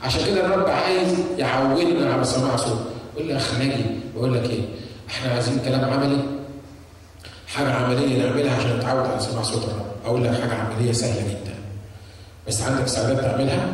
عشان 0.03 0.21
كده 0.25 0.45
الرب 0.45 0.69
عايز 0.69 1.13
يعودنا 1.37 2.13
على 2.13 2.23
سماع 2.23 2.55
صوته. 2.55 2.85
قول 3.17 3.25
لي 3.25 3.31
يا 3.33 3.37
اخ 3.37 3.57
ناجي 3.59 3.83
بقول 4.15 4.33
لك 4.33 4.49
إيه 4.49 4.59
إحنا 5.09 5.31
عايزين 5.33 5.59
كلام 5.65 5.85
عملي 5.93 6.17
حاجة 7.47 7.71
عمليه 7.73 8.23
نعملها 8.25 8.55
عشان 8.57 8.77
نتعود 8.77 9.05
على 9.09 9.19
سماع 9.19 9.43
صوت 9.43 9.63
الرب 9.63 9.85
أقول 10.05 10.23
لك 10.23 10.41
حاجة 10.41 10.53
عمليه 10.53 10.91
سهله 10.91 11.21
جدا 11.29 11.55
بس 12.47 12.54
عندك 12.65 12.83
استعداد 12.83 13.21
تعملها؟ 13.21 13.67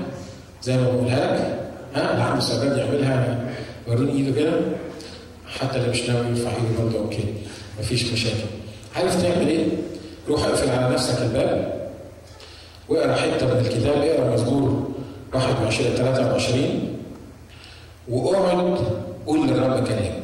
زي 0.64 0.78
ما 0.78 0.92
بقولها 0.92 1.34
لك. 1.36 1.60
ها؟ 1.96 2.12
اللي 2.14 2.24
عنده 2.24 2.38
استعداد 2.38 2.78
يعملها. 2.78 3.46
وريني 3.88 4.12
إيده 4.12 4.40
كده. 4.42 4.52
حتى 5.60 5.78
اللي 5.78 5.90
مش 5.90 6.10
ناوي 6.10 6.26
يرفع 6.28 6.50
إيده 6.52 6.84
برضه 6.84 7.00
أوكي. 7.00 7.24
مفيش 7.80 8.14
مشاكل. 8.14 8.36
عارف 8.96 9.22
تعمل 9.22 9.48
إيه؟ 9.48 9.66
روح 10.30 10.44
اقفل 10.46 10.70
على 10.70 10.94
نفسك 10.94 11.22
الباب. 11.22 11.82
واقرأ 12.90 13.16
حتة 13.16 13.46
من 13.46 13.60
الكتاب 13.66 13.98
اقرأ 14.04 14.34
مزمور 14.34 14.92
21 15.34 15.96
23 15.96 16.98
واقعد 18.10 18.78
قول 19.28 19.48
للرب 19.48 19.88
كلام 19.88 20.21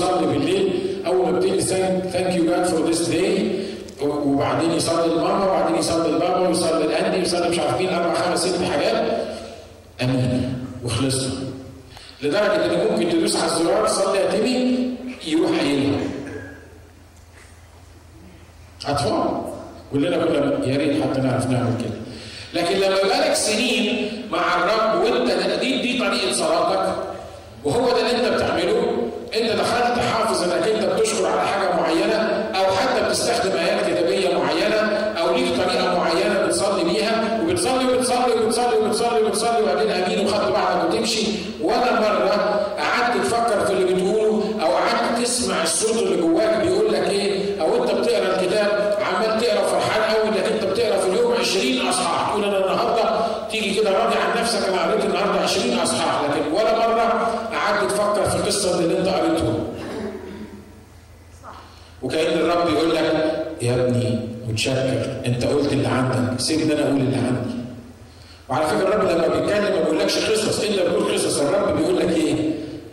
كده 0.00 0.10
لما 0.10 0.16
بقول 0.16 0.26
له 0.26 0.26
صلي 0.26 0.26
بالليل. 0.26 0.72
أول 1.06 1.32
ما 1.32 1.38
بتيجي 1.38 1.60
thank 1.60 2.34
you 2.36 2.44
God 2.46 2.64
for 2.64 2.86
this 2.86 3.08
day 3.08 3.50
وبعدين 4.02 4.70
يصلي 4.70 5.14
لماما 5.14 5.44
وبعدين 5.44 5.76
يصلي 5.76 6.08
لبابا 6.12 6.48
ويصلي 6.48 6.86
ل 6.86 6.92
Andy 6.92 7.18
ويصلي 7.18 7.48
مش 7.48 7.58
عارف 7.58 7.80
مين 7.80 7.88
أربع 7.88 8.14
خمس 8.14 8.46
ست 8.46 8.62
حاجات. 8.62 9.04
آمين. 10.02 10.64
وخلصنا. 10.84 11.32
لدرجة 12.22 12.64
إن 12.64 12.86
ممكن 12.90 13.08
تدوس 13.10 13.36
على 13.36 13.46
الزرار 13.52 13.86
صلي 13.86 14.18
يا 14.18 14.30
تيمي 14.30 14.90
يروح 15.26 15.50
قايلها 15.50 16.00
أطفال؟ 18.86 19.40
كلنا 19.92 20.16
كنا 20.24 20.66
يا 20.66 20.76
ريت 20.76 21.02
حتى 21.02 21.20
نعرف 21.20 21.46
نعمل 21.50 21.74
كده. 21.80 21.94
لكن 22.54 22.76
لما 22.76 22.96
يبقى 22.96 23.28
لك 23.28 23.34
سنين 23.34 24.10
مع 24.32 24.38
الرب 24.64 25.02
وانت 25.04 25.60
دي 25.60 25.82
دي 25.82 25.98
طريقة 25.98 26.32
صلاتك 26.32 26.94
وهو 27.64 27.88
ده 27.88 28.00
اللي 28.00 28.28
انت 28.28 28.34
بتعمله 28.34 28.93
انت 29.36 29.50
دخلت 29.60 29.98
حافظ 29.98 30.42
انك 30.42 30.68
انت 30.68 30.84
بتشكر 30.84 31.26
على 31.26 31.40
حاجة 31.48 31.76
معينة 31.80 32.16
أو 32.56 32.64
حتى 32.76 33.04
بتستخدم 33.08 33.52
ايات 33.58 33.86
كتابيه 33.86 34.38
معينة 34.38 34.76
أو 35.20 35.34
ليك 35.34 35.48
طريقة 35.64 35.98
معينة 35.98 36.46
بتصلي 36.46 36.84
بيها 36.84 37.40
وبتصلي 37.42 37.84
وبتصلي 37.94 38.32
وبتصلي 38.44 38.76
وبتصلي 38.78 39.22
وبتصلي 39.22 39.62
وبعدين 39.62 39.90
امين 39.90 40.26
وخدت 40.26 40.52
بعضك 40.52 40.88
وتمشي. 40.94 41.26
ولا 41.62 41.92
مره 42.00 42.60
قعدت 42.78 43.24
تفكر 43.26 43.66
في 43.66 43.72
اللي 43.72 43.94
بتقوله 43.94 44.44
أو 44.62 44.66
قعدت 44.72 45.22
تسمع 45.24 45.62
الصوت 45.62 46.02
اللي 46.02 46.16
جواك 46.22 46.56
بيقول 46.66 46.92
لك 46.92 47.08
إيه 47.10 47.60
أو 47.60 47.82
انت 47.82 47.90
بتقرا 47.90 48.26
الكتاب 48.40 48.98
عمال 49.02 49.40
تقرا 49.40 49.66
فرحان 49.66 50.14
قوي 50.16 50.28
انك 50.28 50.52
انت 50.52 50.64
بتقرا 50.64 50.96
في 50.98 51.08
اليوم 51.08 51.32
20 51.40 51.88
اصحاح 51.88 52.30
تقول 52.30 52.44
أنا 52.44 52.58
النهارده 52.58 53.26
تيجي 53.50 53.74
كده 53.80 53.90
راضي 53.90 54.14
عن 54.16 54.40
نفسك 54.42 54.68
أنا 54.68 54.82
قريت 54.82 55.04
النهارده 55.04 55.40
20 55.40 55.78
اصحاح 55.78 56.22
لكن 56.24 56.52
ولا 56.52 56.78
مره 56.78 57.30
قعدت 57.54 57.90
تفكر 57.90 58.24
في 58.30 58.36
القصة 58.36 58.78
اللي 58.80 58.98
انت 58.98 59.08
قريته 59.08 59.54
وكأن 62.02 62.38
الرب 62.38 62.68
يقول 62.72 62.94
لك 62.94 63.44
يا 63.62 63.74
ابني 63.74 64.20
متشكر 64.68 65.16
انت 65.26 65.44
قلت 65.44 65.72
اللي 65.72 65.88
عندك 65.88 66.40
سيبني 66.40 66.72
أنا 66.72 66.82
أقول 66.82 67.00
اللي 67.00 67.16
عندي 67.16 67.54
وعلى 68.48 68.66
فكرة 68.66 68.88
الرب 68.88 69.08
لما 69.10 69.28
بيتكلم 69.28 69.64
ما 69.64 69.82
بيقولكش 69.82 70.18
قصص 70.18 70.60
انت 70.64 70.78
بتقول 70.80 71.14
قصص 71.14 71.40
الرب 71.40 71.76
بيقول 71.76 71.96
لك 71.98 72.16
إيه؟ 72.16 72.34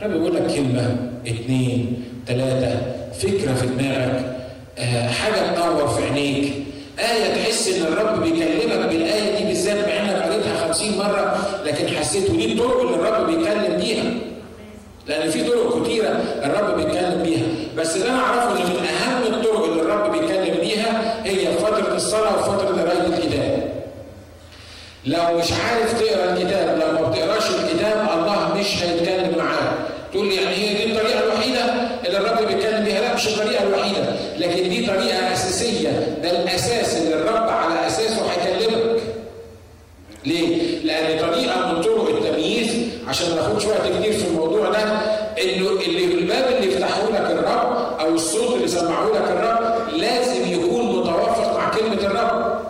الرب 0.02 0.12
بيقول 0.12 0.36
لك 0.36 0.48
كلمة 0.56 0.96
اثنين 1.28 2.04
ثلاثة 2.28 2.80
فكرة 3.20 3.54
في 3.54 3.68
دماغك 3.68 4.36
آه 4.80 5.08
حاجة 5.08 5.56
تنور 5.56 5.88
في 5.88 6.04
عينيك 6.04 6.54
آية 7.00 7.34
تحس 7.44 7.68
إن 7.68 7.82
الرب 7.94 8.24
بيكلمك 8.24 8.86
بالآية 8.90 9.38
دي 9.38 9.44
بالذات 9.48 9.88
مع 9.88 9.94
إنك 9.94 10.24
قريتها 10.24 10.68
50 10.68 10.98
مرة 10.98 11.38
لكن 11.66 11.88
حسيت 11.88 12.30
ودي 12.30 12.54
الطرق 12.54 12.82
اللي 12.82 12.96
الرب 12.96 13.28
بيتكلم 13.28 13.78
بيها. 13.78 14.04
لأن 15.08 15.30
في 15.30 15.44
طرق 15.44 15.84
كتيرة 15.84 16.08
الرب 16.44 16.76
بيتكلم 16.78 17.24
بيها، 17.24 17.46
بس 17.78 17.96
اللي 17.96 18.10
أنا 18.10 18.20
أعرفه 18.20 18.52
إن 18.52 18.70
من 18.70 18.86
أهم 18.86 19.34
الطرق 19.34 19.64
اللي 19.66 19.82
الرب 19.82 20.12
بيتكلم 20.12 20.58
بيها 20.62 21.24
هي 21.26 21.58
فترة 21.58 21.96
الصلاة 21.96 22.40
وفترة 22.40 22.82
قراية 22.82 23.08
الكتاب. 23.08 23.72
لو 25.06 25.38
مش 25.38 25.52
عارف 25.52 26.00
تقرأ 26.02 26.34
الكتاب 26.34 26.80
لو 26.80 27.02
ما 27.02 27.10
بتقراش 27.10 27.50
الكتاب 27.50 28.10
الله 28.14 28.56
مش 28.60 28.84
هيتكلم 28.84 29.38
معاك. 29.38 29.78
تقول 30.12 30.28
لي 30.28 30.36
يعني 30.36 30.56
هي 30.56 30.86
دي 30.86 30.92
الطريقة 30.92 31.24
الوحيدة 31.24 31.66
اللي 32.06 32.18
الرب 32.18 32.48
بيتكلم 32.48 32.84
بيها؟ 32.84 33.02
لا 33.02 33.16
مش 33.16 33.28
الطريقة 33.28 33.64
الوحيدة، 33.64 34.16
لكن 34.38 34.70
دي 34.70 34.88
طريقة 34.88 35.34
أساسية، 35.34 35.90
ده 36.24 36.32
الأساس 36.32 36.98
اللي 36.98 37.16
الرب 37.16 37.50
على 37.50 37.88
أساسه 37.88 38.22
هيكلمك. 38.32 39.02
ليه؟ 40.26 40.80
لأن 40.84 41.20
طريقة 41.20 41.72
من 41.74 41.82
طرق 41.82 42.10
التمييز 42.10 42.70
عشان 43.08 43.30
ما 43.30 43.36
ناخدش 43.36 43.66
وقت 43.66 43.82
كتير 43.82 44.14
في 44.14 44.28
الموضوع 44.28 44.70
ده 44.70 44.84
إنه 45.44 45.70
اللي 45.70 46.06
الباب 46.06 46.54
اللي 46.54 46.74
يفتحه 46.74 47.10
لك 47.10 47.32
الرب 47.32 48.00
أو 48.00 48.16
الصوت 48.16 48.56
اللي 48.56 48.68
سمعه 48.68 49.06
لك 49.10 49.32
الرب 49.32 49.90
لازم 49.98 50.52
يكون 50.52 51.00
متوافق 51.00 51.58
مع 51.58 51.70
كلمة 51.70 51.94
الرب. 51.94 52.62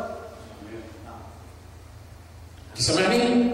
تسمعني؟ 2.76 3.52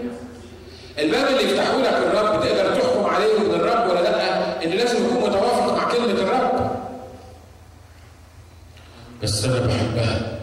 الباب 0.98 1.26
اللي 1.26 1.42
يفتحه 1.52 1.78
لك 1.78 1.88
الرب 1.88 2.40
تقدر 2.42 2.80
تحكم 2.80 3.04
عليه 3.04 3.38
من 3.38 3.54
الرب 3.54 3.90
ولا 3.90 4.02
لا؟ 4.02 4.64
إن 4.64 4.70
لازم 4.70 5.06
يكون 5.06 5.30
متوافق 5.30 5.76
مع 5.76 5.92
كلمة 5.92 6.20
الرب. 6.22 6.70
بس 9.22 9.44
أنا 9.44 9.60
بحبها. 9.66 10.38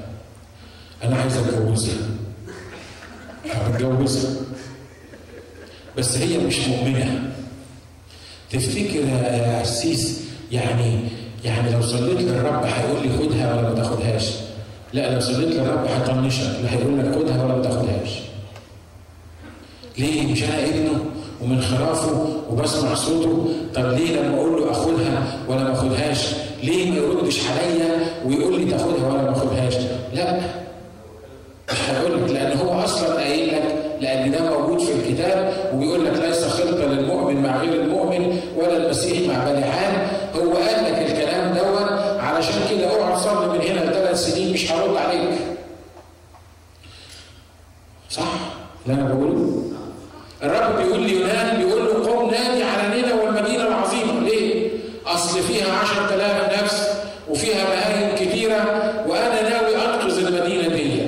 أنا 1.03 1.17
عايز 1.21 1.37
أتجوزها. 1.37 1.95
هتجوزها. 3.51 4.31
بس 5.97 6.17
هي 6.17 6.37
مش 6.37 6.67
مؤمنة. 6.67 7.21
تفتكر 8.51 8.95
يا 8.95 9.59
قسيس 9.61 10.21
يعني 10.51 10.99
يعني 11.43 11.71
لو 11.71 11.81
صليت 11.81 12.21
للرب 12.21 12.63
هيقول 12.65 13.01
لي 13.01 13.09
هيطنشك 16.25 16.59
لا 16.63 16.73
هيقول 16.73 16.99
لك 16.99 17.15
خدها 17.15 17.43
ولا 17.45 17.55
ما 17.55 17.61
تاخدهاش. 17.61 18.19
ليه؟ 19.97 20.31
مش 20.31 20.43
أنا 20.43 20.65
ابنه 20.65 21.05
ومن 21.41 21.61
خرافه 21.61 22.27
وبسمع 22.49 22.93
صوته 22.93 23.47
طب 23.75 23.85
ليه 23.85 24.19
لما 24.21 24.35
أقول 24.37 24.61
له 24.61 24.71
أخدها 24.71 25.37
ولا 25.47 25.63
ما 25.63 25.73
أخدهاش؟ 25.73 26.27
ليه 26.63 26.91
ما 26.91 26.97
يردش 26.97 27.39
عليا 27.47 28.05
ويقول 28.25 28.59
لي 28.59 28.71
تاخدها 28.71 29.07
ولا 29.07 29.21
ما 29.21 29.31
أخدهاش؟ 29.31 29.73
لا 30.13 30.39
مش 31.71 31.77
هقول 31.89 32.23
لك 32.23 32.31
لأن 32.31 32.57
هو 32.57 32.83
أصلا 32.83 33.13
قايل 33.15 33.47
لك 33.47 33.63
لأن 34.01 34.31
ده 34.31 34.39
موجود 34.59 34.79
في 34.79 34.91
الكتاب 34.91 35.53
وبيقول 35.73 36.05
لك 36.05 36.13
ليس 36.19 36.43
خلطه 36.45 36.85
للمؤمن 36.85 37.43
مع 37.43 37.57
غير 37.57 37.73
المؤمن 37.81 38.39
ولا 38.57 38.77
المسيح 38.77 39.27
مع 39.29 39.43
بلعان 39.43 40.07
هو 40.35 40.53
قال 40.53 40.83
لك 40.85 41.11
الكلام 41.11 41.53
دوت 41.57 41.91
علشان 42.19 42.53
كده 42.69 42.89
اوعى 42.95 43.15
تصلي 43.15 43.47
من 43.47 43.61
هنا 43.61 43.89
لثلاث 43.91 44.25
سنين 44.25 44.53
مش 44.53 44.71
هرد 44.71 44.95
عليك 44.97 45.29
صح 48.09 48.23
اللي 48.87 49.01
أنا 49.01 49.09
بقوله 49.13 49.63
الرب 50.43 50.77
بيقول 50.77 51.01
ليونان 51.01 51.57
بيقول 51.57 51.85
له 51.85 52.11
قم 52.11 52.29
نادي 52.31 52.63
على 52.63 52.95
نينا 53.01 53.13
والمدينه 53.13 53.67
العظيمه 53.67 54.19
ليه؟ 54.19 54.69
اصل 55.05 55.39
فيها 55.39 55.73
10000 55.81 56.63
نفس 56.63 56.89
وفيها 57.29 57.63
مهاجم 57.63 58.15
كثيره 58.15 58.93
وأنا 59.07 59.49
ناوي 59.49 59.75
انقذ 59.75 60.25
المدينة 60.25 60.67
دي. 60.75 61.01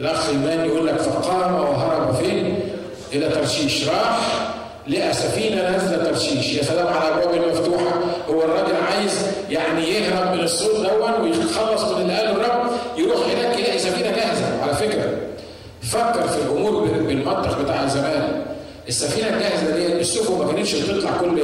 الاخ 0.00 0.28
ايمان 0.28 0.64
يقول 0.66 0.86
لك 0.86 0.96
فقام 0.98 1.54
وهرب 1.54 2.14
فين؟ 2.14 2.58
إلى 3.12 3.28
ترشيش 3.28 3.88
راح 3.88 4.18
لقى 4.88 5.12
سفينه 5.14 5.70
نازله 5.70 6.04
ترشيش 6.04 6.54
يا 6.54 6.62
سلام 6.62 6.86
على 6.86 7.08
الابواب 7.08 7.34
المفتوحه 7.42 7.94
هو 8.28 8.42
الراجل 8.42 8.76
عايز 8.76 9.26
يعني 9.50 9.84
يهرب 9.88 10.34
من 10.36 10.40
الصوت 10.40 10.76
دون 10.76 11.20
ويخلص 11.22 11.82
من 11.84 12.02
اللي 12.02 12.16
قاله 12.16 12.30
الرب 12.32 12.70
يروح 12.98 13.18
هناك 13.26 13.58
يلاقي 13.58 13.78
سفينه 13.78 14.10
جاهزه 14.16 14.62
على 14.62 14.74
فكره 14.74 15.18
فكر 15.82 16.28
في 16.28 16.38
الأمور 16.42 16.84
بالمنطق 16.84 17.62
بتاع 17.62 17.86
زمان 17.86 18.42
السفينة 18.88 19.28
الجاهزة 19.28 19.70
دي 19.76 19.86
السفن 20.00 20.38
ما 20.38 20.52
كانتش 20.52 20.74
بتطلع 20.74 21.10
كل 21.20 21.38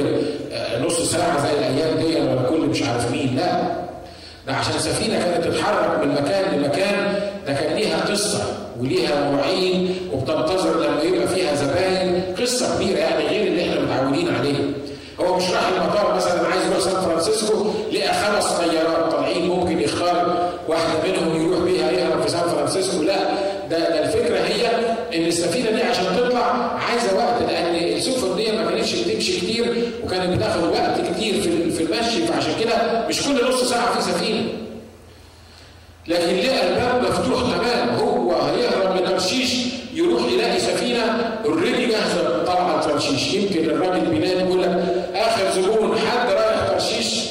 نص 0.85 1.11
ساعة 1.11 1.47
زي 1.47 1.53
الأيام 1.53 1.97
دي 1.97 2.15
ولا 2.15 2.49
كل 2.49 2.59
مش 2.59 2.83
عارف 2.83 3.11
مين. 3.11 3.35
لا. 3.35 3.61
ده 4.47 4.53
عشان 4.53 4.79
سفينة 4.79 5.19
كانت 5.19 5.45
تتحرك 5.47 5.99
من 6.05 6.11
مكان 6.13 6.59
لمكان 6.59 7.19
ده 7.47 7.53
كان 7.53 7.73
ليها 7.75 8.05
قصة 8.11 8.43
وليها 8.79 9.31
مواعيد 9.31 9.95
وبتنتظر 10.13 10.79
لما 10.83 11.01
يبقى 11.01 11.27
فيها 11.27 11.55
زباين. 11.55 12.23
قصة 12.41 12.75
كبيرة 12.75 12.97
يعني 12.97 13.27
غير 13.27 13.47
اللي 13.47 13.61
إحنا 13.69 13.81
متعودين 13.81 14.35
عليه 14.35 14.55
هو 15.19 15.35
مش 15.37 15.43
راح 15.51 15.67
المطار 15.67 16.15
مثلا 16.15 16.47
عايز 16.47 16.65
يروح 16.65 16.79
سان 16.79 17.01
فرانسيسكو 17.01 17.65
لقى 17.93 18.13
خمس 18.13 18.45
طيارات 18.45 19.11
طالعين 19.11 19.47
ممكن 19.47 19.79
يختار 19.81 20.49
واحدة 20.67 20.93
منهم 21.11 21.41
يروح 21.47 21.59
بيها 21.63 21.91
يهرب 21.91 22.21
في 22.21 22.29
سان 22.31 22.41
فرانسيسكو. 22.49 23.03
لا. 23.03 23.15
ده, 23.69 23.79
ده 23.79 24.03
الفكرة 24.03 24.37
هي 24.39 24.67
إن 25.15 25.25
السفينة 25.25 25.71
دي 25.71 25.83
عشان 25.83 26.05
تطلع 26.17 26.45
عايزة 26.89 27.15
وقت 27.17 27.41
لأن 27.51 27.75
السفن 27.75 28.35
دي 28.35 28.51
ما 28.51 28.69
كانتش 28.71 28.95
بتمشي 28.95 29.37
كتير 29.39 29.83
وكانت 30.03 30.37
بتاخد 30.37 30.63
وقت 30.63 31.01
كتير 31.11 31.41
في 31.41 31.71
في 31.71 31.83
المشي 31.83 32.27
فعشان 32.27 32.53
كده 32.59 33.07
مش 33.07 33.21
كل 33.23 33.49
نص 33.49 33.63
ساعة 33.69 33.95
في 33.99 34.11
سفينة. 34.11 34.41
لكن 36.07 36.35
لقى 36.35 36.67
الباب 36.69 37.01
مفتوح 37.03 37.41
تمام 37.57 37.89
هو 37.95 38.31
هيهرب 38.41 38.95
من 39.01 39.07
ترشيش 39.09 39.55
يروح 39.93 40.21
يلاقي 40.31 40.59
سفينة 40.59 41.39
اوريدي 41.45 41.85
جاهزة 41.85 42.43
طالعة 42.43 42.87
ترشيش. 42.87 43.33
يمكن 43.33 43.65
الراجل 43.69 44.05
بينادي 44.05 44.39
يقول 44.39 44.63
لك 44.63 44.83
آخر 45.15 45.61
زبون 45.61 45.97
حد 45.99 46.29
رايح 46.29 46.67
ترشيش؟ 46.67 47.25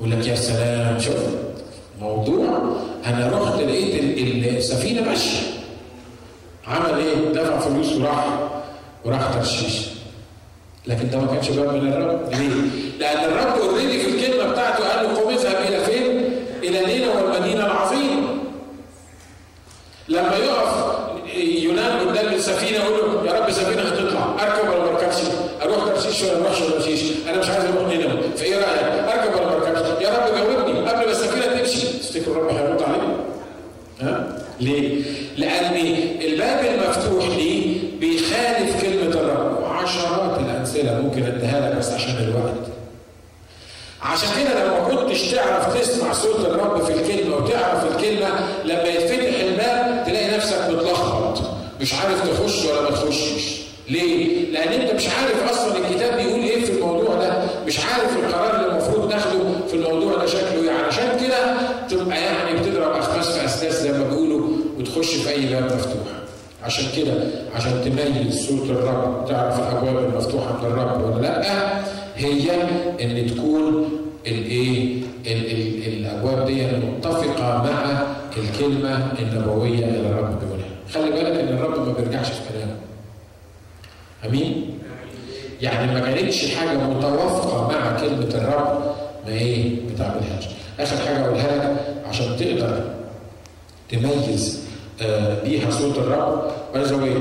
يقول 0.00 0.10
لك 0.12 0.26
يا 0.26 0.34
سلام 0.34 0.98
شوف 1.00 1.16
موضوع 2.00 2.76
أنا 3.06 3.30
رحت 3.42 3.54
لقيت 3.60 4.02
السفينة 4.56 5.02
ماشية 5.08 5.38
عمل 6.66 6.98
إيه؟ 6.98 7.14
دفع 7.32 7.58
فلوس 7.58 7.92
وراح 7.92 8.24
وراح 9.04 9.34
ترشيش 9.34 9.86
لكن 10.86 11.10
ده 11.10 11.18
ما 11.18 11.26
كانش 11.26 11.48
باب 11.50 11.74
من 11.74 11.92
الرب 11.92 12.30
ليه؟ 12.32 12.70
لأن 12.98 13.24
الرب 13.32 13.60
اوريدي 13.60 13.98
في 14.00 14.08
الكلمة 14.10 14.52
بتاعته 14.52 14.84
قال 14.88 15.04
له 15.06 15.20
قم 15.20 15.28
اذهب 15.30 15.56
إلى 15.68 15.84
فين؟ 15.84 16.32
إلى 16.62 16.86
نينا 16.86 17.12
والمدينه 17.14 17.66
العظيمه 17.66 18.28
لما 20.08 20.36
يقف 20.36 20.96
يونان 21.36 22.08
قدام 22.08 22.34
السفينة 22.34 22.84
يقول 22.84 23.14
له 23.24 23.32
يا 23.32 23.40
رب 23.40 23.50
سفينه 23.50 23.82
هتطلع 23.82 24.36
أركب 24.42 24.68
ولا 24.68 24.78
ما 24.78 24.90
أركبش؟ 24.90 25.16
أروح 25.62 25.84
ترشيش 25.84 26.22
ولا 26.22 26.38
ما 26.38 26.46
أروحش 26.46 26.58
ترشيش؟ 26.60 27.02
أنا 27.28 27.38
مش 27.38 27.48
عايز 27.48 27.64
أروح 27.64 27.88
نينوى 27.88 28.22
فإيه 28.36 28.54
رأيك؟ 28.56 29.08
أركب 29.18 29.34
ولا 29.34 29.46
ما 29.46 29.52
أركبش؟ 29.56 30.02
يا 30.04 30.08
رب 30.10 30.34
جاوبني 30.34 30.80
قبل 30.88 31.04
ما 31.06 31.10
السفينة 31.10 31.46
تمشي 31.46 31.86
تفتكر 31.86 32.30
الرب؟ 32.32 32.75
ليه؟ 34.60 35.02
لأن 35.36 35.76
الباب 36.20 36.64
المفتوح 36.64 37.36
ليه 37.36 37.76
بيخالف 38.00 38.82
كلمة 38.82 39.14
الرب 39.14 39.62
وعشرات 39.62 40.38
الأمثلة 40.40 41.00
ممكن 41.00 41.22
أديها 41.22 41.70
لك 41.70 41.78
بس 41.78 41.92
عشان 41.92 42.14
الوقت. 42.16 42.66
عشان 44.02 44.28
كده 44.44 44.64
لما 44.66 44.78
كنتش 44.88 45.22
تعرف 45.22 45.78
تسمع 45.80 46.12
صوت 46.12 46.40
الرب 46.46 46.82
في 46.84 46.92
الكلمة 46.92 47.36
وتعرف 47.36 47.96
الكلمة 47.96 48.28
لما 48.64 48.82
يتفتح 48.82 49.40
الباب 49.40 50.04
تلاقي 50.06 50.36
نفسك 50.36 50.58
متلخبط 50.70 51.42
مش 51.80 51.94
عارف 51.94 52.30
تخش 52.30 52.64
ولا 52.64 52.80
ما 52.82 52.90
تخشش. 52.90 53.56
ليه؟ 53.88 54.44
لأن 54.52 54.80
أنت 54.80 54.92
مش 54.94 55.06
عارف 55.08 55.50
أصلا 55.52 55.76
الكتاب 55.78 56.16
بيقول 56.16 56.40
إيه 56.40 56.64
في 56.64 56.72
الموضوع 56.72 57.14
ده، 57.14 57.42
مش 57.66 57.78
عارف 57.80 58.16
القرار 58.16 58.56
اللي 58.56 58.66
المفروض 58.72 59.10
تاخده 59.10 59.38
في 59.68 59.74
الموضوع 59.74 60.16
ده 60.16 60.26
شكله 60.26 60.62
إيه، 60.62 60.70
علشان 60.70 61.20
كده 61.26 61.56
تبقى 61.90 62.20
يعني 62.22 62.58
بتضرب 62.60 62.92
أسداس 63.68 63.82
زي 63.82 63.92
ما 63.98 64.04
بيقولوا 64.08 64.48
وتخش 64.78 65.14
في 65.14 65.30
أي 65.30 65.46
باب 65.46 65.64
مفتوح. 65.64 66.06
عشان 66.62 66.84
كده 66.96 67.12
عشان 67.54 67.72
تميز 67.84 68.46
صوت 68.48 68.70
الرب 68.70 69.24
تعرف 69.28 69.58
الأبواب 69.60 70.04
المفتوحة 70.04 70.52
من 70.58 70.66
الرب 70.66 71.02
ولا 71.16 71.22
لأ 71.22 71.42
هي 72.16 72.50
إن 73.00 73.26
تكون 73.34 73.88
الإيه؟ 74.26 74.96
الأبواب 75.86 76.46
دي 76.46 76.66
متفقة 76.66 77.62
مع 77.62 78.02
الكلمة 78.36 79.12
النبوية 79.18 79.84
اللي 79.84 80.00
الرب 80.08 80.40
بيقولها. 80.40 80.66
خلي 80.94 81.10
بالك 81.10 81.40
إن 81.40 81.48
الرب 81.48 81.86
ما 81.88 81.92
بيرجعش 81.92 82.26
في 82.30 82.40
كلامه. 82.52 82.76
آمين 84.26 84.78
يعني 85.62 85.92
ما 85.92 86.00
كانتش 86.00 86.54
حاجة 86.54 86.78
متوافقة 86.78 87.68
مع 87.68 88.00
كلمة 88.00 88.34
الرب 88.34 88.94
ما 89.26 89.32
إيه 89.32 89.70
ما 89.70 89.98
تعملهاش 89.98 90.44
آخر 90.80 90.96
حاجة 90.96 91.24
أقولها 91.24 91.56
لك 91.56 91.76
عشان 92.08 92.36
تقدر 92.36 92.84
تميز 93.88 94.60
آه 95.02 95.42
بيها 95.44 95.70
صوت 95.70 95.98
الرب 95.98 96.50
باي 96.74 97.14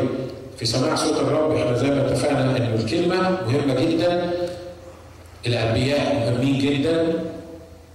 في 0.58 0.66
سماع 0.66 0.96
صوت 0.96 1.18
الرب 1.20 1.56
إحنا 1.56 1.78
زي 1.78 1.88
ما 1.88 2.06
اتفقنا 2.08 2.58
إن 2.58 2.74
الكلمة 2.80 3.16
مهمة 3.48 3.74
جدا 3.86 4.32
الأنبياء 5.48 6.16
مهمين 6.16 6.60
جدا 6.60 7.14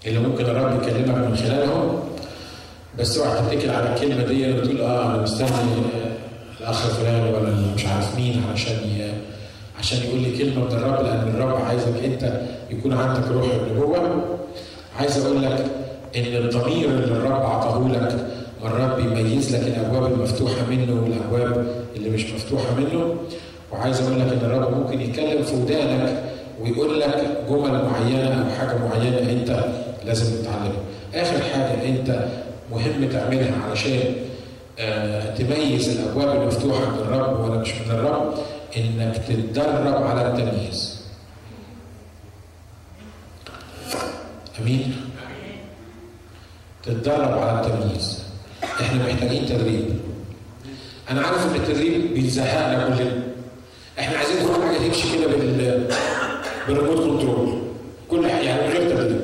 اللي 0.06 0.18
ممكن 0.18 0.44
الرب 0.44 0.82
يكلمك 0.82 1.16
من 1.16 1.36
خلالهم 1.36 2.00
بس 2.98 3.18
اوعى 3.18 3.40
تتكل 3.56 3.70
على 3.70 3.94
الكلمة 3.94 4.22
دي 4.24 4.52
وتقول 4.52 4.80
آه 4.80 5.06
أنا 5.14 5.22
مستني 5.22 5.48
الأخ 6.60 6.86
فلان 6.86 7.22
ولا 7.34 7.54
مش 7.74 7.86
عارف 7.86 8.16
مين 8.16 8.42
علشان. 8.50 8.76
عشان 9.78 9.98
يقول 10.08 10.20
لي 10.20 10.38
كلمة 10.38 10.64
من 10.64 10.72
الرب 10.72 11.04
لأن 11.04 11.28
الرب 11.34 11.62
عايزك 11.64 12.04
أنت 12.04 12.40
يكون 12.70 12.92
عندك 12.92 13.28
روح 13.28 13.46
النبوة 13.54 14.24
عايز 14.98 15.18
أقول 15.26 15.42
لك 15.42 15.66
إن 16.16 16.22
الضمير 16.36 16.88
اللي 16.88 17.04
الرب 17.16 17.40
اعطاه 17.42 17.88
لك 17.88 18.26
مرات 18.62 18.96
بيميز 18.96 19.56
لك 19.56 19.62
الأبواب 19.66 20.12
المفتوحة 20.12 20.66
منه 20.70 21.02
والأبواب 21.02 21.84
اللي 21.96 22.10
مش 22.10 22.32
مفتوحة 22.32 22.74
منه 22.74 23.16
وعايز 23.72 24.00
أقول 24.00 24.20
لك 24.20 24.26
إن 24.32 24.38
الرب 24.50 24.76
ممكن 24.80 25.00
يتكلم 25.00 25.42
في 25.42 25.54
ودانك 25.54 26.22
ويقول 26.60 27.00
لك 27.00 27.44
جمل 27.48 27.84
معينة 27.84 28.44
أو 28.44 28.50
حاجة 28.58 28.76
معينة 28.78 29.18
أنت 29.30 29.64
لازم 30.04 30.42
تتعلمها. 30.42 30.82
آخر 31.14 31.42
حاجة 31.42 31.84
أنت 31.88 32.28
مهم 32.72 33.08
تعملها 33.08 33.62
علشان 33.68 34.14
آه 34.78 35.34
تميز 35.34 35.88
الأبواب 35.88 36.42
المفتوحة 36.42 36.90
من 36.90 36.98
الرب 36.98 37.40
ولا 37.50 37.60
مش 37.60 37.72
من 37.74 37.90
الرب 37.90 38.34
إنك 38.76 39.16
تتدرب 39.28 40.02
على 40.02 40.28
التمييز. 40.28 41.00
أمين؟ 44.60 44.94
تتدرب 46.82 47.38
على 47.38 47.66
التمييز. 47.66 48.29
إحنا 48.64 49.06
محتاجين 49.06 49.46
تدريب. 49.46 50.00
أنا 51.10 51.20
عارف 51.26 51.46
ان 51.46 51.54
التدريب 51.54 52.14
بيزهقنا 52.14 52.84
كلنا. 52.96 53.22
إحنا 53.98 54.18
عايزين 54.18 54.36
كل 54.46 54.62
حاجة 54.62 54.78
تمشي 54.88 55.18
كده 55.18 55.26
بال 55.26 55.86
بال 56.68 56.75
remote 56.75 56.96
control. 56.98 57.62
كل 58.10 58.30
حاجة 58.30 58.42
يعني 58.44 58.62
من 58.68 58.72
غير 58.72 58.90
تدريب. 58.90 59.20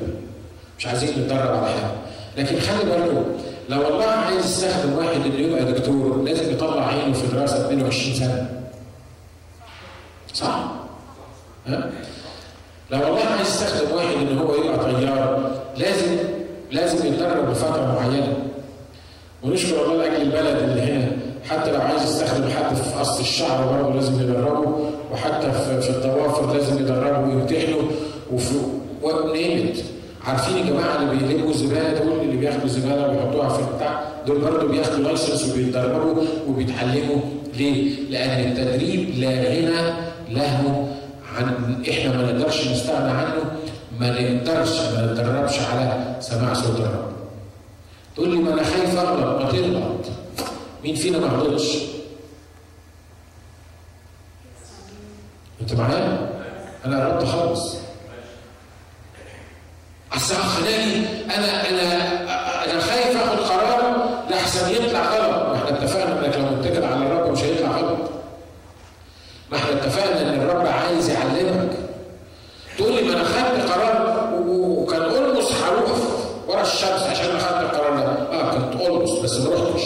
مش 0.78 0.86
عايزين 0.86 1.08
نتدرب 1.10 1.48
على 1.64 1.66
حاجة. 1.68 1.90
لكن 2.36 2.60
خلي 2.60 2.84
بالكم 2.90 3.24
لو 3.68 3.88
الله 3.88 4.04
عايز 4.04 4.44
يستخدم 4.44 4.92
واحد 4.92 5.20
انه 5.26 5.38
يبقى 5.38 5.64
دكتور 5.72 6.22
لازم 6.24 6.52
يطلع 6.52 6.86
عينه 6.86 7.12
في 7.12 7.26
دراسة 7.36 7.66
22 7.66 8.14
سنة. 8.14 8.60
صح؟ 10.34 10.64
ها؟ 11.66 11.90
لو 12.90 12.98
الله 13.06 13.24
عايز 13.24 13.46
يستخدم 13.48 13.94
واحد 13.94 14.14
ان 14.16 14.38
هو 14.38 14.54
يبقى 14.54 14.78
طيار 14.78 15.50
لازم 15.76 16.16
لازم 16.70 17.06
يتدرب 17.06 17.50
لفتره 17.50 17.94
معينة. 17.94 18.36
ونشكر 19.42 19.84
الله 19.84 19.96
لأجل 19.96 20.22
البلد 20.22 20.62
اللي 20.62 20.82
هنا. 20.82 21.08
حتى 21.44 21.72
لو 21.72 21.80
عايز 21.80 22.02
يستخدم 22.02 22.48
حد 22.50 22.76
في 22.76 22.98
قص 22.98 23.20
الشعر 23.20 23.66
برضه 23.72 23.94
لازم 23.94 24.22
يدربه. 24.22 24.76
وحتى 25.12 25.52
في 25.80 25.90
الضوافر 25.90 26.54
لازم 26.54 26.78
يدربه 26.78 27.18
ويمتحنه 27.18 27.76
وفي 28.32 28.54
ونيمت 29.02 29.84
عارفين 30.24 30.56
يا 30.56 30.62
جماعة 30.62 31.02
اللي 31.02 31.26
بيلموا 31.26 31.50
الزباله 31.50 32.04
دول 32.04 32.20
اللي 32.20 32.36
بياخدوا 32.36 32.64
الزباله 32.64 33.08
ويحطوها 33.08 33.48
في 33.48 33.58
البتاع 33.60 34.00
دول 34.26 34.38
برضه 34.38 34.68
بياخدوا 34.68 35.04
لايسنس 35.04 35.52
وبيتدربوا 35.52 36.22
وبيتعلموا. 36.48 37.20
ليه؟ 37.58 37.94
لأن 38.10 38.52
التدريب 38.52 39.18
لا 39.18 39.28
غنى 39.28 39.92
له 40.30 40.86
عن 41.36 41.76
إحنا 41.90 42.16
ما 42.16 42.32
نقدرش 42.32 42.68
نستغنى 42.68 43.10
عنه. 43.10 43.44
ما 44.00 44.10
نقدرش 44.10 44.80
ما 44.80 45.12
نتدربش 45.12 45.58
على 45.60 46.16
سماع 46.20 46.54
صوت 46.54 46.80
الرب. 46.80 47.15
تقول 48.16 48.30
لي 48.30 48.36
ما 48.36 48.52
أنا 48.54 48.62
خايف 48.64 48.98
اغلط 48.98 49.42
ما 49.42 49.50
تغلط. 49.50 50.06
مين 50.84 50.94
فينا 50.94 51.18
ما 51.18 51.26
غلطش؟ 51.26 51.78
أنت 55.60 55.72
معايا؟ 55.72 56.30
أنا 56.84 57.06
قربت 57.06 57.24
خالص. 57.24 57.76
أصل 60.12 60.34
خلاني 60.34 61.06
أنا 61.24 61.68
أنا 61.68 62.72
أنا 62.72 62.80
خايف 62.80 63.16
آخد 63.16 63.38
قرار 63.38 64.08
لحسن 64.30 64.70
يطلع 64.70 65.00
غلط، 65.00 65.48
ما 65.48 65.54
إحنا 65.56 65.68
اتفقنا 65.68 66.26
إنك 66.26 66.36
لو 66.36 66.42
متكل 66.42 66.84
على 66.84 67.06
الرب 67.06 67.32
مش 67.32 67.42
هيطلع 67.42 67.68
غلط. 67.68 68.10
ما 69.50 69.56
إحنا 69.58 69.72
اتفقنا 69.72 70.20
إن 70.20 70.40
الرب 70.40 70.66
عايز 70.66 71.10
يعلمك. 71.10 71.76
تقول 72.78 72.94
لي 72.94 73.02
ما 73.02 73.12
أنا 73.14 73.24
خدت 73.24 73.70
قرار 73.70 73.95
الشمس 76.76 77.02
عشان 77.02 77.36
اخدت 77.36 77.60
القرار 77.60 77.96
ده، 77.96 78.06
آه 78.38 78.54
كنت 78.54 78.80
اولموس 78.80 79.18
بس 79.18 79.40
ما 79.40 79.54
رحتش. 79.54 79.82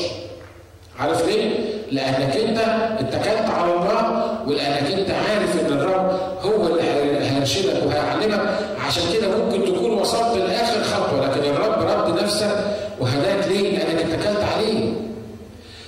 عارف 0.98 1.26
ليه؟ 1.26 1.50
لأنك 1.92 2.36
أنت 2.36 2.58
اتكلت 3.00 3.50
على 3.50 3.72
الله 3.72 4.34
ولأنك 4.46 4.92
أنت 4.92 5.10
عارف 5.10 5.60
إن 5.60 5.72
الرب 5.78 6.20
هو 6.42 6.66
اللي 6.66 6.82
هيرشدك 7.30 7.86
وهيعلمك 7.86 8.40
عشان 8.86 9.02
كده 9.12 9.28
ممكن 9.36 9.64
تكون 9.74 9.90
وصلت 9.90 10.36
لآخر 10.36 10.82
خطوة 10.82 11.26
لكن 11.26 11.40
الرب 11.50 11.82
رد 11.82 12.22
نفسك 12.22 12.56
وهداك 13.00 13.48
ليه؟ 13.48 13.78
لأنك 13.78 14.00
اتكلت 14.02 14.44
عليه. 14.56 14.92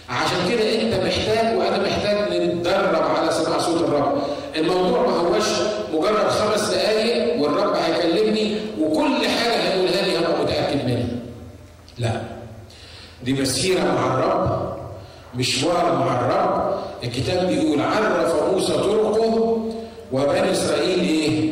عشان 0.08 0.38
كده 0.50 0.82
أنت 0.82 0.94
محتاج 1.04 1.56
وأنا 1.58 1.78
محتاج 1.78 2.32
نتدرب 2.42 3.02
على 3.16 3.30
سماع 3.32 3.58
صوت 3.58 3.80
الرب. 3.80 4.18
الموضوع 4.56 5.06
ما 5.06 5.16
هوش 5.16 5.46
مجرد 5.94 6.28
خمس 6.28 6.70
دقائق 6.70 7.40
والرب 7.42 7.74
هيكلمني 7.74 8.56
وكل 8.80 9.28
حاجة 9.28 9.52
هيقولها 9.52 10.02
لي 10.02 10.18
هبقى 10.18 10.42
متاكد 10.42 10.84
منها. 10.84 11.06
لا. 11.98 12.20
دي 13.24 13.32
مسيرة 13.32 13.80
مع 13.84 14.06
الرب 14.14 14.72
مشوار 15.34 15.96
مع 15.98 16.20
الرب 16.20 16.74
الكتاب 17.04 17.48
بيقول 17.48 17.80
عرف 17.80 18.34
موسى 18.52 18.72
طرقه 18.72 19.58
وبني 20.12 20.52
إسرائيل 20.52 21.00
إيه؟ 21.00 21.50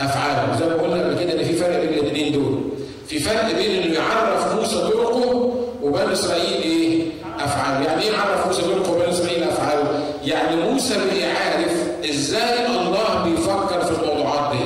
أفعاله 0.00 0.56
زي 0.60 0.66
ما 0.66 0.74
قلنا 0.82 1.04
قبل 1.04 1.18
كده 1.24 1.32
إن 1.40 1.44
في 1.44 1.52
فرق 1.52 1.80
بين 1.80 1.88
الاثنين 1.98 2.32
دول 2.32 2.58
في 3.06 3.18
فرق 3.18 3.52
بين 3.54 3.82
إنه 3.82 3.94
يعرف 3.94 4.54
موسى 4.54 4.76
طرقه 4.78 5.50
وبني 5.82 6.12
إسرائيل 6.12 6.62
إيه؟ 6.62 7.02
أفعاله 7.40 7.86
يعني 7.86 8.02
إيه 8.02 8.12
يعرف 8.12 8.46
موسى 8.46 8.62
طرقه 8.62 8.92
وبني 8.92 9.10
إسرائيل 9.10 9.42
أفعاله؟ 9.42 10.00
يعني 10.24 10.56
موسى 10.56 10.94
بقى 10.94 11.30
عارف 11.30 11.72
إزاي 12.10 12.66
الله 12.66 13.24
بيفكر 13.24 13.80
في 13.84 14.02
الموضوعات 14.02 14.56
دي 14.56 14.64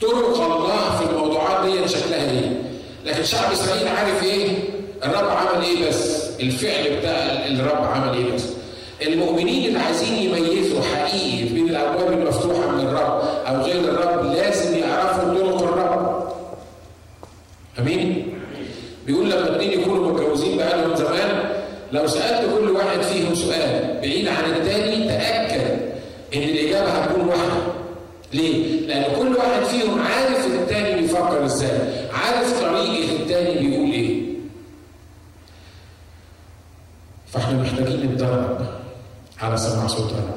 طرق 0.00 0.40
الله 0.42 0.96
في 0.98 1.10
الموضوعات 1.10 1.66
دي 1.66 1.88
شكلها 1.88 2.30
إيه؟ 2.30 2.62
لكن 3.20 3.28
شعب 3.28 3.52
إسرائيل 3.52 3.88
عارف 3.88 4.24
إيه؟ 4.24 4.48
الرب 5.04 5.28
عمل 5.30 5.64
إيه 5.64 5.88
بس؟ 5.88 6.30
الفعل 6.40 6.96
بتاع 6.96 7.12
الرب 7.46 7.84
عمل 7.84 8.16
إيه 8.16 8.32
بس؟ 8.32 8.44
المؤمنين 9.02 9.64
اللي 9.64 9.78
عايزين 9.78 10.14
يميزوا 10.14 10.82
حقيقي 10.82 11.54
بين 11.54 11.68
الأبواب 11.68 12.12
المفتوحة 12.12 12.70
من 12.70 12.80
الرب 12.80 13.20
أو 13.46 13.62
غير 13.62 13.80
الرب 13.80 14.24
لازم 14.24 14.78
يعرفوا 14.78 15.58
طرق 15.58 15.72
الرب. 15.72 16.32
آمين؟ 17.78 18.32
بيقول 19.06 19.30
لما 19.30 19.56
اثنين 19.56 19.80
يكونوا 19.80 20.12
متجوزين 20.12 20.56
بقالهم 20.58 20.96
زمان 20.96 21.50
لو 21.92 22.06
سألت 22.06 22.50
كل 22.58 22.70
واحد 22.70 23.02
فيهم 23.02 23.34
سؤال 23.34 23.98
بعيد 24.02 24.28
عن 24.28 24.44
الثاني 24.44 25.08
تاكد 25.08 25.80
ان 26.34 26.42
الاجابه 26.42 26.88
هتكون 26.90 27.28
واحدة. 27.28 27.60
ليه؟ 28.32 28.80
لأن 28.86 29.16
كل 29.16 29.36
واحد 29.36 29.64
فيهم 29.64 30.00
عارف 30.02 30.46
الثاني 30.46 31.00
بيفكر 31.00 31.44
إزاي، 31.44 31.78
عارف 32.12 32.60
طريقه 32.60 33.22
الثاني 33.22 33.58
بيقول 33.68 33.92
إيه. 33.92 34.20
فاحنا 37.26 37.62
نتدرب 38.24 38.66
على 39.40 39.56
سماع 39.56 39.86
صوت 39.86 40.10
الرب. 40.12 40.34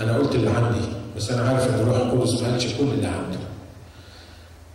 أنا 0.00 0.16
قلت 0.18 0.34
اللي 0.34 0.50
عندي 0.50 0.78
بس 1.16 1.30
أنا 1.30 1.48
عارف 1.48 1.68
إن 1.74 1.80
الروح 1.80 1.96
القدس 1.96 2.42
ما 2.42 2.48
قالش 2.50 2.66
كل 2.66 2.84
اللي 2.84 3.06
عنده. 3.06 3.38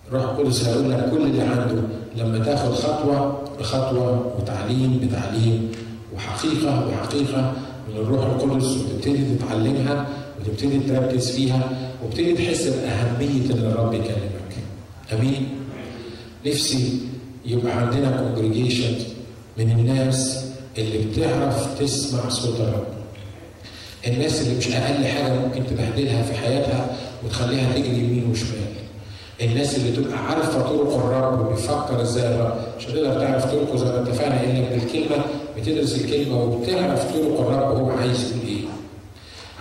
الروح 0.08 0.24
القدس 0.24 0.66
هيقول 0.68 0.92
لك 0.92 1.10
كل 1.12 1.22
اللي 1.22 1.42
عنده 1.42 1.82
لما 2.16 2.46
تاخد 2.46 2.74
خطوة 2.74 3.44
بخطوة 3.60 4.34
وتعليم 4.40 5.00
بتعليم 5.08 5.72
وحقيقة 6.16 6.86
بحقيقه 6.90 7.54
من 7.90 7.96
الروح 7.98 8.26
القدس 8.26 8.66
وتبتدي 8.78 9.36
تتعلمها 9.36 10.06
وتبتدي 10.42 10.80
تركز 10.80 11.32
فيها 11.32 11.70
وتبتدي 12.04 12.34
تحس 12.34 12.68
بأهمية 12.68 13.46
ان 13.54 13.72
الرب 13.72 13.94
يكلمك. 13.94 14.54
أمين؟ 15.14 15.48
نفسي 16.46 17.00
يبقى 17.46 17.72
عندنا 17.78 18.18
كونجريجيشن 18.18 18.96
من 19.58 19.72
الناس 19.72 20.47
اللي 20.78 20.98
بتعرف 20.98 21.80
تسمع 21.80 22.30
صوت 22.30 22.60
الرب. 22.60 22.88
الناس 24.08 24.42
اللي 24.42 24.58
مش 24.58 24.68
أقل 24.68 25.06
حاجة 25.06 25.34
ممكن 25.34 25.64
تبهدلها 25.68 26.24
في 26.24 26.34
حياتها 26.38 26.96
وتخليها 27.26 27.74
تجري 27.74 27.88
يمين 27.98 28.30
وشمال. 28.32 28.68
الناس 29.42 29.76
اللي 29.76 29.92
تبقى 29.92 30.18
عارفة 30.18 30.62
طرق 30.62 30.96
الرب 30.96 31.40
وبيفكر 31.48 32.02
إزاي 32.02 32.28
الرب. 32.36 32.58
مش 32.78 32.86
هتقدر 32.88 33.20
تعرف 33.20 33.46
طرقه 33.46 33.78
زي 33.78 33.86
ما 33.86 34.02
اتفقنا 34.02 34.44
إلا 34.44 34.70
بالكلمة 34.70 35.24
بتدرس 35.58 35.96
الكلمة 35.96 36.44
وبتعرف 36.44 37.04
طرق 37.14 37.40
الرب 37.40 37.78
هو 37.78 37.90
عايز 37.92 38.22
يقول 38.32 38.48
إيه. 38.48 38.64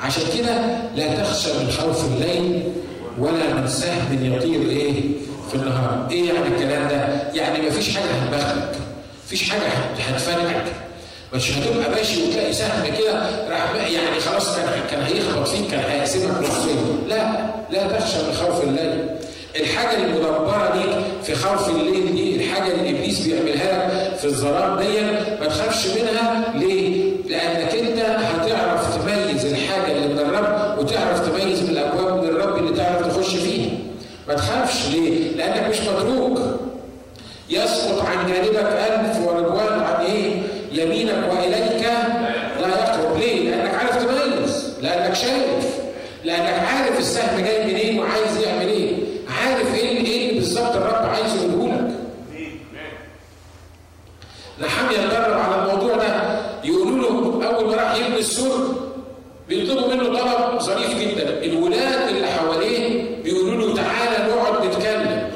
عشان 0.02 0.22
كده 0.38 0.56
لا 0.96 1.22
تخشى 1.22 1.48
من 1.64 1.70
خوف 1.70 2.04
الليل 2.12 2.62
ولا 3.18 3.54
من 3.54 3.68
سهم 3.68 4.24
يطير 4.34 4.70
إيه 4.70 4.92
في 5.48 5.54
النهار. 5.54 6.08
إيه 6.10 6.24
يعني 6.32 6.48
الكلام 6.48 6.88
ده؟ 6.88 7.32
يعني 7.32 7.66
مفيش 7.68 7.96
حاجة 7.96 8.10
هتبخلك 8.10 8.76
مفيش 9.26 9.50
حاجة 9.50 9.62
هتفرقك 9.98 10.64
مش 11.34 11.50
هتبقى 11.58 11.90
ماشي 11.90 12.22
وتلاقي 12.28 12.52
سهم 12.52 12.82
كده 12.98 13.12
راح 13.50 13.74
يعني 13.74 14.20
خلاص 14.20 14.56
كان 14.56 14.68
كان 14.90 15.02
هيخبط 15.02 15.48
فيك 15.48 15.70
كان 15.70 15.90
هيقسمك 15.90 16.30
نصين 16.48 16.98
لا 17.08 17.46
لا 17.70 17.98
تخشى 17.98 18.16
من 18.18 18.34
خوف 18.34 18.64
الليل 18.64 19.08
الحاجة 19.60 19.96
المدبرة 19.96 20.72
ليك 20.74 20.96
في 21.24 21.34
خوف 21.34 21.68
الليل 21.70 22.14
دي 22.14 22.36
الحاجة 22.36 22.72
اللي 22.72 22.90
إبليس 22.90 23.20
بيعملها 23.26 23.88
لك 24.10 24.16
في 24.18 24.24
الظلام 24.24 24.78
دي 24.80 25.00
ما 25.40 25.46
تخافش 25.46 25.86
منها 25.86 26.44
ليه؟ 26.54 27.12
لأنك 27.28 27.74
أنت 27.74 27.98
هتعرف 27.98 28.96
تميز 28.96 29.44
الحاجة 29.44 29.92
اللي 29.92 30.08
من 30.08 30.18
الرب 30.18 30.78
وتعرف 30.78 31.28
تميز 31.28 31.62
من 31.62 31.68
الأبواب 31.70 32.22
من 32.22 32.28
الرب 32.28 32.56
اللي 32.58 32.76
تعرف 32.76 33.16
تخش 33.16 33.34
فيها 33.34 33.70
ما 34.28 34.34
تخافش 34.34 34.86
ليه؟ 34.88 35.30
لأنك 35.36 35.68
مش 35.70 35.80
متروك 35.80 36.38
يسقط 37.50 38.04
عن 38.06 38.26
جانبك 38.32 38.56
ألف 38.56 39.26
ورضوان؟ 39.26 39.75
يمينك 40.82 41.32
وإليك 41.32 41.82
لا 42.60 42.68
يقرب. 42.68 43.18
ليه؟ 43.18 43.50
لأنك 43.50 43.74
عارف 43.74 43.96
تميز 44.04 44.74
لأنك 44.82 45.14
شايف 45.14 45.66
لأنك 46.24 46.64
عارف 46.68 46.98
السهم 46.98 47.44
جاي 47.44 47.66
منين 47.66 47.98
وعايز 47.98 48.36
يعمل 48.46 48.68
إيه. 48.68 48.92
عارف 49.28 49.74
إيه 49.74 50.06
إيه 50.06 50.34
بالظبط 50.34 50.76
الرب 50.76 51.06
عايز 51.10 51.42
يقوله 51.44 51.74
لك. 51.74 51.96
نحمية 54.60 54.96
اتدرب 54.96 55.38
على 55.40 55.62
الموضوع 55.62 55.96
ده. 55.96 56.40
يقولوا 56.64 56.98
له 57.40 57.46
أول 57.48 57.66
ما 57.66 57.74
راح 57.82 57.94
يبني 57.94 58.18
السور 58.18 58.74
بيطلبوا 59.48 59.94
منه 59.94 60.04
طلب 60.18 60.60
ظريف 60.60 60.98
جدا. 60.98 61.28
الولاد 61.44 62.08
اللي 62.08 62.26
حواليه 62.26 63.04
بيقولوا 63.24 63.66
له 63.68 63.74
تعالى 63.74 64.32
نقعد 64.32 64.66
نتكلم 64.66 65.28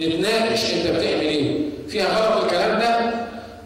نتناقش 0.00 0.74
أنت 0.74 0.86
بتعمل 0.86 1.20
إيه. 1.20 1.58
فيها 1.88 2.06
غلط 2.06 2.44
الكلام 2.44 2.78
ده 2.78 3.10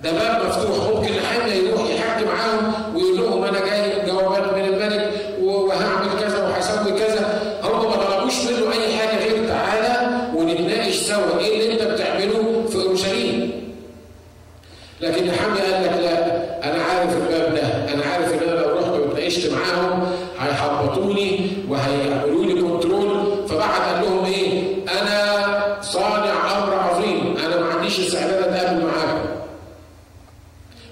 ده 0.02 0.12
باب 0.12 0.46
مفتوح 0.46 0.88
ممكن 0.96 1.12
حد 1.14 1.50
يروح 1.50 1.90
يحكي 1.90 2.24
معاهم 2.24 2.96
ويقول 2.96 3.16
لهم 3.16 3.44
أنا 3.44 3.58
جاي 3.64 4.06
جوابات 4.06 4.52
من 4.54 4.64
الملك 4.64 5.10
وهعمل 5.42 6.20
كذا 6.20 6.42
وهسوي 6.48 6.92
كذا 6.98 7.40
هم 7.62 7.84
ما 7.84 7.96
طلبوش 7.96 8.34
منه 8.44 8.72
اي 8.72 8.96
حاجة 8.96 9.18
غير 9.18 9.48
تعالى 9.48 10.10
ونتناقش 10.34 10.94
سوا 10.94 11.38
إيه 11.40 11.60
اللي 11.60 11.72
انت 11.72 11.82
بتعمله 11.92 12.64
في 12.70 12.76
اورشليم 12.82 13.64
لكن 15.00 15.26
نحمي 15.26 15.58
قال 15.60 15.82
لك 15.84 15.92
لا 16.02 16.44
أنا 16.70 16.82
عارف 16.84 17.16
الباب 17.16 17.54
ده 17.54 17.92
أنا 17.94 18.04
عارف 18.12 18.32
ان 18.32 18.48
أنا 18.48 18.60
لو 18.60 18.78
رحت 18.78 18.88
واتناقشت 18.92 19.52
معاهم 19.52 20.12
هيحبطوني 20.40 21.50
وهيعملوا 21.68 22.44
لي 22.44 22.62
كنترول 22.62 23.48
فبعد 23.48 23.80
قال 23.80 24.02
لهم 24.04 24.24
إيه 24.24 24.62
أنا 25.00 25.78
صانع 25.82 26.58
أمر 26.58 26.74
عظيم 26.74 27.36
أنا 27.46 27.60
ما 27.60 27.74
عنديش 27.74 28.00
استعداد 28.00 28.42
اتقابل 28.42 28.84
معاكم 28.86 29.24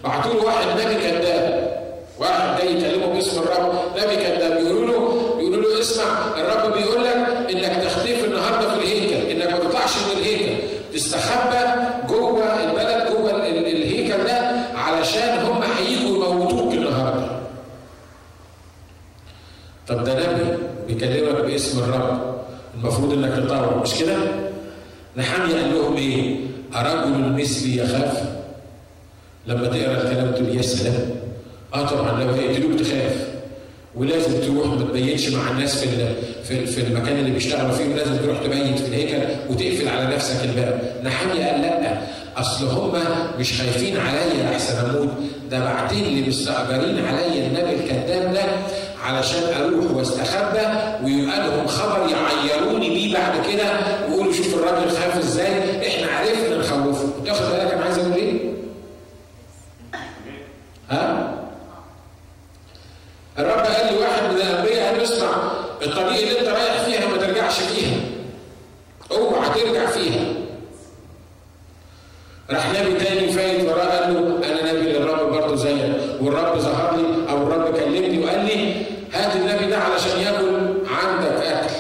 بعتوا 0.05 0.35
له 0.35 0.45
واحد 0.47 0.67
نبي 0.81 0.95
كذاب 0.95 1.73
واحد 2.19 2.59
جاي 2.59 2.73
يكلمه 2.77 3.07
باسم 3.07 3.41
الرب 3.43 3.73
نبي 3.97 4.17
كذاب 4.17 4.61
يقولوا 4.61 4.87
له 4.87 5.41
يقولوا 5.41 5.73
له 5.73 5.81
اسمع 5.81 6.05
الرب 6.37 6.73
بيقول 6.73 7.05
لك 7.05 7.17
انك 7.51 7.85
تختفي 7.85 8.25
النهارده 8.25 8.69
في 8.69 8.75
الهيكل 8.77 9.31
انك 9.31 9.53
ما 9.53 9.59
تطلعش 9.59 9.91
من 9.99 10.19
الهيكل 10.19 10.63
تستخبى 10.95 11.59
جوه 12.09 12.45
البلد 12.65 13.13
جوه 13.13 13.31
ال- 13.31 13.47
ال- 13.59 13.67
الهيكل 13.77 14.25
ده 14.25 14.53
علشان 14.77 15.39
هم 15.47 15.63
هيجوا 15.63 16.27
يموتوك 16.27 16.73
النهارده 16.73 17.29
طب 19.93 20.05
ده 20.05 20.15
نبي 20.15 20.59
بيكلمك 20.89 21.45
باسم 21.45 21.79
الرب 21.79 22.35
المفروض 22.75 23.13
إنك 23.13 23.45
تطاوع 23.47 23.83
مش 23.83 23.95
كده؟ 23.95 24.17
نحمي 25.17 25.53
قال 25.53 25.75
لهم 25.75 25.97
إيه؟ 25.97 26.37
أرجل 26.75 27.33
مثلي 27.43 27.77
يخاف؟ 27.77 28.23
لما 29.47 29.67
تقرأ 29.69 30.03
الكلام 30.03 30.31
تقول 30.33 30.57
يا 30.57 30.63
سلام 30.63 31.11
آه 31.75 31.87
طبعا 31.87 32.25
لو 32.25 32.31
هيقتلوك 32.31 32.81
تخاف 32.81 33.29
ولازم 33.95 34.41
تروح 34.41 34.67
ما 34.67 34.85
تبيتش 34.85 35.29
مع 35.29 35.51
الناس 35.51 35.85
في 35.85 35.89
في 36.45 36.67
في 36.67 36.81
المكان 36.81 37.19
اللي 37.19 37.31
بيشتغلوا 37.31 37.73
فيه 37.73 37.93
ولازم 37.93 38.17
تروح 38.17 38.39
تبيت 38.43 38.79
في 38.79 38.89
الهيكل 38.89 39.19
وتقفل 39.51 39.89
على 39.89 40.15
نفسك 40.15 40.45
الباب 40.45 40.93
نحمي 41.05 41.33
قال 41.43 41.61
لأ 41.63 42.03
أصل 42.37 42.67
هم 42.67 42.93
مش 43.41 43.61
خايفين 43.61 43.97
عليا 43.97 44.53
أحسن 44.53 44.75
أموت 44.77 45.09
ده 45.51 45.59
بعتين 45.59 46.05
لي 46.05 46.29
مستأجرين 46.29 47.05
عليا 47.05 47.47
النبي 47.47 47.75
الكذاب 47.75 48.35
ده 48.35 48.43
علشان 49.03 49.43
أروح 49.63 49.91
واستخبى 49.91 50.67
ويبقى 51.05 51.39
لهم 51.49 51.67
خبر 51.67 52.09
يعيروني 52.11 52.89
بيه 52.89 53.15
بعد 53.15 53.47
كده 53.53 53.73
ويقولوا 54.09 54.33
شوف 54.33 54.55
الراجل 54.55 54.91
خاف 54.91 55.19
إزاي؟ 55.19 55.89
إحنا 55.89 56.17
عرفنا 56.17 56.57
نخوفه 56.59 57.25
تاخد 57.25 57.43
بالك 57.51 57.73
أنا 57.73 57.85
عايز 57.85 57.99
أقول 57.99 58.13
إيه؟ 58.13 58.53
ها؟ 60.91 61.35
الرب 63.39 63.59
قال 63.67 63.95
لواحد 63.95 64.23
من 64.23 64.37
الانبياء 64.37 64.87
قال 64.89 64.97
له 64.99 65.03
اسمع 65.05 65.53
الطريق 65.83 66.29
اللي 66.29 66.41
انت 66.41 66.49
رايح 66.49 66.83
فيها 66.83 67.09
ما 67.09 67.17
ترجعش 67.17 67.61
فيها 67.61 67.97
اوعى 69.13 69.49
ترجع 69.61 69.87
فيها 69.87 70.25
راح 72.51 72.71
نبي 72.81 72.95
تاني 73.05 73.33
فايت 73.33 73.69
وراه 73.69 73.85
قال 73.85 74.15
له 74.15 74.37
أنا 74.51 74.73
نبي 74.73 74.93
للرب 74.93 75.33
برضه 75.33 75.57
زيك 75.57 75.93
والرب 76.21 76.59
ظهر 76.59 76.97
لي 76.97 77.31
أو 77.31 77.37
الرب 77.47 77.77
كلمني 77.77 78.25
وقال 78.25 78.45
لي 78.47 78.75
هات 79.13 79.37
النبي 79.37 79.67
ده 79.67 79.79
علشان 79.79 80.21
ياكل 80.21 80.57
عندك 80.89 81.43
اكل 81.47 81.75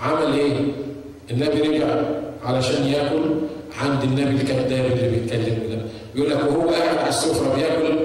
عمل 0.00 0.38
إيه؟ 0.38 0.56
النبي 1.30 1.60
رجع 1.60 1.94
علشان 2.44 2.86
ياكل 2.86 3.34
عند 3.82 4.02
النبي 4.02 4.42
الكذاب 4.42 4.70
اللي 4.92 5.08
بيتكلم 5.08 5.58
ده 5.70 5.78
يقول 6.14 6.30
لك 6.30 6.38
وهو 6.38 6.70
قاعد 6.70 6.98
على 6.98 7.08
السفره 7.08 7.54
بياكل 7.54 7.98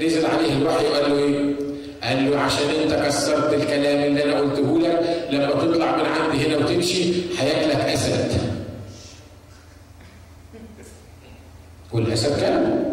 نزل 0.00 0.26
عليه 0.26 0.52
الوحي 0.52 0.86
وقال 0.86 1.10
له 1.10 1.18
إيه؟ 1.18 1.54
قال 2.02 2.30
له 2.30 2.38
عشان 2.40 2.68
انت 2.82 2.94
كسرت 3.06 3.52
الكلام 3.54 4.02
اللي 4.04 4.24
أنا 4.24 4.40
قلته 4.40 4.78
لك 4.78 5.26
لما 5.30 5.46
تطلع 5.50 5.96
من 5.96 6.04
عندي 6.06 6.46
هنا 6.46 6.56
وتمشي 6.56 7.12
هياكلك 7.38 7.80
اسد. 7.80 8.32
والاسد 11.92 12.40
كان 12.40 12.84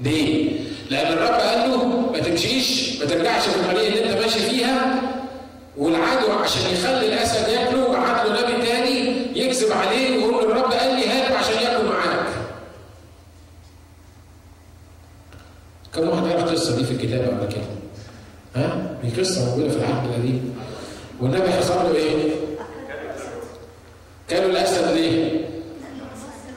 ليه؟ 0.00 0.50
لأن 0.90 1.12
الرب 1.12 1.34
قال 1.40 1.70
له 1.70 1.86
ما 2.12 2.18
تمشيش 2.18 2.98
ما 3.00 3.06
ترجعش 3.06 3.42
في 3.48 3.56
الطريق 3.60 3.86
اللي 3.86 4.04
انت 4.12 4.22
ماشي 4.22 4.38
فيها 4.38 5.02
والعدو 5.76 6.32
عشان 6.32 6.72
يخلي 6.72 7.06
الاسد 7.06 7.48
ياكله 7.48 7.92
بعت 7.92 8.26
له 8.26 8.40
نبي 8.54 8.66
تاني 8.66 9.16
يكذب 9.40 9.72
عليه 9.72 10.16
ويقول 10.16 10.44
له 10.44 10.52
الرب 10.52 10.72
قال 10.72 10.94
لي 10.96 11.06
هات 11.08 11.32
عشان 11.32 11.54
ياكل 11.62 11.84
معاك. 11.84 12.26
كم 15.94 16.08
واحد 16.08 16.26
عرف 16.26 16.44
القصة 16.50 16.76
دي 16.76 16.84
في 16.84 16.90
الكتاب 16.90 17.20
قبل 17.40 17.52
كده؟ 17.52 17.62
ها؟ 18.56 18.96
دي 19.04 19.20
قصه 19.20 19.44
موجوده 19.50 19.68
في 19.68 19.76
العهد 19.76 20.08
القديم. 20.08 20.56
والنبي 21.20 21.48
حصل 21.52 21.74
له 21.74 21.94
إيه؟ 21.96 22.30
كانوا 24.28 24.50
الاسد 24.50 24.85
ليه؟ 24.96 25.40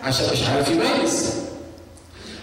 عشان 0.04 0.26
مش 0.34 0.48
عارف 0.50 0.72
يميز. 0.72 1.36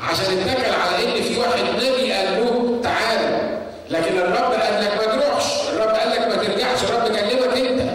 عشان 0.01 0.25
اتكل 0.39 0.73
على 0.75 1.05
إن 1.19 1.23
في 1.23 1.39
واحد 1.41 1.61
نبي 1.61 2.13
قال 2.13 2.45
له 2.45 2.81
تعالى 2.83 3.59
لكن 3.91 4.19
الرب 4.19 4.53
قال 4.53 4.85
لك 4.85 5.07
ما 5.07 5.13
تروحش، 5.17 5.69
الرب 5.73 5.89
قال 5.89 6.11
لك 6.11 6.19
ما 6.19 6.37
ترجعش، 6.43 6.83
الرب 6.85 7.09
كلمك 7.17 7.57
أنت. 7.57 7.91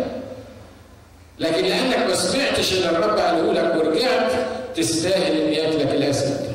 لكن 1.40 1.66
لأنك 1.66 1.98
ما 2.10 2.16
سمعتش 2.16 2.74
اللي 2.74 2.90
الرب 2.90 3.18
قاله 3.18 3.54
لك 3.54 3.76
ورجعت 3.76 4.32
تستاهل 4.76 5.42
ان 5.42 5.54
ياكلك 5.54 5.92
الاسد. 5.92 6.52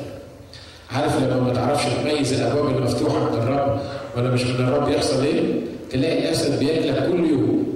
عارف 0.92 1.16
لما 1.16 1.40
ما 1.40 1.52
تعرفش 1.54 1.84
تميز 1.84 2.32
الأبواب 2.32 2.76
المفتوحه 2.76 3.18
من 3.30 3.42
الرب 3.42 3.80
ولا 4.16 4.30
مش 4.30 4.42
من 4.44 4.68
الرب 4.68 4.88
يحصل 4.88 5.24
إيه؟ 5.24 5.54
تلاقي 5.90 6.18
الاسد 6.18 6.58
بياكلك 6.58 7.08
كل 7.08 7.30
يوم. 7.30 7.66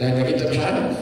لأنك 0.00 0.26
أنت 0.26 0.42
مش 0.42 0.58
عارف. 0.58 0.96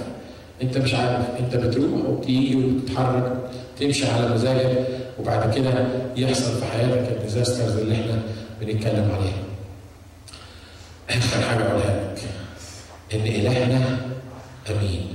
انت 0.62 0.78
مش 0.78 0.94
عارف، 0.94 1.26
انت 1.40 1.56
بتروح 1.56 2.04
وبتيجي 2.08 2.56
وبتتحرك 2.56 3.36
تمشي 3.80 4.06
على 4.06 4.34
مزاجك 4.34 4.86
وبعد 5.18 5.54
كده 5.54 5.86
يحصل 6.16 6.56
في 6.58 6.64
حياتك 6.64 7.12
الديزاسترز 7.16 7.76
اللي 7.76 7.94
إحنا 7.94 8.22
بنتكلم 8.61 9.08
عليها. 9.14 9.42
اخر 11.11 11.40
حاجة 11.42 11.62
أقولها 11.70 12.12
لك 12.14 12.20
إن 13.14 13.20
إلهنا 13.20 13.98
أمين. 14.70 15.06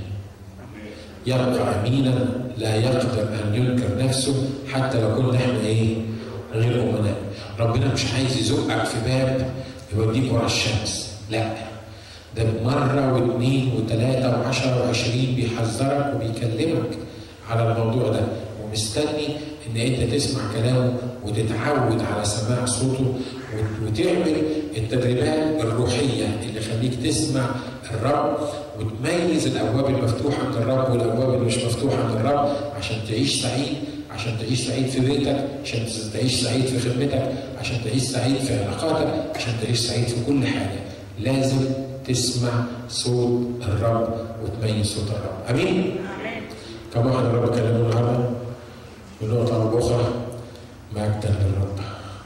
يبقى 1.26 1.80
أمينا 1.80 2.28
لا 2.58 2.74
يقدر 2.76 3.22
أن 3.44 3.54
ينكر 3.54 4.04
نفسه 4.04 4.48
حتى 4.72 5.00
لو 5.00 5.16
كنا 5.16 5.36
إحنا 5.36 5.60
إيه؟ 5.60 5.96
غير 6.54 6.82
أمناء. 6.82 7.16
ربنا 7.58 7.92
مش 7.94 8.04
عايز 8.14 8.36
يزقك 8.36 8.84
في 8.84 8.96
باب 9.10 9.50
يوديك 9.96 10.32
ورا 10.32 10.46
الشمس، 10.46 11.14
لا. 11.30 11.65
ده 12.36 12.44
مرة 12.64 13.12
واثنين 13.14 13.70
وثلاثة 13.76 14.40
وعشرة 14.40 14.86
وعشرين 14.86 15.34
بيحذرك 15.36 16.12
وبيكلمك 16.14 16.90
على 17.50 17.72
الموضوع 17.72 18.08
ده. 18.08 18.20
ومستني 18.64 19.26
إن 19.66 19.76
أنت 19.80 20.14
تسمع 20.14 20.40
كلامه 20.52 20.92
وتتعود 21.24 22.02
على 22.02 22.24
سماع 22.24 22.64
صوته 22.64 23.14
وتعمل 23.86 24.36
التدريبات 24.76 25.60
الروحية 25.60 26.26
اللي 26.48 26.60
خليك 26.60 26.94
تسمع 27.04 27.46
الرب 27.94 28.36
وتميز 28.80 29.46
الأبواب 29.46 29.86
المفتوحة 29.94 30.42
من 30.48 30.56
الرب 30.56 30.90
والأبواب 30.92 31.34
اللي 31.34 31.46
مش 31.46 31.58
مفتوحة 31.58 32.02
من 32.08 32.16
الرب 32.20 32.48
عشان 32.78 32.96
تعيش 33.08 33.42
سعيد 33.42 33.74
عشان 34.10 34.32
تعيش 34.40 34.60
سعيد 34.60 34.86
في 34.86 35.00
بيتك 35.00 35.36
عشان 35.64 35.80
تعيش 36.12 36.34
سعيد 36.40 36.64
في 36.66 36.78
خدمتك 36.90 37.32
عشان 37.60 37.76
تعيش 37.84 38.02
سعيد 38.02 38.36
في 38.36 38.54
علاقاتك 38.64 39.08
عشان 39.36 39.52
تعيش 39.62 39.78
سعيد 39.78 40.04
في 40.08 40.16
كل 40.26 40.46
حاجة. 40.46 40.80
لازم 41.20 41.56
تسمع 42.08 42.50
صوت 42.88 43.40
الرب 43.68 44.08
وتميز 44.44 44.86
صوت 44.86 45.08
الرب. 45.10 45.50
آمين؟ 45.50 45.96
كم 46.94 47.06
واحد 47.06 47.24
الرب 47.24 47.48
كلمه 47.54 47.76
النهارده 47.76 48.30
بنقطة 49.20 49.56
أو 49.62 49.68
بأخرى 49.68 50.04
مجدا 50.96 51.28
للرب 51.28 51.78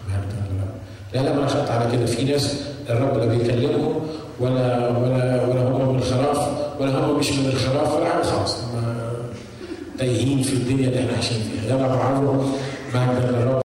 مجدا 0.09 0.39
للرب 0.51 0.75
لا 1.15 1.21
لا 1.21 1.33
ما 1.35 1.39
أنا 1.41 1.47
خدت 1.49 1.71
على 1.71 1.93
كده. 1.97 2.07
في 2.07 2.25
ناس 2.25 2.63
الرب 2.91 3.19
لا 3.19 3.27
بيكلمهم 3.27 4.01
ولا 4.41 4.89
ولا 4.99 5.47
ولا 5.47 5.63
هم 5.69 5.93
من 5.93 5.99
الخراف 5.99 6.49
ولا 6.81 7.05
هم 7.07 7.19
مش 7.19 7.33
من 7.33 7.47
الخراف 7.47 7.95
ولا 7.97 8.11
حاجة 8.11 8.23
خالص 8.23 8.57
تايهين 9.99 10.43
في 10.43 10.53
الدنيا 10.53 10.89
اللي 10.89 11.01
إحنا 11.01 11.13
عايشين 11.13 11.39
فيها. 11.43 11.75
يلا 11.77 11.89
معروف 11.97 12.47
مجدا 12.95 13.31
للرب 13.31 13.61